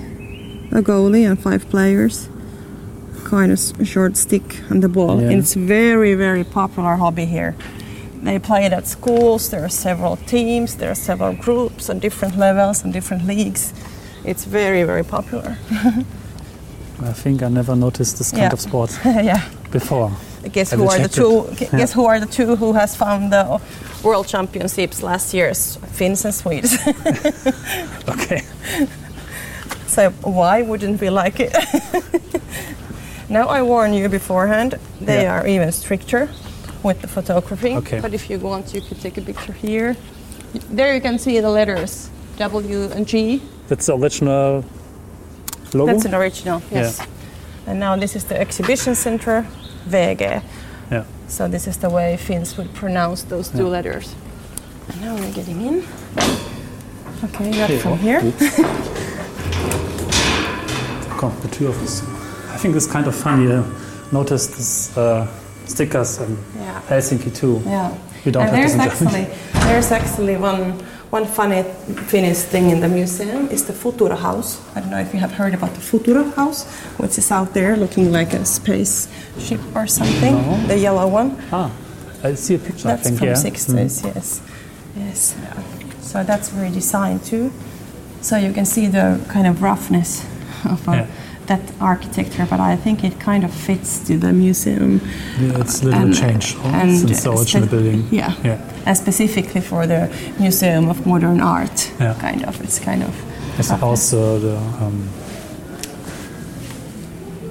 a 0.71 0.81
goalie, 0.81 1.25
and 1.29 1.39
five 1.39 1.69
players. 1.69 2.29
Kind 3.29 3.51
of 3.51 3.59
short 3.87 4.15
stick 4.17 4.61
and 4.69 4.81
the 4.81 4.87
ball. 4.89 5.21
Yeah. 5.21 5.29
And 5.31 5.39
it's 5.39 5.53
very 5.53 6.15
very 6.15 6.43
popular 6.43 6.95
hobby 6.95 7.25
here. 7.25 7.55
They 8.23 8.39
play 8.39 8.65
it 8.65 8.73
at 8.73 8.87
schools. 8.87 9.49
There 9.49 9.63
are 9.63 9.69
several 9.69 10.15
teams. 10.25 10.75
There 10.75 10.89
are 10.89 10.95
several 10.95 11.33
groups 11.33 11.89
on 11.89 11.99
different 11.99 12.37
levels 12.37 12.83
and 12.83 12.93
different 12.93 13.25
leagues. 13.27 13.73
It's 14.25 14.45
very 14.45 14.83
very 14.85 15.03
popular. 15.03 15.57
I 17.09 17.13
think 17.13 17.41
I 17.43 17.49
never 17.49 17.75
noticed 17.75 18.17
this 18.17 18.31
kind 18.31 18.43
Yeah. 18.43 18.53
of 18.53 18.59
sport 18.61 18.99
yeah. 19.05 19.41
before. 19.71 20.11
Guess 20.51 20.71
who 20.71 20.87
are 20.87 20.99
the 20.99 21.09
two? 21.09 21.45
it. 21.51 21.57
gu- 21.59 21.65
Yeah. 21.65 21.77
Guess 21.79 21.93
who 21.93 22.05
are 22.05 22.19
the 22.19 22.25
two 22.25 22.55
who 22.55 22.73
has 22.73 22.95
found 22.95 23.31
the 23.31 23.59
world 24.03 24.27
championships 24.27 25.03
last 25.03 25.33
year? 25.33 25.53
Finns 25.53 26.25
and 26.25 26.33
Swedes. 26.33 26.77
Okay. 28.09 28.41
so 29.87 30.11
why 30.23 30.61
wouldn't 30.61 31.01
we 31.01 31.09
like 31.09 31.39
it? 31.41 31.53
Now 33.29 33.47
I 33.47 33.61
warn 33.61 33.93
you 33.93 34.09
beforehand. 34.09 34.75
They 35.01 35.23
Yeah. 35.23 35.33
are 35.41 35.47
even 35.47 35.71
stricter 35.71 36.29
with 36.83 37.01
the 37.01 37.07
photography. 37.07 37.75
Okay. 37.75 37.99
But 37.99 38.13
if 38.13 38.29
you 38.29 38.39
want, 38.39 38.73
you 38.73 38.81
could 38.81 39.01
take 39.01 39.17
a 39.17 39.21
picture 39.21 39.53
here. 39.53 39.95
There 40.71 40.93
you 40.93 41.01
can 41.01 41.19
see 41.19 41.39
the 41.41 41.49
letters 41.49 42.09
W 42.37 42.89
and 42.95 43.05
G. 43.07 43.41
That's 43.67 43.85
the 43.87 43.93
original 43.97 44.63
logo. 45.73 45.91
That's 45.91 46.05
an 46.05 46.13
original. 46.15 46.61
Yes. 46.71 47.01
And 47.67 47.79
now 47.79 47.97
this 47.97 48.15
is 48.15 48.23
the 48.23 48.39
exhibition 48.39 48.95
center, 48.95 49.45
WeeGee. 49.89 50.41
yeah. 50.91 51.03
So 51.27 51.47
this 51.49 51.67
is 51.67 51.77
the 51.77 51.89
way 51.89 52.15
Finns 52.17 52.55
would 52.57 52.73
pronounce 52.73 53.23
those 53.23 53.49
two 53.49 53.63
Yeah. 53.65 53.71
letters. 53.71 54.15
And 54.89 55.01
now 55.01 55.15
we're 55.15 55.33
getting 55.33 55.61
in. 55.67 55.83
Okay, 57.25 57.49
not 57.59 57.69
Here. 57.69 57.79
from 57.79 57.97
here. 57.97 58.21
Oops. 58.23 58.55
Come, 61.19 61.33
the 61.41 61.47
two 61.51 61.67
of 61.67 61.81
us. 61.83 62.01
I 62.57 62.59
think 62.59 62.75
it's 62.75 62.87
kind 62.87 63.05
of 63.05 63.13
funny. 63.15 63.51
Uh, 63.51 63.63
notice 64.11 64.47
this 64.47 64.97
uh, 64.97 65.27
stickers 65.65 66.17
in 66.17 66.35
Yeah. 66.55 66.81
Helsinki 66.89 67.29
too. 67.29 67.61
Yeah. 67.63 67.93
You 68.25 68.31
don't 68.31 68.47
and 68.47 68.55
have 68.55 68.59
there's 68.59 68.75
actually 68.87 69.25
there's 69.67 69.91
actually 69.91 70.37
one 70.37 70.73
one 71.11 71.25
funny 71.27 71.61
Finnish 72.07 72.39
thing 72.51 72.71
in 72.71 72.79
the 72.79 72.87
museum 72.87 73.47
is 73.51 73.63
the 73.65 73.73
Futura 73.73 74.17
House. 74.17 74.59
I 74.75 74.79
don't 74.79 74.89
know 74.89 74.99
if 74.99 75.13
you 75.13 75.19
have 75.19 75.33
heard 75.33 75.53
about 75.53 75.75
the 75.75 75.81
Futura 75.81 76.33
House, 76.33 76.65
which 76.97 77.19
is 77.19 77.31
out 77.31 77.53
there 77.53 77.77
looking 77.77 78.11
like 78.11 78.33
a 78.33 78.43
spaceship 78.43 79.61
or 79.75 79.85
something. 79.85 80.33
No. 80.33 80.67
The 80.67 80.79
yellow 80.79 81.07
one. 81.07 81.37
Ah, 81.51 81.69
I 82.23 82.33
see 82.33 82.55
a 82.55 82.57
picture. 82.57 82.87
That's 82.87 83.01
I 83.01 83.09
think 83.09 83.19
from 83.19 83.27
yeah. 83.27 83.51
60s, 83.51 84.03
yes. 84.15 84.41
Yes. 84.95 85.35
So 86.01 86.23
that's 86.23 86.49
very 86.49 86.71
designed 86.71 87.23
too. 87.23 87.51
So 88.21 88.35
you 88.37 88.51
can 88.51 88.65
see 88.65 88.87
the 88.87 89.23
kind 89.29 89.45
of 89.45 89.61
roughness 89.61 90.25
of 90.65 90.89
uh, 90.89 90.93
Yeah. 90.93 91.07
That 91.47 91.61
architecture, 91.79 92.45
but 92.49 92.59
I 92.59 92.75
think 92.75 93.03
it 93.03 93.19
kind 93.19 93.43
of 93.43 93.51
fits 93.53 93.99
to 94.07 94.17
the 94.17 94.31
museum. 94.33 94.99
Yeah, 95.39 95.61
it's 95.61 95.81
a 95.81 95.85
little 95.85 96.01
And- 96.01 96.15
changed 96.15 96.57
oh, 96.63 96.67
and 96.73 96.97
since 96.99 97.23
the 97.23 97.45
spe- 97.45 97.69
building. 97.71 98.07
Yeah. 98.11 98.33
Yeah. 98.43 98.57
And 98.85 98.97
specifically 98.97 99.61
for 99.61 99.87
the 99.87 100.09
Museum 100.39 100.89
of 100.89 101.05
Modern 101.05 101.41
Art, 101.41 101.91
Yeah. 101.99 102.15
kind 102.19 102.43
of. 102.45 102.61
It's 102.61 102.79
kind 102.79 103.03
of. 103.03 103.13
I 103.59 103.61
suppose 103.63 104.13
uh, 104.13 104.39
the 104.39 104.57
um, 104.85 105.07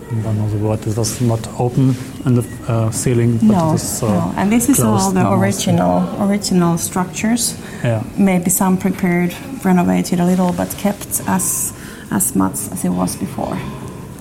I 0.08 0.22
don't 0.22 0.38
know 0.38 0.48
the 0.48 0.58
word. 0.58 0.86
It 0.86 0.96
was 0.96 1.20
not 1.20 1.40
open 1.58 1.94
in 2.24 2.34
the 2.36 2.44
uh, 2.68 2.90
ceiling, 2.92 3.38
but 3.38 3.42
No, 3.56 3.68
it 3.70 3.72
was 3.72 4.02
uh, 4.02 4.08
no, 4.08 4.32
and 4.36 4.52
this 4.52 4.68
is 4.68 4.80
all 4.80 5.10
the 5.10 5.28
original 5.32 6.04
original 6.28 6.78
structures. 6.78 7.56
Yeah. 7.84 8.02
Maybe 8.16 8.50
some 8.50 8.76
prepared, 8.76 9.34
renovated 9.64 10.20
a 10.20 10.24
little, 10.24 10.52
but 10.52 10.74
kept 10.78 11.22
as 11.26 11.72
as 12.10 12.34
much 12.36 12.52
as 12.72 12.84
it 12.84 12.90
was 12.90 13.16
before, 13.16 13.58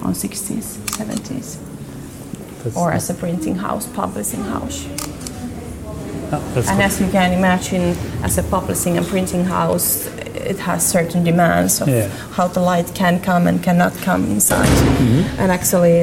on 0.05 0.13
60s, 0.13 0.77
70s, 0.99 1.57
That's, 2.63 2.77
or 2.77 2.91
as 2.91 3.09
a 3.09 3.13
printing 3.13 3.55
house, 3.55 3.85
publishing 3.87 4.43
house. 4.43 4.85
Ah, 6.31 6.41
that's 6.53 6.69
And 6.69 6.81
as 6.81 6.99
you 7.01 7.07
can 7.09 7.33
imagine, 7.33 7.95
as 8.23 8.37
a 8.37 8.43
publishing 8.43 8.97
and 8.97 9.05
printing 9.07 9.45
house, 9.45 10.07
it 10.51 10.59
has 10.59 10.79
certain 10.97 11.23
demands 11.23 11.81
of 11.81 11.87
Yeah. 11.87 12.07
how 12.37 12.47
the 12.47 12.59
light 12.61 12.93
can 12.93 13.19
come 13.19 13.47
and 13.49 13.63
cannot 13.63 13.93
come 14.07 14.23
inside. 14.25 14.67
Mm-hmm. 14.69 15.39
And 15.41 15.51
actually, 15.51 15.99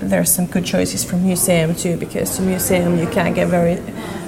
there's 0.00 0.30
some 0.30 0.46
good 0.46 0.64
choices 0.64 1.04
for 1.04 1.16
museum 1.16 1.74
too, 1.74 1.96
because 1.96 2.36
the 2.38 2.42
museum 2.42 2.98
you 2.98 3.06
can 3.06 3.34
get 3.34 3.48
very, 3.48 3.76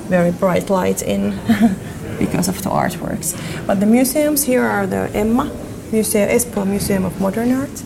very 0.09 0.33
bright 0.33 0.71
light 0.71 1.03
in 1.03 1.31
because 2.19 2.49
of 2.49 2.63
the 2.63 2.71
artworks. 2.71 3.35
But 3.67 3.81
the 3.81 3.87
museums 3.87 4.45
here 4.45 4.63
are 4.65 4.87
the 4.87 5.11
Emma 5.15 5.51
Museum, 5.93 6.29
Espoo 6.29 6.65
Museum 6.67 7.05
of 7.05 7.21
Modern 7.21 7.53
Art, 7.53 7.83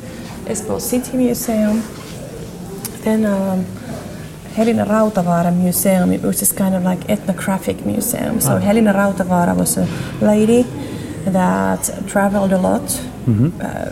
Espoo 0.47 0.81
City 0.81 1.17
Museum, 1.17 1.83
then 3.05 3.25
um, 3.25 3.65
Helena 4.55 4.85
Rautavaara 4.87 5.53
Museum, 5.55 6.11
which 6.23 6.43
is 6.43 6.53
kind 6.53 6.75
of 6.75 6.83
like 6.83 7.09
ethnographic 7.11 7.85
museum. 7.85 8.41
So 8.41 8.57
Helena 8.59 8.93
Rautavaara 8.95 9.55
was 9.57 9.77
a 9.77 9.87
lady 10.21 10.63
that 11.27 11.91
traveled 12.07 12.53
a 12.53 12.59
lot 12.59 12.83
uh, 13.61 13.91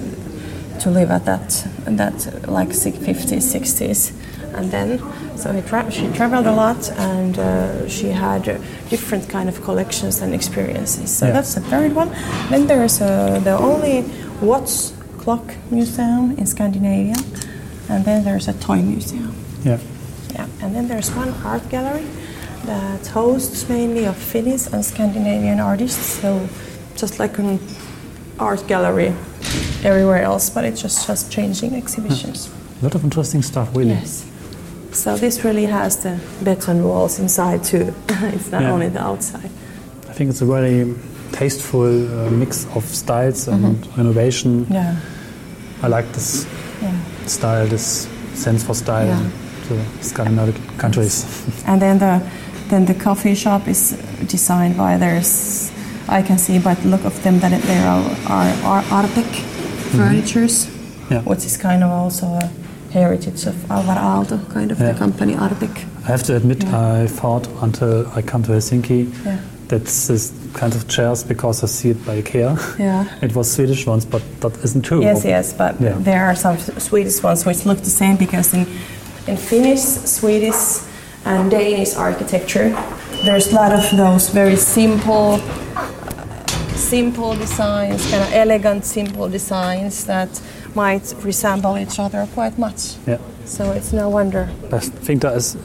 to 0.80 0.90
live 0.90 1.10
at 1.10 1.24
that 1.24 1.66
that 1.86 2.48
like 2.48 2.68
50s, 2.70 3.42
60s, 3.42 4.12
and 4.54 4.70
then 4.70 4.98
so 5.36 5.52
he 5.52 5.60
tra- 5.62 5.90
she 5.90 6.06
traveled 6.12 6.46
a 6.46 6.52
lot 6.52 6.88
and 6.98 7.38
uh, 7.38 7.88
she 7.88 8.08
had 8.08 8.48
uh, 8.48 8.56
different 8.88 9.28
kind 9.28 9.48
of 9.48 9.60
collections 9.62 10.22
and 10.22 10.32
experiences. 10.34 11.10
So 11.14 11.26
Yeah. 11.26 11.32
that's 11.32 11.54
the 11.54 11.60
third 11.62 11.94
one. 11.94 12.10
Then 12.50 12.66
there's 12.66 13.00
uh, 13.02 13.40
the 13.44 13.58
only 13.58 14.04
watch 14.40 14.92
clock 15.24 15.54
museum 15.70 16.32
in 16.36 16.46
Scandinavia, 16.46 17.16
and 17.88 18.04
then 18.04 18.24
there's 18.24 18.46
a 18.48 18.52
toy 18.52 18.82
museum. 18.82 19.34
yeah. 19.64 19.78
Yeah, 20.34 20.48
and 20.62 20.74
then 20.74 20.88
there's 20.88 21.10
one 21.14 21.32
art 21.44 21.68
gallery 21.70 22.04
that 22.66 23.06
hosts 23.06 23.68
mainly 23.68 24.04
of 24.06 24.16
Finnish 24.16 24.66
and 24.72 24.84
Scandinavian 24.84 25.60
artists. 25.60 26.06
So 26.20 26.48
just 26.96 27.18
like 27.20 27.38
an 27.38 27.58
art 28.40 28.66
gallery 28.66 29.14
everywhere 29.84 30.22
else, 30.22 30.50
but 30.50 30.64
it's 30.64 30.82
just 30.82 31.06
just 31.06 31.30
changing 31.32 31.74
exhibitions. 31.74 32.50
A 32.80 32.84
lot 32.84 32.94
of 32.96 33.04
interesting 33.04 33.42
stuff, 33.42 33.68
really. 33.76 33.90
Yes. 33.92 34.24
So 34.92 35.16
this 35.16 35.44
really 35.44 35.66
has 35.66 35.96
the 36.02 36.18
beton 36.42 36.82
walls 36.82 37.18
inside 37.20 37.62
too. 37.64 37.94
it's 38.34 38.50
not 38.50 38.62
Yeah. 38.62 38.72
only 38.72 38.88
the 38.90 39.00
outside. 39.02 39.50
I 40.10 40.12
think 40.16 40.30
it's 40.30 40.42
a 40.42 40.46
really 40.46 40.94
tasteful 41.32 41.86
uh, 41.86 42.30
mix 42.30 42.66
of 42.74 42.84
styles 42.84 43.48
and 43.48 43.86
renovation. 43.96 44.66
Yeah. 44.70 44.96
I 45.84 45.88
like 45.88 46.08
this 46.12 46.46
Yeah. 46.82 46.92
style, 47.26 47.66
this 47.66 48.08
sense 48.34 48.64
for 48.64 48.74
style 48.74 49.06
Yeah. 49.06 49.20
in 49.20 49.30
the 49.68 50.04
Scandinavian 50.04 50.56
countries. 50.78 51.24
And 51.66 51.80
then 51.80 51.98
the 51.98 52.20
then 52.70 52.86
the 52.86 52.94
coffee 52.94 53.34
shop 53.34 53.68
is 53.68 53.94
designed 54.26 54.76
by 54.76 54.96
there's 54.98 55.70
I 56.08 56.22
can 56.22 56.38
see 56.38 56.58
by 56.58 56.74
the 56.74 56.88
look 56.88 57.04
of 57.04 57.22
them 57.22 57.40
that 57.40 57.62
they 57.62 57.78
are 57.78 58.04
are, 58.26 58.52
are 58.64 58.82
Artek 59.02 59.30
mm-hmm. 59.32 59.98
furnitures, 59.98 60.68
Yeah. 61.10 61.22
which 61.24 61.44
is 61.46 61.56
kind 61.56 61.82
of 61.84 61.90
also 61.90 62.26
a 62.26 62.48
heritage 62.92 63.46
of 63.50 63.54
Alvar 63.70 63.96
Aalto, 63.98 64.38
kind 64.54 64.70
of 64.72 64.78
Yeah. 64.80 64.92
the 64.92 64.98
company 64.98 65.34
Artek. 65.34 65.76
I 66.04 66.10
have 66.10 66.22
to 66.24 66.36
admit, 66.36 66.62
Yeah. 66.64 67.02
I 67.02 67.06
thought 67.06 67.48
until 67.62 68.06
I 68.16 68.22
come 68.22 68.42
to 68.44 68.52
Helsinki 68.52 69.06
that 69.68 69.84
this 69.84 70.32
kind 70.54 70.74
of 70.74 70.86
chairs, 70.88 71.24
because 71.24 71.62
I 71.64 71.66
see 71.66 71.90
it 71.90 72.06
by 72.06 72.22
IKEA, 72.22 72.56
Yeah. 72.78 73.04
it 73.22 73.34
was 73.34 73.50
Swedish 73.52 73.86
ones, 73.86 74.04
but 74.06 74.22
that 74.40 74.52
isn't 74.64 74.82
true. 74.84 75.02
Yes, 75.02 75.24
yes, 75.24 75.52
but 75.52 75.74
Yeah. 75.80 75.96
there 76.04 76.24
are 76.24 76.36
some 76.36 76.56
Swedish 76.78 77.22
ones 77.22 77.44
which 77.46 77.66
look 77.66 77.78
the 77.80 77.90
same 77.90 78.16
because 78.16 78.56
in 78.56 78.66
in 79.26 79.36
Finnish, 79.36 79.80
Swedish, 80.04 80.80
and 81.24 81.50
Danish 81.50 81.96
architecture, 81.96 82.76
there's 83.24 83.52
a 83.52 83.54
lot 83.54 83.72
of 83.72 83.84
those 83.96 84.28
very 84.34 84.56
simple, 84.56 85.40
simple 86.74 87.34
designs, 87.34 88.02
kind 88.10 88.22
of 88.22 88.32
elegant, 88.34 88.84
simple 88.84 89.28
designs 89.28 90.04
that 90.04 90.28
might 90.74 91.14
resemble 91.24 91.78
each 91.78 91.98
other 91.98 92.26
quite 92.34 92.58
much. 92.58 92.96
Yeah. 93.06 93.18
So 93.46 93.72
it's 93.72 93.92
no 93.92 94.08
wonder. 94.10 94.48
I 94.72 94.78
think 94.78 95.22
there 95.22 95.36
is 95.36 95.56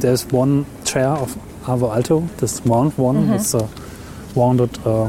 there's 0.00 0.24
one 0.32 0.64
chair 0.84 1.08
of 1.08 1.36
Alvar 1.68 1.96
Aalto, 1.96 2.22
this 2.38 2.52
small 2.52 2.90
one 2.96 3.16
Mm-hmm. 3.16 3.32
with 3.32 3.50
the 3.52 3.68
rounded 4.36 4.70
uh, 4.86 5.08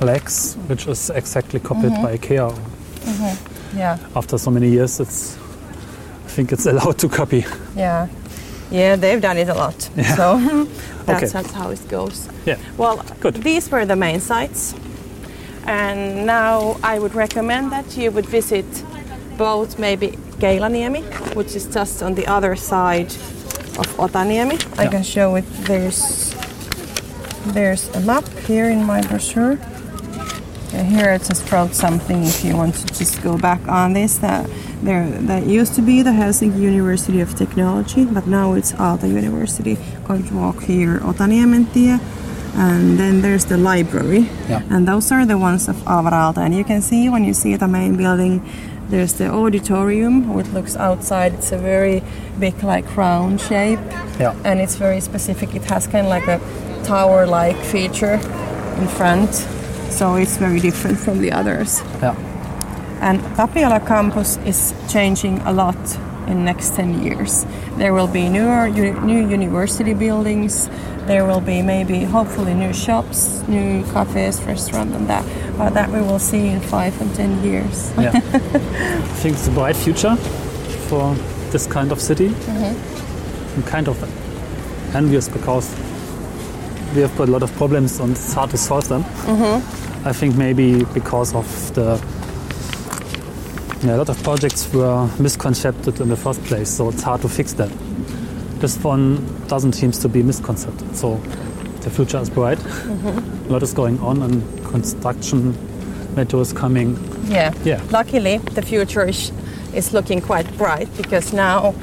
legs, 0.00 0.56
which 0.68 0.86
is 0.86 1.10
exactly 1.10 1.60
copied 1.60 1.92
Mm-hmm. 1.92 2.02
by 2.02 2.16
IKEA. 2.18 2.52
Yeah, 3.76 3.98
After 4.14 4.38
so 4.38 4.50
many 4.50 4.68
years, 4.68 5.00
it's 5.00 5.36
I 6.26 6.28
think 6.28 6.52
it's 6.52 6.66
allowed 6.72 6.98
to 6.98 7.08
copy. 7.08 7.44
yeah. 7.76 8.08
Yeah, 8.70 8.96
they've 8.96 9.20
done 9.20 9.36
it 9.36 9.48
a 9.50 9.54
lot. 9.54 9.82
So 10.16 10.38
that's, 11.04 11.08
Okay. 11.08 11.26
that's 11.26 11.52
how 11.52 11.70
it 11.70 11.88
goes. 11.88 12.26
Yeah. 12.46 12.56
Well, 12.78 13.04
Good. 13.20 13.34
these 13.42 13.70
were 13.70 13.84
the 13.84 13.96
main 13.96 14.18
sites. 14.20 14.74
And 15.66 16.24
now 16.26 16.76
I 16.82 16.98
would 16.98 17.14
recommend 17.14 17.70
that 17.72 17.96
you 17.98 18.10
would 18.10 18.24
visit 18.26 18.64
both 19.36 19.78
maybe 19.78 20.08
Keilaniemi, 20.40 21.02
which 21.36 21.54
is 21.54 21.66
just 21.66 22.02
on 22.02 22.14
the 22.14 22.26
other 22.26 22.56
side 22.56 23.12
of 23.78 23.86
Otaniemi. 23.98 24.58
I 24.78 24.86
can 24.88 25.02
show 25.02 25.34
it. 25.36 25.44
There's 25.66 26.34
there's 27.46 27.88
a 27.94 28.00
map 28.00 28.26
here 28.46 28.70
in 28.70 28.84
my 28.84 29.00
brochure. 29.02 29.56
Here 30.70 31.10
I 31.10 31.18
just 31.18 31.50
wrote 31.52 31.74
something 31.74 32.24
if 32.24 32.44
you 32.44 32.56
want 32.56 32.74
to 32.76 32.86
just 32.86 33.22
go 33.22 33.36
back 33.36 33.60
on 33.68 33.92
this. 33.92 34.18
That 34.18 34.48
there 34.82 35.06
that 35.28 35.46
used 35.46 35.74
to 35.74 35.82
be 35.82 36.02
the 36.02 36.10
Helsinki 36.10 36.58
University 36.58 37.20
of 37.20 37.34
Technology, 37.34 38.04
but 38.04 38.26
now 38.26 38.54
it's 38.54 38.72
Aalto 38.72 39.08
University. 39.08 39.76
Going 40.04 40.26
to 40.28 40.34
walk 40.34 40.62
here 40.62 40.98
Otaniementie. 41.00 42.00
And 42.54 42.98
then 42.98 43.22
there's 43.22 43.46
the 43.46 43.56
library. 43.56 44.28
Yeah. 44.48 44.62
And 44.70 44.86
those 44.86 45.10
are 45.10 45.24
the 45.24 45.38
ones 45.38 45.68
of 45.68 45.86
Alvar 45.86 46.10
Aalto. 46.12 46.38
And 46.38 46.54
you 46.54 46.64
can 46.64 46.82
see 46.82 47.08
when 47.08 47.24
you 47.24 47.32
see 47.32 47.56
the 47.56 47.68
main 47.68 47.96
building, 47.96 48.42
there's 48.88 49.14
the 49.14 49.30
auditorium, 49.30 50.34
which 50.34 50.48
looks 50.48 50.76
outside. 50.76 51.32
It's 51.32 51.50
a 51.50 51.56
very 51.56 52.02
big, 52.38 52.62
like 52.62 52.94
round 52.94 53.40
shape. 53.40 53.80
Yeah. 54.20 54.34
And 54.44 54.60
it's 54.60 54.76
very 54.76 55.00
specific. 55.00 55.54
It 55.54 55.64
has 55.64 55.86
kind 55.86 56.06
of 56.06 56.10
like 56.10 56.26
a 56.28 56.40
tower-like 56.84 57.56
feature 57.56 58.20
in 58.78 58.88
front. 58.88 59.34
So 59.90 60.14
it's 60.16 60.36
very 60.36 60.60
different 60.60 60.98
from 60.98 61.20
the 61.20 61.32
others. 61.32 61.82
Yeah. 62.00 62.16
And 63.00 63.20
Tapiola 63.36 63.80
campus 63.80 64.38
is 64.46 64.74
changing 64.88 65.40
a 65.40 65.52
lot 65.52 65.76
in 66.26 66.44
next 66.44 66.76
10 66.76 67.02
years. 67.02 67.44
There 67.76 67.92
will 67.92 68.06
be 68.06 68.28
newer, 68.28 68.68
new 68.68 69.28
university 69.28 69.94
buildings. 69.94 70.68
There 71.06 71.24
will 71.24 71.40
be 71.40 71.62
maybe, 71.62 72.04
hopefully, 72.04 72.54
new 72.54 72.72
shops, 72.72 73.42
new 73.48 73.82
cafes, 73.92 74.40
restaurants, 74.42 74.94
and 74.94 75.08
that. 75.08 75.24
But 75.58 75.74
that 75.74 75.90
we 75.90 76.00
will 76.00 76.20
see 76.20 76.48
in 76.48 76.60
five 76.60 76.98
and 77.00 77.12
10 77.14 77.42
years. 77.42 77.92
Yeah. 77.98 78.12
I 78.14 78.20
think 79.20 79.34
it's 79.34 79.48
a 79.48 79.50
bright 79.50 79.76
future 79.76 80.14
for 80.88 81.14
this 81.50 81.66
kind 81.66 81.90
of 81.92 82.00
city. 82.00 82.28
Mm-hmm. 82.28 83.56
I'm 83.56 83.62
kind 83.64 83.88
of 83.88 83.98
envious 84.94 85.28
because 85.28 85.74
we 86.94 87.00
have 87.02 87.16
got 87.16 87.28
a 87.28 87.30
lot 87.32 87.42
of 87.42 87.52
problems 87.54 88.00
and 88.00 88.12
it's 88.12 88.32
hard 88.32 88.50
to 88.50 88.58
solve 88.58 88.88
them. 88.88 89.04
Mm-hmm. 89.04 90.06
I 90.06 90.12
think 90.12 90.36
maybe 90.36 90.84
because 90.92 91.34
of 91.34 91.46
the 91.74 92.00
yeah, 93.84 93.96
a 93.96 93.98
lot 93.98 94.08
of 94.08 94.22
projects 94.22 94.72
were 94.72 95.08
misconcepted 95.18 96.00
in 96.00 96.08
the 96.08 96.16
first 96.16 96.40
place, 96.44 96.70
so 96.70 96.88
it's 96.88 97.02
hard 97.02 97.20
to 97.22 97.28
fix 97.28 97.52
that. 97.54 97.70
This 98.60 98.78
one 98.84 99.26
doesn't 99.48 99.72
seem 99.72 99.90
to 99.90 100.08
be 100.08 100.22
misconcepted, 100.22 100.94
so 100.94 101.16
the 101.80 101.90
future 101.90 102.18
is 102.18 102.30
bright. 102.30 102.64
A 102.64 103.48
lot 103.48 103.62
is 103.62 103.72
going 103.72 103.98
on 103.98 104.22
and 104.22 104.64
construction, 104.66 105.56
metro 106.14 106.40
is 106.40 106.52
coming. 106.52 106.96
Yeah. 107.24 107.52
Yeah. 107.64 107.82
Luckily, 107.90 108.38
the 108.38 108.62
future 108.62 109.08
is, 109.08 109.32
is 109.74 109.92
looking 109.92 110.20
quite 110.20 110.46
bright 110.56 110.88
because 110.96 111.32
now 111.32 111.74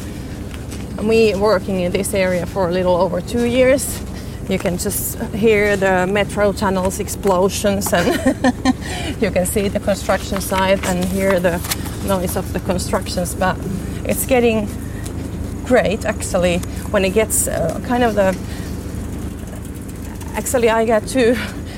we 1.04 1.36
working 1.36 1.82
in 1.82 1.92
this 1.92 2.14
area 2.14 2.46
for 2.46 2.70
a 2.70 2.72
little 2.72 2.96
over 2.96 3.20
two 3.20 3.44
years. 3.44 4.02
You 4.50 4.58
can 4.58 4.80
just 4.80 5.20
hear 5.36 5.78
the 5.78 6.08
metro 6.08 6.52
tunnels 6.52 7.00
explosions 7.00 7.94
and 7.94 8.08
you 9.22 9.30
can 9.30 9.46
see 9.46 9.68
the 9.68 9.80
construction 9.80 10.42
site 10.42 10.84
and 10.88 11.06
hear 11.06 11.40
the 11.40 11.60
noise 12.08 12.36
of 12.36 12.52
the 12.52 12.60
constructions. 12.60 13.36
But 13.36 13.58
it's 14.06 14.26
getting 14.26 14.68
great 15.66 16.04
actually 16.04 16.58
when 16.90 17.06
it 17.06 17.14
gets 17.14 17.48
uh, 17.48 17.80
kind 17.88 18.04
of 18.04 18.16
the. 18.16 18.36
Actually, 20.34 20.70
I 20.72 20.84
got 20.86 21.08
two 21.08 21.36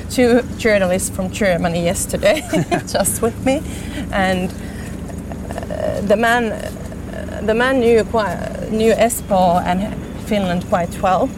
two 0.10 0.42
journalists 0.58 1.10
from 1.10 1.30
Germany 1.30 1.84
yesterday 1.84 2.42
just 2.88 3.22
with 3.22 3.46
me, 3.46 3.62
and 4.14 4.50
uh, 4.50 6.02
the 6.02 6.16
man 6.16 6.52
the 7.46 7.54
man 7.54 7.80
knew 7.82 8.04
quite, 8.06 8.72
knew 8.72 8.94
Espoo 8.94 9.62
and 9.66 9.94
Finland 10.28 10.66
quite 10.70 11.02
well, 11.02 11.30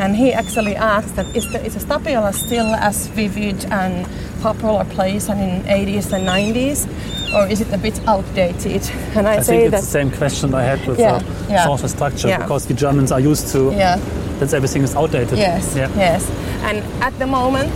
and 0.00 0.16
he 0.16 0.32
actually 0.32 0.74
asked 0.74 1.14
that 1.16 1.26
is, 1.36 1.50
the, 1.52 1.64
is 1.64 1.84
Tapiola 1.84 2.32
still 2.32 2.74
as 2.74 3.06
vivid 3.08 3.64
and 3.70 4.06
popular 4.40 4.84
place 4.84 5.26
than 5.26 5.38
in 5.38 5.62
80s 5.64 6.12
and 6.12 6.26
90s, 6.26 6.86
or 7.34 7.46
is 7.46 7.60
it 7.60 7.70
a 7.72 7.78
bit 7.78 8.00
outdated? 8.08 8.82
And 9.14 9.28
I, 9.28 9.36
I 9.36 9.40
say 9.42 9.60
think 9.60 9.74
it's 9.74 9.84
the 9.84 9.90
same 9.92 10.10
question 10.10 10.54
I 10.54 10.62
had 10.62 10.86
with 10.88 10.98
Yeah, 10.98 11.18
the 11.18 11.52
yeah. 11.52 11.64
social 11.64 11.88
structure 11.88 12.28
Yeah. 12.28 12.38
because 12.38 12.66
the 12.66 12.74
Germans 12.74 13.12
are 13.12 13.20
used 13.20 13.48
to 13.52 13.70
yeah. 13.72 13.96
that 14.38 14.54
everything 14.54 14.82
is 14.82 14.96
outdated. 14.96 15.36
Yes, 15.38 15.74
Yeah. 15.76 15.90
yes. 15.96 16.28
And 16.62 16.78
at 17.02 17.16
the 17.18 17.26
moment, 17.26 17.72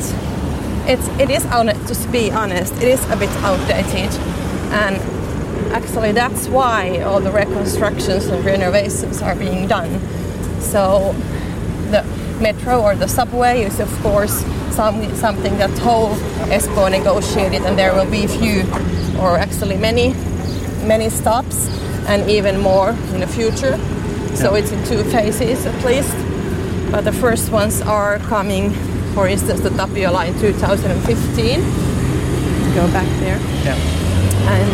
it's 0.86 1.06
it 1.20 1.28
is 1.30 1.44
honest. 1.46 2.02
To 2.02 2.08
be 2.08 2.30
honest, 2.30 2.72
it 2.82 2.88
is 2.88 3.04
a 3.10 3.16
bit 3.16 3.30
outdated, 3.42 4.10
and 4.72 4.96
actually 5.72 6.12
that's 6.12 6.48
why 6.48 7.00
all 7.02 7.20
the 7.20 7.30
reconstructions 7.30 8.26
and 8.26 8.44
renovations 8.44 9.20
are 9.22 9.34
being 9.36 9.66
done. 9.68 10.00
So 10.60 11.14
the 11.90 12.02
metro 12.40 12.80
or 12.82 12.94
the 12.96 13.08
subway 13.08 13.62
is 13.62 13.80
of 13.80 13.90
course 14.02 14.44
some, 14.70 15.14
something 15.14 15.56
that 15.58 15.70
whole 15.78 16.14
Espoo 16.50 16.90
negotiated, 16.90 17.62
and 17.62 17.78
there 17.78 17.94
will 17.94 18.10
be 18.10 18.26
few, 18.26 18.62
or 19.20 19.36
actually 19.38 19.76
many, 19.76 20.14
many 20.84 21.08
stops, 21.08 21.68
and 22.08 22.28
even 22.28 22.60
more 22.60 22.90
in 23.12 23.20
the 23.20 23.26
future. 23.26 23.78
So 24.34 24.52
Yeah. 24.52 24.58
it's 24.60 24.72
in 24.72 24.84
two 24.84 25.04
phases 25.04 25.64
at 25.66 25.84
least. 25.84 26.16
But 26.90 27.04
the 27.04 27.12
first 27.12 27.50
ones 27.52 27.80
are 27.82 28.18
coming, 28.18 28.72
for 29.14 29.28
instance, 29.28 29.60
the 29.60 29.70
Tapiola 29.70 30.26
in 30.26 30.34
2015. 30.40 31.60
Go 32.74 32.86
back 32.88 33.06
there. 33.20 33.38
Yeah. 33.64 33.76
And 34.54 34.70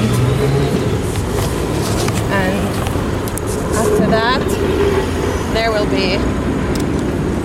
and 2.40 2.56
after 3.76 4.06
that 4.10 4.42
there 5.54 5.70
will 5.72 5.86
be 5.86 6.16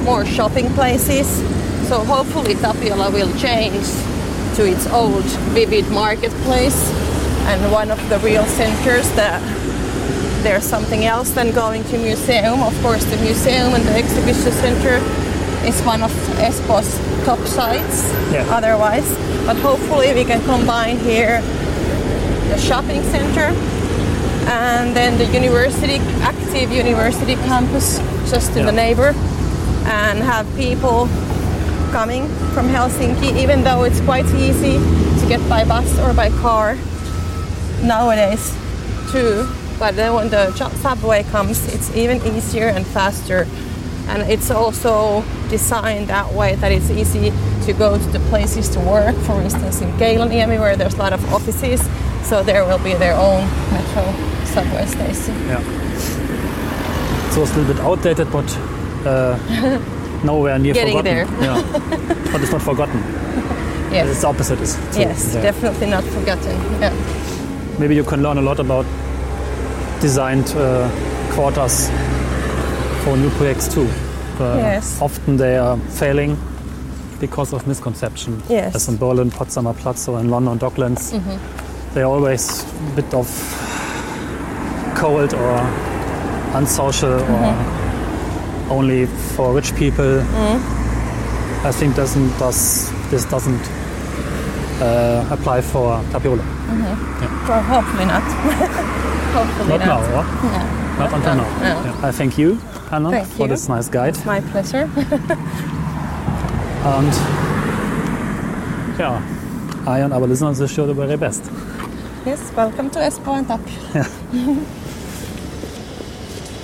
more 0.05 0.23
shopping 0.23 0.69
places. 0.75 1.27
So 1.89 1.99
hopefully 2.05 2.53
Tapiola 2.55 3.09
will 3.09 3.33
change 3.37 3.85
to 4.55 4.65
its 4.65 4.85
old 4.87 5.25
vivid 5.57 5.89
marketplace 5.91 6.77
and 7.49 7.71
one 7.71 7.89
of 7.91 7.99
the 8.09 8.19
real 8.19 8.45
centers 8.45 9.09
that 9.15 9.41
there's 10.43 10.63
something 10.63 11.05
else 11.05 11.31
than 11.31 11.51
going 11.51 11.83
to 11.85 11.97
museum. 11.97 12.61
Of 12.61 12.79
course, 12.83 13.03
the 13.05 13.17
museum 13.17 13.73
and 13.73 13.83
the 13.83 13.95
exhibition 13.95 14.51
center 14.51 14.97
is 15.67 15.81
one 15.81 16.03
of 16.03 16.11
Espoo's 16.37 16.89
top 17.25 17.39
sites. 17.39 18.07
Yeah. 18.31 18.45
Otherwise, 18.51 19.07
but 19.47 19.57
hopefully 19.57 20.13
we 20.13 20.23
can 20.23 20.41
combine 20.45 20.97
here 20.99 21.41
the 22.49 22.57
shopping 22.59 23.01
center 23.03 23.49
and 24.47 24.95
then 24.95 25.17
the 25.17 25.25
university, 25.25 25.97
active 26.21 26.71
university 26.71 27.35
campus 27.49 27.97
just 28.29 28.51
in 28.51 28.59
Yeah. 28.59 28.65
the 28.65 28.71
neighbor, 28.71 29.15
and 29.85 30.19
have 30.19 30.45
people 30.55 31.07
coming 31.91 32.27
from 32.53 32.67
Helsinki, 32.67 33.37
even 33.37 33.63
though 33.63 33.83
it's 33.83 34.01
quite 34.01 34.25
easy 34.35 34.73
to 35.19 35.25
get 35.27 35.39
by 35.47 35.63
bus 35.63 35.97
or 35.99 36.13
by 36.13 36.29
car 36.29 36.75
nowadays 37.81 38.53
too. 39.11 39.47
But 39.79 39.95
then 39.95 40.13
when 40.13 40.29
the 40.29 40.51
subway 40.81 41.23
comes, 41.23 41.73
it's 41.73 41.95
even 41.95 42.17
easier 42.35 42.67
and 42.67 42.85
faster. 42.85 43.47
And 44.07 44.21
it's 44.29 44.51
also 44.51 45.23
designed 45.49 46.07
that 46.07 46.33
way 46.33 46.55
that 46.55 46.71
it's 46.71 46.89
easy 46.89 47.31
to 47.65 47.73
go 47.73 47.97
to 47.97 48.09
the 48.11 48.19
places 48.29 48.69
to 48.69 48.79
work. 48.79 49.15
For 49.25 49.41
instance, 49.41 49.81
in 49.81 49.91
Keilaniemi, 49.93 50.59
where 50.59 50.75
there's 50.75 50.93
a 50.93 50.97
lot 50.97 51.13
of 51.13 51.33
offices, 51.33 51.81
so 52.23 52.43
there 52.43 52.63
will 52.65 52.79
be 52.79 52.93
their 52.93 53.15
own 53.15 53.41
metro 53.71 54.03
subway 54.45 54.85
station. 54.85 55.35
Yeah. 55.47 55.61
So 57.31 57.41
it's 57.41 57.51
a 57.53 57.59
little 57.59 57.73
bit 57.73 57.83
outdated, 57.83 58.31
but 58.31 58.47
uh, 59.05 59.37
nowhere 60.23 60.57
near 60.59 60.73
Getting 60.73 60.97
forgotten. 60.97 61.27
there. 61.39 61.43
Yeah. 61.43 61.61
but 62.31 62.41
it's 62.41 62.51
not 62.51 62.61
forgotten. 62.61 62.99
Yes, 63.91 64.07
It's 64.09 64.21
the 64.21 64.27
opposite. 64.27 64.59
Is 64.61 64.75
true. 64.93 65.01
yes, 65.03 65.33
Yeah. 65.35 65.41
definitely 65.41 65.87
not 65.87 66.03
forgotten. 66.03 66.55
Yeah. 66.81 66.93
Maybe 67.79 67.95
you 67.95 68.03
can 68.03 68.21
learn 68.23 68.37
a 68.37 68.41
lot 68.41 68.59
about 68.59 68.85
designed 70.01 70.51
uh, 70.57 70.89
quarters 71.33 71.89
for 73.03 73.15
new 73.17 73.29
projects 73.31 73.67
too. 73.73 73.87
Uh, 74.39 74.57
Yes. 74.57 75.01
Often 75.01 75.37
they 75.37 75.57
are 75.57 75.77
failing 75.99 76.37
because 77.21 77.53
of 77.53 77.65
misconception. 77.67 78.41
Yes. 78.49 78.67
Mm-hmm. 78.67 78.75
As 78.75 78.87
in 78.89 78.97
Berlin, 78.97 79.29
Potsdamer 79.31 79.73
Platz 79.73 80.07
or 80.09 80.19
in 80.19 80.29
London, 80.29 80.57
Docklands. 80.59 81.11
They're 81.93 82.05
always 82.05 82.63
a 82.63 82.95
bit 82.95 83.13
of 83.13 83.27
cold 84.95 85.33
or 85.33 85.57
unsocial 86.55 87.19
Mm-hmm. 87.19 87.33
or 87.33 87.84
only 88.69 89.05
for 89.35 89.53
rich 89.53 89.75
people. 89.75 90.19
I 91.65 91.71
think 91.71 91.95
doesn't 91.95 92.29
does 92.37 92.91
this 93.09 93.25
doesn't 93.25 93.61
uh, 94.81 95.27
apply 95.31 95.61
for 95.61 96.01
Tapiola. 96.11 96.43
Well, 97.47 97.63
hopefully 97.63 98.05
not. 98.05 98.21
hopefully 99.33 99.69
Not 99.69 99.79
not. 99.79 99.87
now, 99.87 100.01
or? 100.05 100.23
No. 100.23 100.99
Not 100.99 101.13
until 101.13 101.35
now. 101.35 101.59
No. 101.59 101.83
Yeah. 101.83 102.07
I 102.07 102.11
thank 102.11 102.37
you, 102.37 102.55
Hannah, 102.89 103.11
Thank 103.11 103.27
for 103.27 103.43
you. 103.43 103.49
this 103.49 103.67
nice 103.69 103.89
guide. 103.89 104.17
My 104.25 104.41
pleasure. 104.41 104.89
And 106.85 107.13
yeah, 108.99 109.19
I 109.87 109.99
and 110.01 110.13
our 110.13 110.19
listeners 110.27 110.59
wish 110.61 110.77
you 110.77 110.85
the 110.85 110.93
very 110.93 111.17
best. 111.17 111.43
yes, 112.27 112.51
welcome 112.55 112.91
to 112.91 112.99
Espoo 112.99 113.33
and 113.37 113.47
Tapiola. 113.47 114.05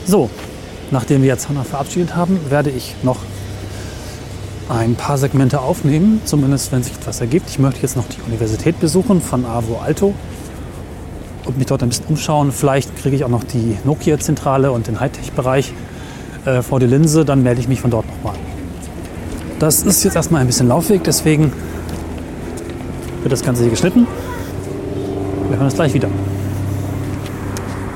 So, 0.06 0.30
nachdem 0.92 1.22
wir 1.22 1.30
jetzt 1.30 1.50
Hannah 1.50 1.64
verabschiedet 1.64 2.16
haben, 2.16 2.40
werde 2.50 2.70
ich 2.70 2.96
noch 3.04 3.18
ein 4.70 4.96
paar 4.96 5.18
Segmente 5.18 5.60
aufnehmen, 5.60 6.22
zumindest 6.26 6.72
wenn 6.72 6.84
sich 6.84 6.94
etwas 6.94 7.20
ergibt. 7.20 7.50
Ich 7.50 7.60
möchte 7.60 7.82
jetzt 7.82 7.98
noch 7.98 8.08
die 8.08 8.22
Universität 8.26 8.80
besuchen 8.80 9.22
von 9.22 9.46
AVO 9.46 9.80
Alto 9.84 10.14
und 11.46 11.58
mich 11.58 11.68
dort 11.68 11.84
ein 11.84 11.90
bisschen 11.90 12.06
umschauen. 12.06 12.52
Vielleicht 12.52 12.96
kriege 12.98 13.16
ich 13.16 13.24
auch 13.24 13.30
noch 13.30 13.44
die 13.44 13.78
Nokia-Zentrale 13.84 14.72
und 14.72 14.88
den 14.88 15.00
Hightech-Bereich 15.00 15.74
äh, 16.46 16.62
vor 16.62 16.80
die 16.80 16.86
Linse, 16.86 17.26
dann 17.26 17.44
melde 17.44 17.62
ich 17.62 17.68
mich 17.68 17.82
von 17.82 17.92
dort 17.92 18.06
nochmal. 18.08 18.36
Das 19.60 19.84
ist 19.84 20.04
jetzt 20.04 20.16
erstmal 20.16 20.42
ein 20.42 20.48
bisschen 20.48 20.68
Laufweg, 20.68 21.04
deswegen 21.04 21.52
wird 23.22 23.32
das 23.32 23.44
Ganze 23.44 23.62
hier 23.62 23.72
geschnitten. 23.72 24.08
Wir 25.50 25.58
hören 25.58 25.66
uns 25.66 25.76
gleich 25.76 25.94
wieder. 25.94 26.10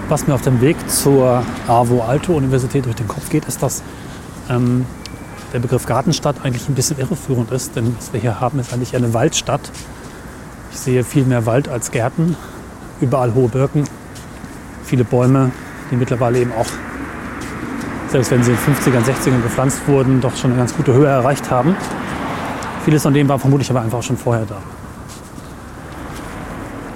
Was 0.08 0.28
mir 0.28 0.36
auf 0.36 0.43
dem 0.43 0.62
Weg 0.62 0.78
zur 0.88 1.43
AVO 1.68 2.03
Alto 2.03 2.34
Universität 2.34 2.86
durch 2.86 2.95
den 2.95 3.08
Kopf 3.08 3.30
geht, 3.30 3.45
ist, 3.45 3.64
dass 3.64 3.82
ähm, 4.51 4.86
der 5.51 5.60
Begriff 5.60 5.88
Gartenstadt 5.88 6.36
eigentlich 6.43 6.70
ein 6.70 6.76
bisschen 6.76 6.99
irreführend 6.99 7.49
ist, 7.51 7.76
denn 7.76 7.95
was 7.97 8.14
wir 8.14 8.20
hier 8.20 8.39
haben, 8.39 8.60
ist 8.60 8.72
eigentlich 8.72 8.95
eine 8.95 9.16
Waldstadt. 9.16 9.72
Ich 10.72 10.78
sehe 10.78 11.03
viel 11.03 11.26
mehr 11.26 11.47
Wald 11.47 11.70
als 11.70 11.89
Gärten, 11.89 12.38
überall 13.01 13.34
hohe 13.34 13.49
Birken, 13.49 13.86
viele 14.84 15.06
Bäume, 15.06 15.51
die 15.89 15.95
mittlerweile 15.95 16.38
eben 16.38 16.51
auch, 16.51 16.68
selbst 18.12 18.30
wenn 18.30 18.43
sie 18.43 18.51
in 18.51 18.58
den 18.58 18.76
50ern, 18.76 19.03
60ern 19.03 19.41
gepflanzt 19.41 19.88
wurden, 19.88 20.22
doch 20.22 20.36
schon 20.36 20.51
eine 20.51 20.60
ganz 20.60 20.76
gute 20.76 20.93
Höhe 20.93 21.08
erreicht 21.08 21.49
haben. 21.49 21.76
Vieles 22.84 23.01
von 23.01 23.14
dem 23.16 23.28
war 23.28 23.39
vermutlich 23.39 23.72
aber 23.72 23.82
einfach 23.82 24.03
schon 24.03 24.18
vorher 24.18 24.45
da. 24.45 24.58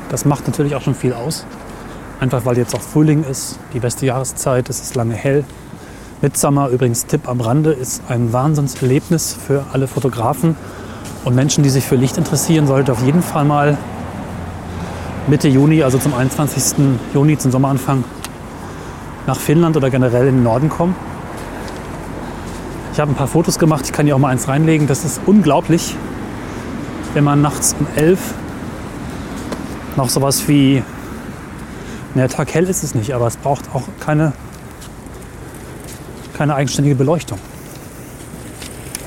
Das 0.10 0.26
macht 0.26 0.45
natürlich 0.45 0.76
auch 0.76 0.82
schon 0.82 0.93
viel 0.93 1.14
aus. 1.14 1.47
Einfach 2.20 2.45
weil 2.45 2.57
jetzt 2.57 2.76
auch 2.76 2.82
Frühling 2.82 3.24
ist, 3.24 3.59
die 3.74 3.80
beste 3.80 4.05
Jahreszeit, 4.05 4.70
es 4.70 4.82
ist 4.82 4.95
lange 4.95 5.13
hell. 5.13 5.45
Midsommer, 6.22 6.67
übrigens 6.67 7.05
Tipp 7.05 7.30
am 7.30 7.39
Rande, 7.39 7.72
ist 7.72 8.01
ein 8.09 8.34
Wahnsinnserlebnis 8.34 9.34
für 9.34 9.65
alle 9.72 9.88
Fotografen 9.88 10.57
und 11.24 11.34
Menschen, 11.34 11.63
die 11.63 11.70
sich 11.70 11.86
für 11.86 11.95
Licht 11.95 12.17
interessieren, 12.17 12.67
sollte 12.67 12.91
auf 12.91 13.01
jeden 13.03 13.22
Fall 13.22 13.45
mal 13.45 13.78
Mitte 15.28 15.47
Juni, 15.47 15.82
also 15.84 15.97
zum 15.97 16.13
21. 16.13 16.97
Juni, 17.13 17.38
zum 17.38 17.51
Sommeranfang, 17.51 18.03
nach 19.28 19.39
Finnland 19.39 19.78
oder 19.78 19.89
generell 19.89 20.28
in 20.28 20.36
den 20.36 20.43
Norden 20.43 20.70
kommen. 20.70 20.95
Ich 22.91 22.99
habe 22.99 23.11
ein 23.11 23.15
paar 23.15 23.28
Fotos 23.28 23.59
gemacht, 23.59 23.86
ich 23.86 23.93
kann 23.93 24.05
hier 24.05 24.15
auch 24.15 24.20
mal 24.20 24.30
eins 24.30 24.49
reinlegen. 24.49 24.88
Das 24.88 25.05
ist 25.05 25.22
unglaublich, 25.26 25.95
wenn 27.13 27.24
man 27.24 27.41
nachts 27.41 27.76
um 27.80 27.88
elf 27.95 28.34
noch 29.95 30.09
sowas 30.09 30.47
wie, 30.47 30.84
naja, 32.16 32.28
Tag 32.28 32.53
hell 32.53 32.66
ist 32.66 32.84
es 32.84 32.95
nicht, 32.95 33.14
aber 33.14 33.28
es 33.28 33.38
braucht 33.38 33.66
auch 33.74 33.84
keine, 33.99 34.34
keine 36.38 36.55
eigenständige 36.55 36.95
Beleuchtung. 36.95 37.39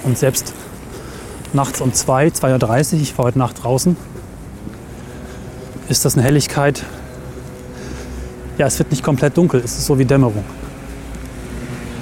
Und 0.04 0.18
selbst 0.18 0.52
nachts 1.52 1.80
um 1.80 1.92
2, 1.92 2.28
2.30 2.28 2.94
Uhr, 2.94 3.00
ich 3.00 3.18
war 3.18 3.26
heute 3.26 3.38
Nacht 3.38 3.62
draußen, 3.62 3.96
ist 5.88 6.04
das 6.04 6.14
eine 6.14 6.22
Helligkeit. 6.22 6.84
Ja, 8.58 8.66
es 8.66 8.78
wird 8.78 8.90
nicht 8.90 9.02
komplett 9.02 9.36
dunkel, 9.36 9.60
es 9.64 9.72
ist 9.78 9.86
so 9.86 9.98
wie 9.98 10.04
Dämmerung. 10.04 10.44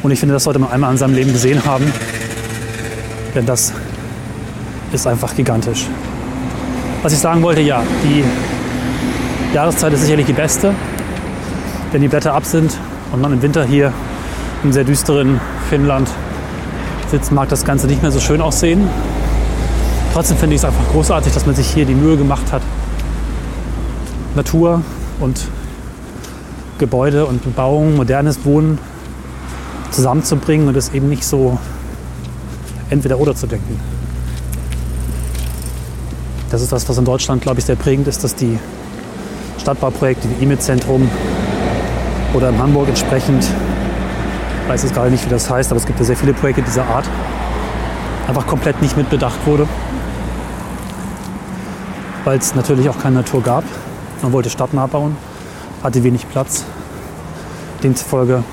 Und 0.02 0.10
ich 0.10 0.18
finde, 0.18 0.34
das 0.34 0.44
sollte 0.44 0.58
man 0.58 0.70
einmal 0.70 0.90
in 0.92 0.98
seinem 0.98 1.14
Leben 1.14 1.32
gesehen 1.32 1.64
haben, 1.64 1.92
denn 3.34 3.46
das 3.46 3.72
ist 4.92 5.06
einfach 5.06 5.34
gigantisch. 5.34 5.86
Was 7.02 7.12
ich 7.12 7.18
sagen 7.18 7.42
wollte, 7.42 7.60
ja, 7.60 7.82
die 8.02 8.24
Jahreszeit 9.54 9.92
ist 9.92 10.02
sicherlich 10.02 10.26
die 10.26 10.32
beste, 10.32 10.74
wenn 11.92 12.02
die 12.02 12.08
Blätter 12.08 12.34
ab 12.34 12.44
sind 12.44 12.76
und 13.12 13.20
man 13.20 13.32
im 13.32 13.42
Winter 13.42 13.64
hier 13.64 13.92
im 14.62 14.72
sehr 14.72 14.84
düsteren 14.84 15.40
Finnland 15.68 16.08
sitzt, 17.10 17.32
mag 17.32 17.48
das 17.48 17.64
Ganze 17.64 17.86
nicht 17.86 18.02
mehr 18.02 18.12
so 18.12 18.20
schön 18.20 18.40
aussehen. 18.40 18.88
Trotzdem 20.12 20.36
finde 20.36 20.54
ich 20.56 20.60
es 20.60 20.64
einfach 20.64 20.88
großartig, 20.92 21.32
dass 21.32 21.46
man 21.46 21.54
sich 21.54 21.68
hier 21.68 21.84
die 21.84 21.94
Mühe 21.94 22.16
gemacht 22.16 22.52
hat, 22.52 22.62
Natur 24.34 24.82
und 25.18 25.48
Gebäude 26.78 27.26
und 27.26 27.42
Bebauung, 27.42 27.96
modernes 27.96 28.44
Wohnen 28.44 28.78
zusammenzubringen 29.90 30.68
und 30.68 30.76
es 30.76 30.92
eben 30.94 31.08
nicht 31.08 31.24
so 31.24 31.58
entweder 32.90 33.18
oder 33.18 33.34
zu 33.34 33.46
denken. 33.46 33.78
Das 36.50 36.62
ist 36.62 36.72
das, 36.72 36.88
was 36.88 36.98
in 36.98 37.04
Deutschland, 37.04 37.42
glaube 37.42 37.60
ich, 37.60 37.64
sehr 37.64 37.76
prägend 37.76 38.08
ist, 38.08 38.24
dass 38.24 38.34
die 38.34 38.58
Stadtbauprojekte 39.58 40.28
wie 40.28 40.44
E-Mail-Zentrum 40.44 41.08
oder 42.34 42.50
in 42.50 42.58
Hamburg 42.58 42.88
entsprechend, 42.88 43.44
ich 43.44 44.68
weiß 44.68 44.82
jetzt 44.84 44.94
gerade 44.94 45.10
nicht, 45.10 45.24
wie 45.24 45.30
das 45.30 45.50
heißt, 45.50 45.70
aber 45.70 45.80
es 45.80 45.86
gibt 45.86 45.98
ja 45.98 46.04
sehr 46.04 46.16
viele 46.16 46.32
Projekte 46.32 46.62
dieser 46.62 46.86
Art, 46.86 47.04
einfach 48.28 48.46
komplett 48.46 48.80
nicht 48.82 48.96
mitbedacht 48.96 49.38
wurde, 49.46 49.66
weil 52.24 52.38
es 52.38 52.54
natürlich 52.54 52.88
auch 52.88 52.98
keine 52.98 53.16
Natur 53.16 53.42
gab. 53.42 53.64
Man 54.22 54.32
wollte 54.32 54.50
stadtnah 54.50 54.86
bauen, 54.86 55.16
hatte 55.82 56.04
wenig 56.04 56.28
Platz. 56.28 56.64
Demzufolge 57.82 58.44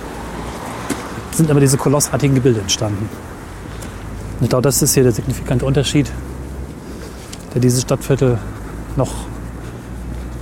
sind 1.31 1.49
immer 1.49 1.59
diese 1.59 1.77
kolossartigen 1.77 2.35
Gebilde 2.35 2.61
entstanden. 2.61 3.09
Und 4.39 4.43
ich 4.43 4.49
glaube, 4.49 4.63
das 4.63 4.81
ist 4.81 4.93
hier 4.93 5.03
der 5.03 5.11
signifikante 5.11 5.65
Unterschied, 5.65 6.09
der 7.53 7.61
dieses 7.61 7.81
Stadtviertel 7.81 8.39
noch 8.95 9.13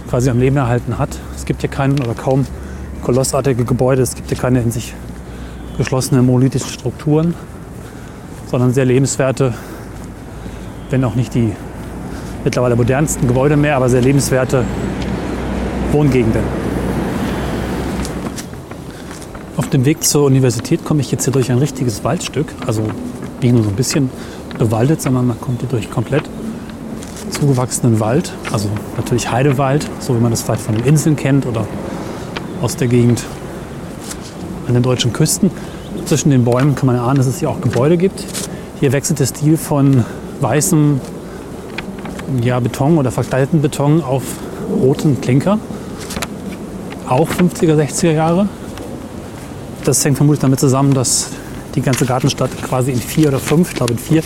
quasi 0.09 0.29
am 0.29 0.39
Leben 0.39 0.57
erhalten 0.57 0.97
hat. 0.97 1.09
Es 1.35 1.45
gibt 1.45 1.61
hier 1.61 1.69
keinen 1.69 1.99
oder 1.99 2.13
kaum 2.13 2.45
kolossartige 3.05 3.65
Gebäude, 3.65 4.01
es 4.01 4.15
gibt 4.15 4.29
hier 4.29 4.37
keine 4.37 4.61
in 4.61 4.71
sich 4.71 4.95
geschlossenen 5.77 6.25
monolithischen 6.25 6.71
Strukturen, 6.71 7.35
sondern 8.49 8.73
sehr 8.73 8.85
lebenswerte, 8.85 9.53
wenn 10.89 11.03
auch 11.03 11.13
nicht 11.13 11.35
die 11.35 11.51
mittlerweile 12.43 12.75
modernsten 12.75 13.27
Gebäude 13.27 13.57
mehr, 13.57 13.75
aber 13.75 13.89
sehr 13.89 14.01
lebenswerte 14.01 14.65
Wohngegenden. 15.91 16.41
Auf 19.55 19.69
dem 19.69 19.85
Weg 19.85 20.03
zur 20.03 20.25
Universität 20.25 20.83
komme 20.83 21.01
ich 21.01 21.11
jetzt 21.11 21.25
hier 21.25 21.33
durch 21.33 21.51
ein 21.51 21.59
richtiges 21.59 22.03
Waldstück. 22.03 22.47
Also 22.65 22.81
nicht 23.39 23.53
nur 23.53 23.61
so 23.61 23.69
ein 23.69 23.75
bisschen 23.75 24.09
bewaldet, 24.57 25.03
sondern 25.03 25.27
man 25.27 25.39
kommt 25.39 25.59
hier 25.59 25.69
durch 25.69 25.91
komplett 25.91 26.23
zugewachsenen 27.29 27.99
Wald. 27.99 28.33
Also 28.51 28.67
natürlich 28.97 29.31
Heidewald, 29.31 29.87
so 29.99 30.15
wie 30.15 30.19
man 30.19 30.31
das 30.31 30.41
vielleicht 30.41 30.61
von 30.61 30.75
den 30.75 30.85
Inseln 30.85 31.15
kennt 31.15 31.45
oder 31.45 31.67
aus 32.61 32.75
der 32.75 32.87
Gegend 32.87 33.23
an 34.67 34.73
den 34.73 34.83
deutschen 34.83 35.13
Küsten. 35.13 35.51
Zwischen 36.05 36.29
den 36.29 36.43
Bäumen 36.43 36.75
kann 36.75 36.87
man 36.87 36.97
ahnen, 36.97 37.17
dass 37.17 37.27
es 37.27 37.39
hier 37.39 37.49
auch 37.49 37.61
Gebäude 37.61 37.97
gibt. 37.97 38.25
Hier 38.79 38.91
wechselt 38.91 39.19
der 39.19 39.25
Stil 39.25 39.57
von 39.57 40.05
weißem 40.41 40.99
ja, 42.41 42.59
Beton 42.59 42.97
oder 42.97 43.11
verkleideten 43.11 43.61
Beton 43.61 44.03
auf 44.03 44.23
roten 44.69 45.21
Klinker. 45.21 45.59
Auch 47.07 47.29
50er, 47.29 47.75
60er 47.75 48.11
Jahre. 48.11 48.49
Das 49.83 50.03
hängt 50.03 50.17
vermutlich 50.17 50.41
damit 50.41 50.59
zusammen, 50.59 50.93
dass 50.93 51.29
die 51.75 51.81
ganze 51.81 52.05
Gartenstadt 52.05 52.49
quasi 52.63 52.91
in 52.91 52.99
vier 52.99 53.27
oder 53.29 53.39
fünf, 53.39 53.69
ich 53.69 53.75
glaube 53.75 53.93
in 53.93 53.99
vier 53.99 54.23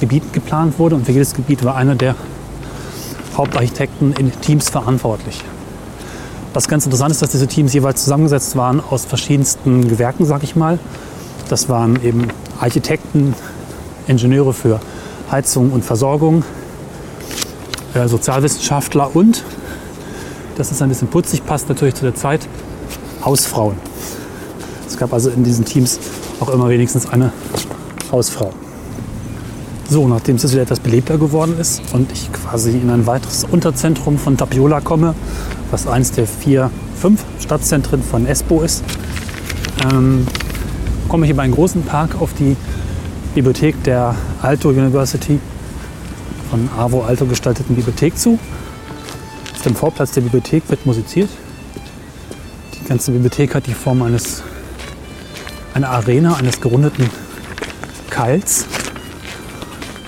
Gebieten 0.00 0.30
geplant 0.32 0.78
wurde. 0.78 0.96
Und 0.96 1.06
für 1.06 1.12
jedes 1.12 1.34
Gebiet 1.34 1.64
war 1.64 1.76
einer 1.76 1.94
der 1.94 2.14
Hauptarchitekten 3.36 4.12
in 4.14 4.32
Teams 4.40 4.68
verantwortlich. 4.68 5.42
Was 6.58 6.66
ganz 6.66 6.84
interessant 6.86 7.12
ist, 7.12 7.22
dass 7.22 7.30
diese 7.30 7.46
Teams 7.46 7.72
jeweils 7.72 8.02
zusammengesetzt 8.02 8.56
waren 8.56 8.80
aus 8.80 9.04
verschiedensten 9.04 9.86
Gewerken, 9.86 10.26
sag 10.26 10.42
ich 10.42 10.56
mal. 10.56 10.80
Das 11.48 11.68
waren 11.68 12.02
eben 12.02 12.26
Architekten, 12.58 13.36
Ingenieure 14.08 14.52
für 14.52 14.80
Heizung 15.30 15.70
und 15.70 15.84
Versorgung, 15.84 16.42
äh, 17.94 18.08
Sozialwissenschaftler 18.08 19.14
und, 19.14 19.44
das 20.56 20.72
ist 20.72 20.82
ein 20.82 20.88
bisschen 20.88 21.06
putzig, 21.06 21.46
passt 21.46 21.68
natürlich 21.68 21.94
zu 21.94 22.02
der 22.02 22.16
Zeit, 22.16 22.48
Hausfrauen. 23.24 23.76
Es 24.84 24.96
gab 24.96 25.12
also 25.12 25.30
in 25.30 25.44
diesen 25.44 25.64
Teams 25.64 26.00
auch 26.40 26.48
immer 26.48 26.68
wenigstens 26.68 27.08
eine 27.08 27.32
Hausfrau. 28.10 28.52
So, 29.90 30.06
nachdem 30.06 30.36
es 30.36 30.42
jetzt 30.42 30.52
wieder 30.52 30.64
etwas 30.64 30.80
belebter 30.80 31.16
geworden 31.16 31.58
ist 31.58 31.80
und 31.94 32.12
ich 32.12 32.30
quasi 32.30 32.72
in 32.72 32.90
ein 32.90 33.06
weiteres 33.06 33.44
Unterzentrum 33.44 34.18
von 34.18 34.36
Tapiola 34.36 34.82
komme, 34.82 35.14
was 35.70 35.86
eines 35.86 36.12
der 36.12 36.26
vier, 36.26 36.70
fünf 36.94 37.24
Stadtzentren 37.40 38.02
von 38.02 38.26
Espoo 38.26 38.60
ist, 38.60 38.84
ähm, 39.90 40.26
komme 41.08 41.24
ich 41.24 41.32
über 41.32 41.40
einen 41.40 41.54
großen 41.54 41.82
Park 41.84 42.20
auf 42.20 42.34
die 42.34 42.54
Bibliothek 43.34 43.82
der 43.84 44.14
Alto 44.42 44.68
University, 44.68 45.40
von 46.50 46.68
AWO 46.76 47.04
Alto 47.04 47.24
gestalteten 47.24 47.74
Bibliothek 47.74 48.18
zu. 48.18 48.38
Auf 49.54 49.62
dem 49.62 49.74
Vorplatz 49.74 50.12
der 50.12 50.20
Bibliothek 50.20 50.64
wird 50.68 50.84
musiziert. 50.84 51.30
Die 52.74 52.86
ganze 52.86 53.10
Bibliothek 53.10 53.54
hat 53.54 53.66
die 53.66 53.74
Form 53.74 54.02
eines 54.02 54.42
einer 55.72 55.88
Arena, 55.88 56.34
eines 56.34 56.60
gerundeten 56.60 57.08
Keils. 58.10 58.66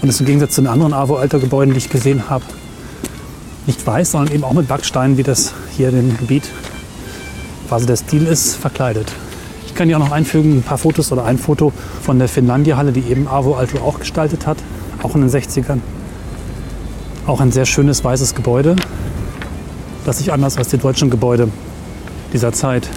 Und 0.03 0.09
ist 0.09 0.20
im 0.20 0.26
Gegensatz 0.26 0.55
zu 0.55 0.62
den 0.62 0.68
anderen 0.68 0.92
AWO-Alter-Gebäuden, 0.94 1.74
die 1.74 1.78
ich 1.78 1.90
gesehen 1.90 2.30
habe, 2.30 2.44
nicht 3.66 3.86
weiß, 3.86 4.12
sondern 4.12 4.34
eben 4.34 4.44
auch 4.44 4.55
mit 4.55 4.66
Backsteinen, 4.66 5.18
wie 5.18 5.22
das 5.22 5.53
hier 5.76 5.90
dem 5.90 6.16
Gebiet 6.16 6.44
quasi 7.68 7.86
der 7.86 7.96
Stil 7.96 8.26
ist, 8.26 8.57
verkleidet. 8.57 9.12
Ich 9.66 9.74
kann 9.74 9.86
hier 9.86 9.96
auch 9.96 10.05
noch 10.05 10.12
einfügen 10.12 10.59
ein 10.59 10.62
paar 10.62 10.78
Fotos 10.78 11.12
oder 11.12 11.24
ein 11.24 11.38
Foto 11.38 11.72
von 12.03 12.18
der 12.18 12.28
Finlandia-Halle, 12.28 12.92
die 12.92 13.03
eben 13.03 13.28
AWO 13.28 13.55
Alto 13.55 13.78
auch 13.78 14.01
gestaltet 14.01 14.46
hat, 14.46 14.57
auch 15.03 15.14
in 15.14 15.20
den 15.20 15.30
60ern. 15.30 15.78
Auch 17.26 17.40
ein 17.40 17.53
sehr 17.53 17.66
schönes 17.66 18.03
weißes 18.03 18.34
Gebäude, 18.34 18.76
das 20.05 20.18
sich 20.18 20.32
anders 20.32 20.57
als 20.57 20.68
die 20.68 20.78
deutschen 20.78 21.11
Gebäude 21.11 21.48
dieser 22.32 22.53
Zeit 22.53 22.88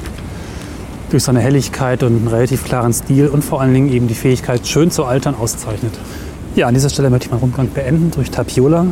durch 1.12 1.24
seine 1.24 1.42
Helligkeit 1.42 2.02
und 2.02 2.18
einen 2.18 2.28
relativ 2.28 2.64
klaren 2.64 2.94
Stil 2.94 3.28
und 3.28 3.44
vor 3.44 3.62
allen 3.62 3.74
Dingen 3.74 3.92
eben 3.92 4.08
die 4.08 4.16
Fähigkeit, 4.16 4.66
schön 4.66 4.90
zu 4.90 5.06
altern, 5.06 5.36
auszeichnet. 5.36 5.94
Ja, 6.56 6.68
an 6.68 6.76
dieser 6.76 6.90
Stelle 6.90 7.10
möchte 7.10 7.26
ich 7.26 7.32
meinen 7.32 7.40
Rundgang 7.40 7.70
beenden 7.70 8.12
durch 8.12 8.30
Tapiola, 8.30 8.86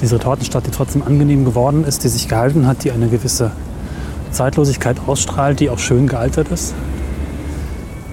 diese 0.00 0.18
Tortenstadt, 0.18 0.66
die 0.66 0.70
trotzdem 0.70 1.02
angenehm 1.02 1.44
geworden 1.44 1.84
ist, 1.84 2.02
die 2.02 2.08
sich 2.08 2.28
gehalten 2.28 2.66
hat, 2.66 2.82
die 2.82 2.92
eine 2.92 3.08
gewisse 3.08 3.50
Zeitlosigkeit 4.30 4.96
ausstrahlt, 5.06 5.60
die 5.60 5.68
auch 5.68 5.78
schön 5.78 6.06
gealtert 6.06 6.48
ist. 6.48 6.74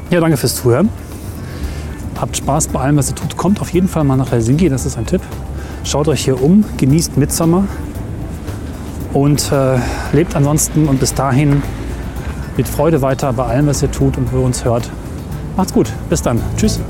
Ja, 0.09 0.19
danke 0.19 0.35
fürs 0.35 0.55
Zuhören. 0.55 0.89
Habt 2.19 2.35
Spaß 2.35 2.67
bei 2.67 2.81
allem, 2.81 2.97
was 2.97 3.09
ihr 3.09 3.15
tut. 3.15 3.37
Kommt 3.37 3.61
auf 3.61 3.69
jeden 3.69 3.87
Fall 3.87 4.03
mal 4.03 4.17
nach 4.17 4.31
Helsinki, 4.31 4.67
das 4.67 4.85
ist 4.85 4.97
ein 4.97 5.05
Tipp. 5.05 5.21
Schaut 5.85 6.09
euch 6.09 6.25
hier 6.25 6.43
um, 6.43 6.65
genießt 6.75 7.15
Mitsommer 7.15 7.63
und 9.13 9.53
äh, 9.53 9.77
lebt 10.11 10.35
ansonsten 10.35 10.89
und 10.89 10.99
bis 10.99 11.13
dahin 11.13 11.63
mit 12.57 12.67
Freude 12.67 13.01
weiter 13.01 13.31
bei 13.31 13.45
allem, 13.45 13.67
was 13.67 13.81
ihr 13.81 13.89
tut 13.89 14.17
und 14.17 14.33
wo 14.33 14.39
ihr 14.39 14.43
uns 14.43 14.65
hört. 14.65 14.89
Macht's 15.55 15.73
gut. 15.73 15.89
Bis 16.09 16.21
dann. 16.21 16.41
Tschüss. 16.57 16.81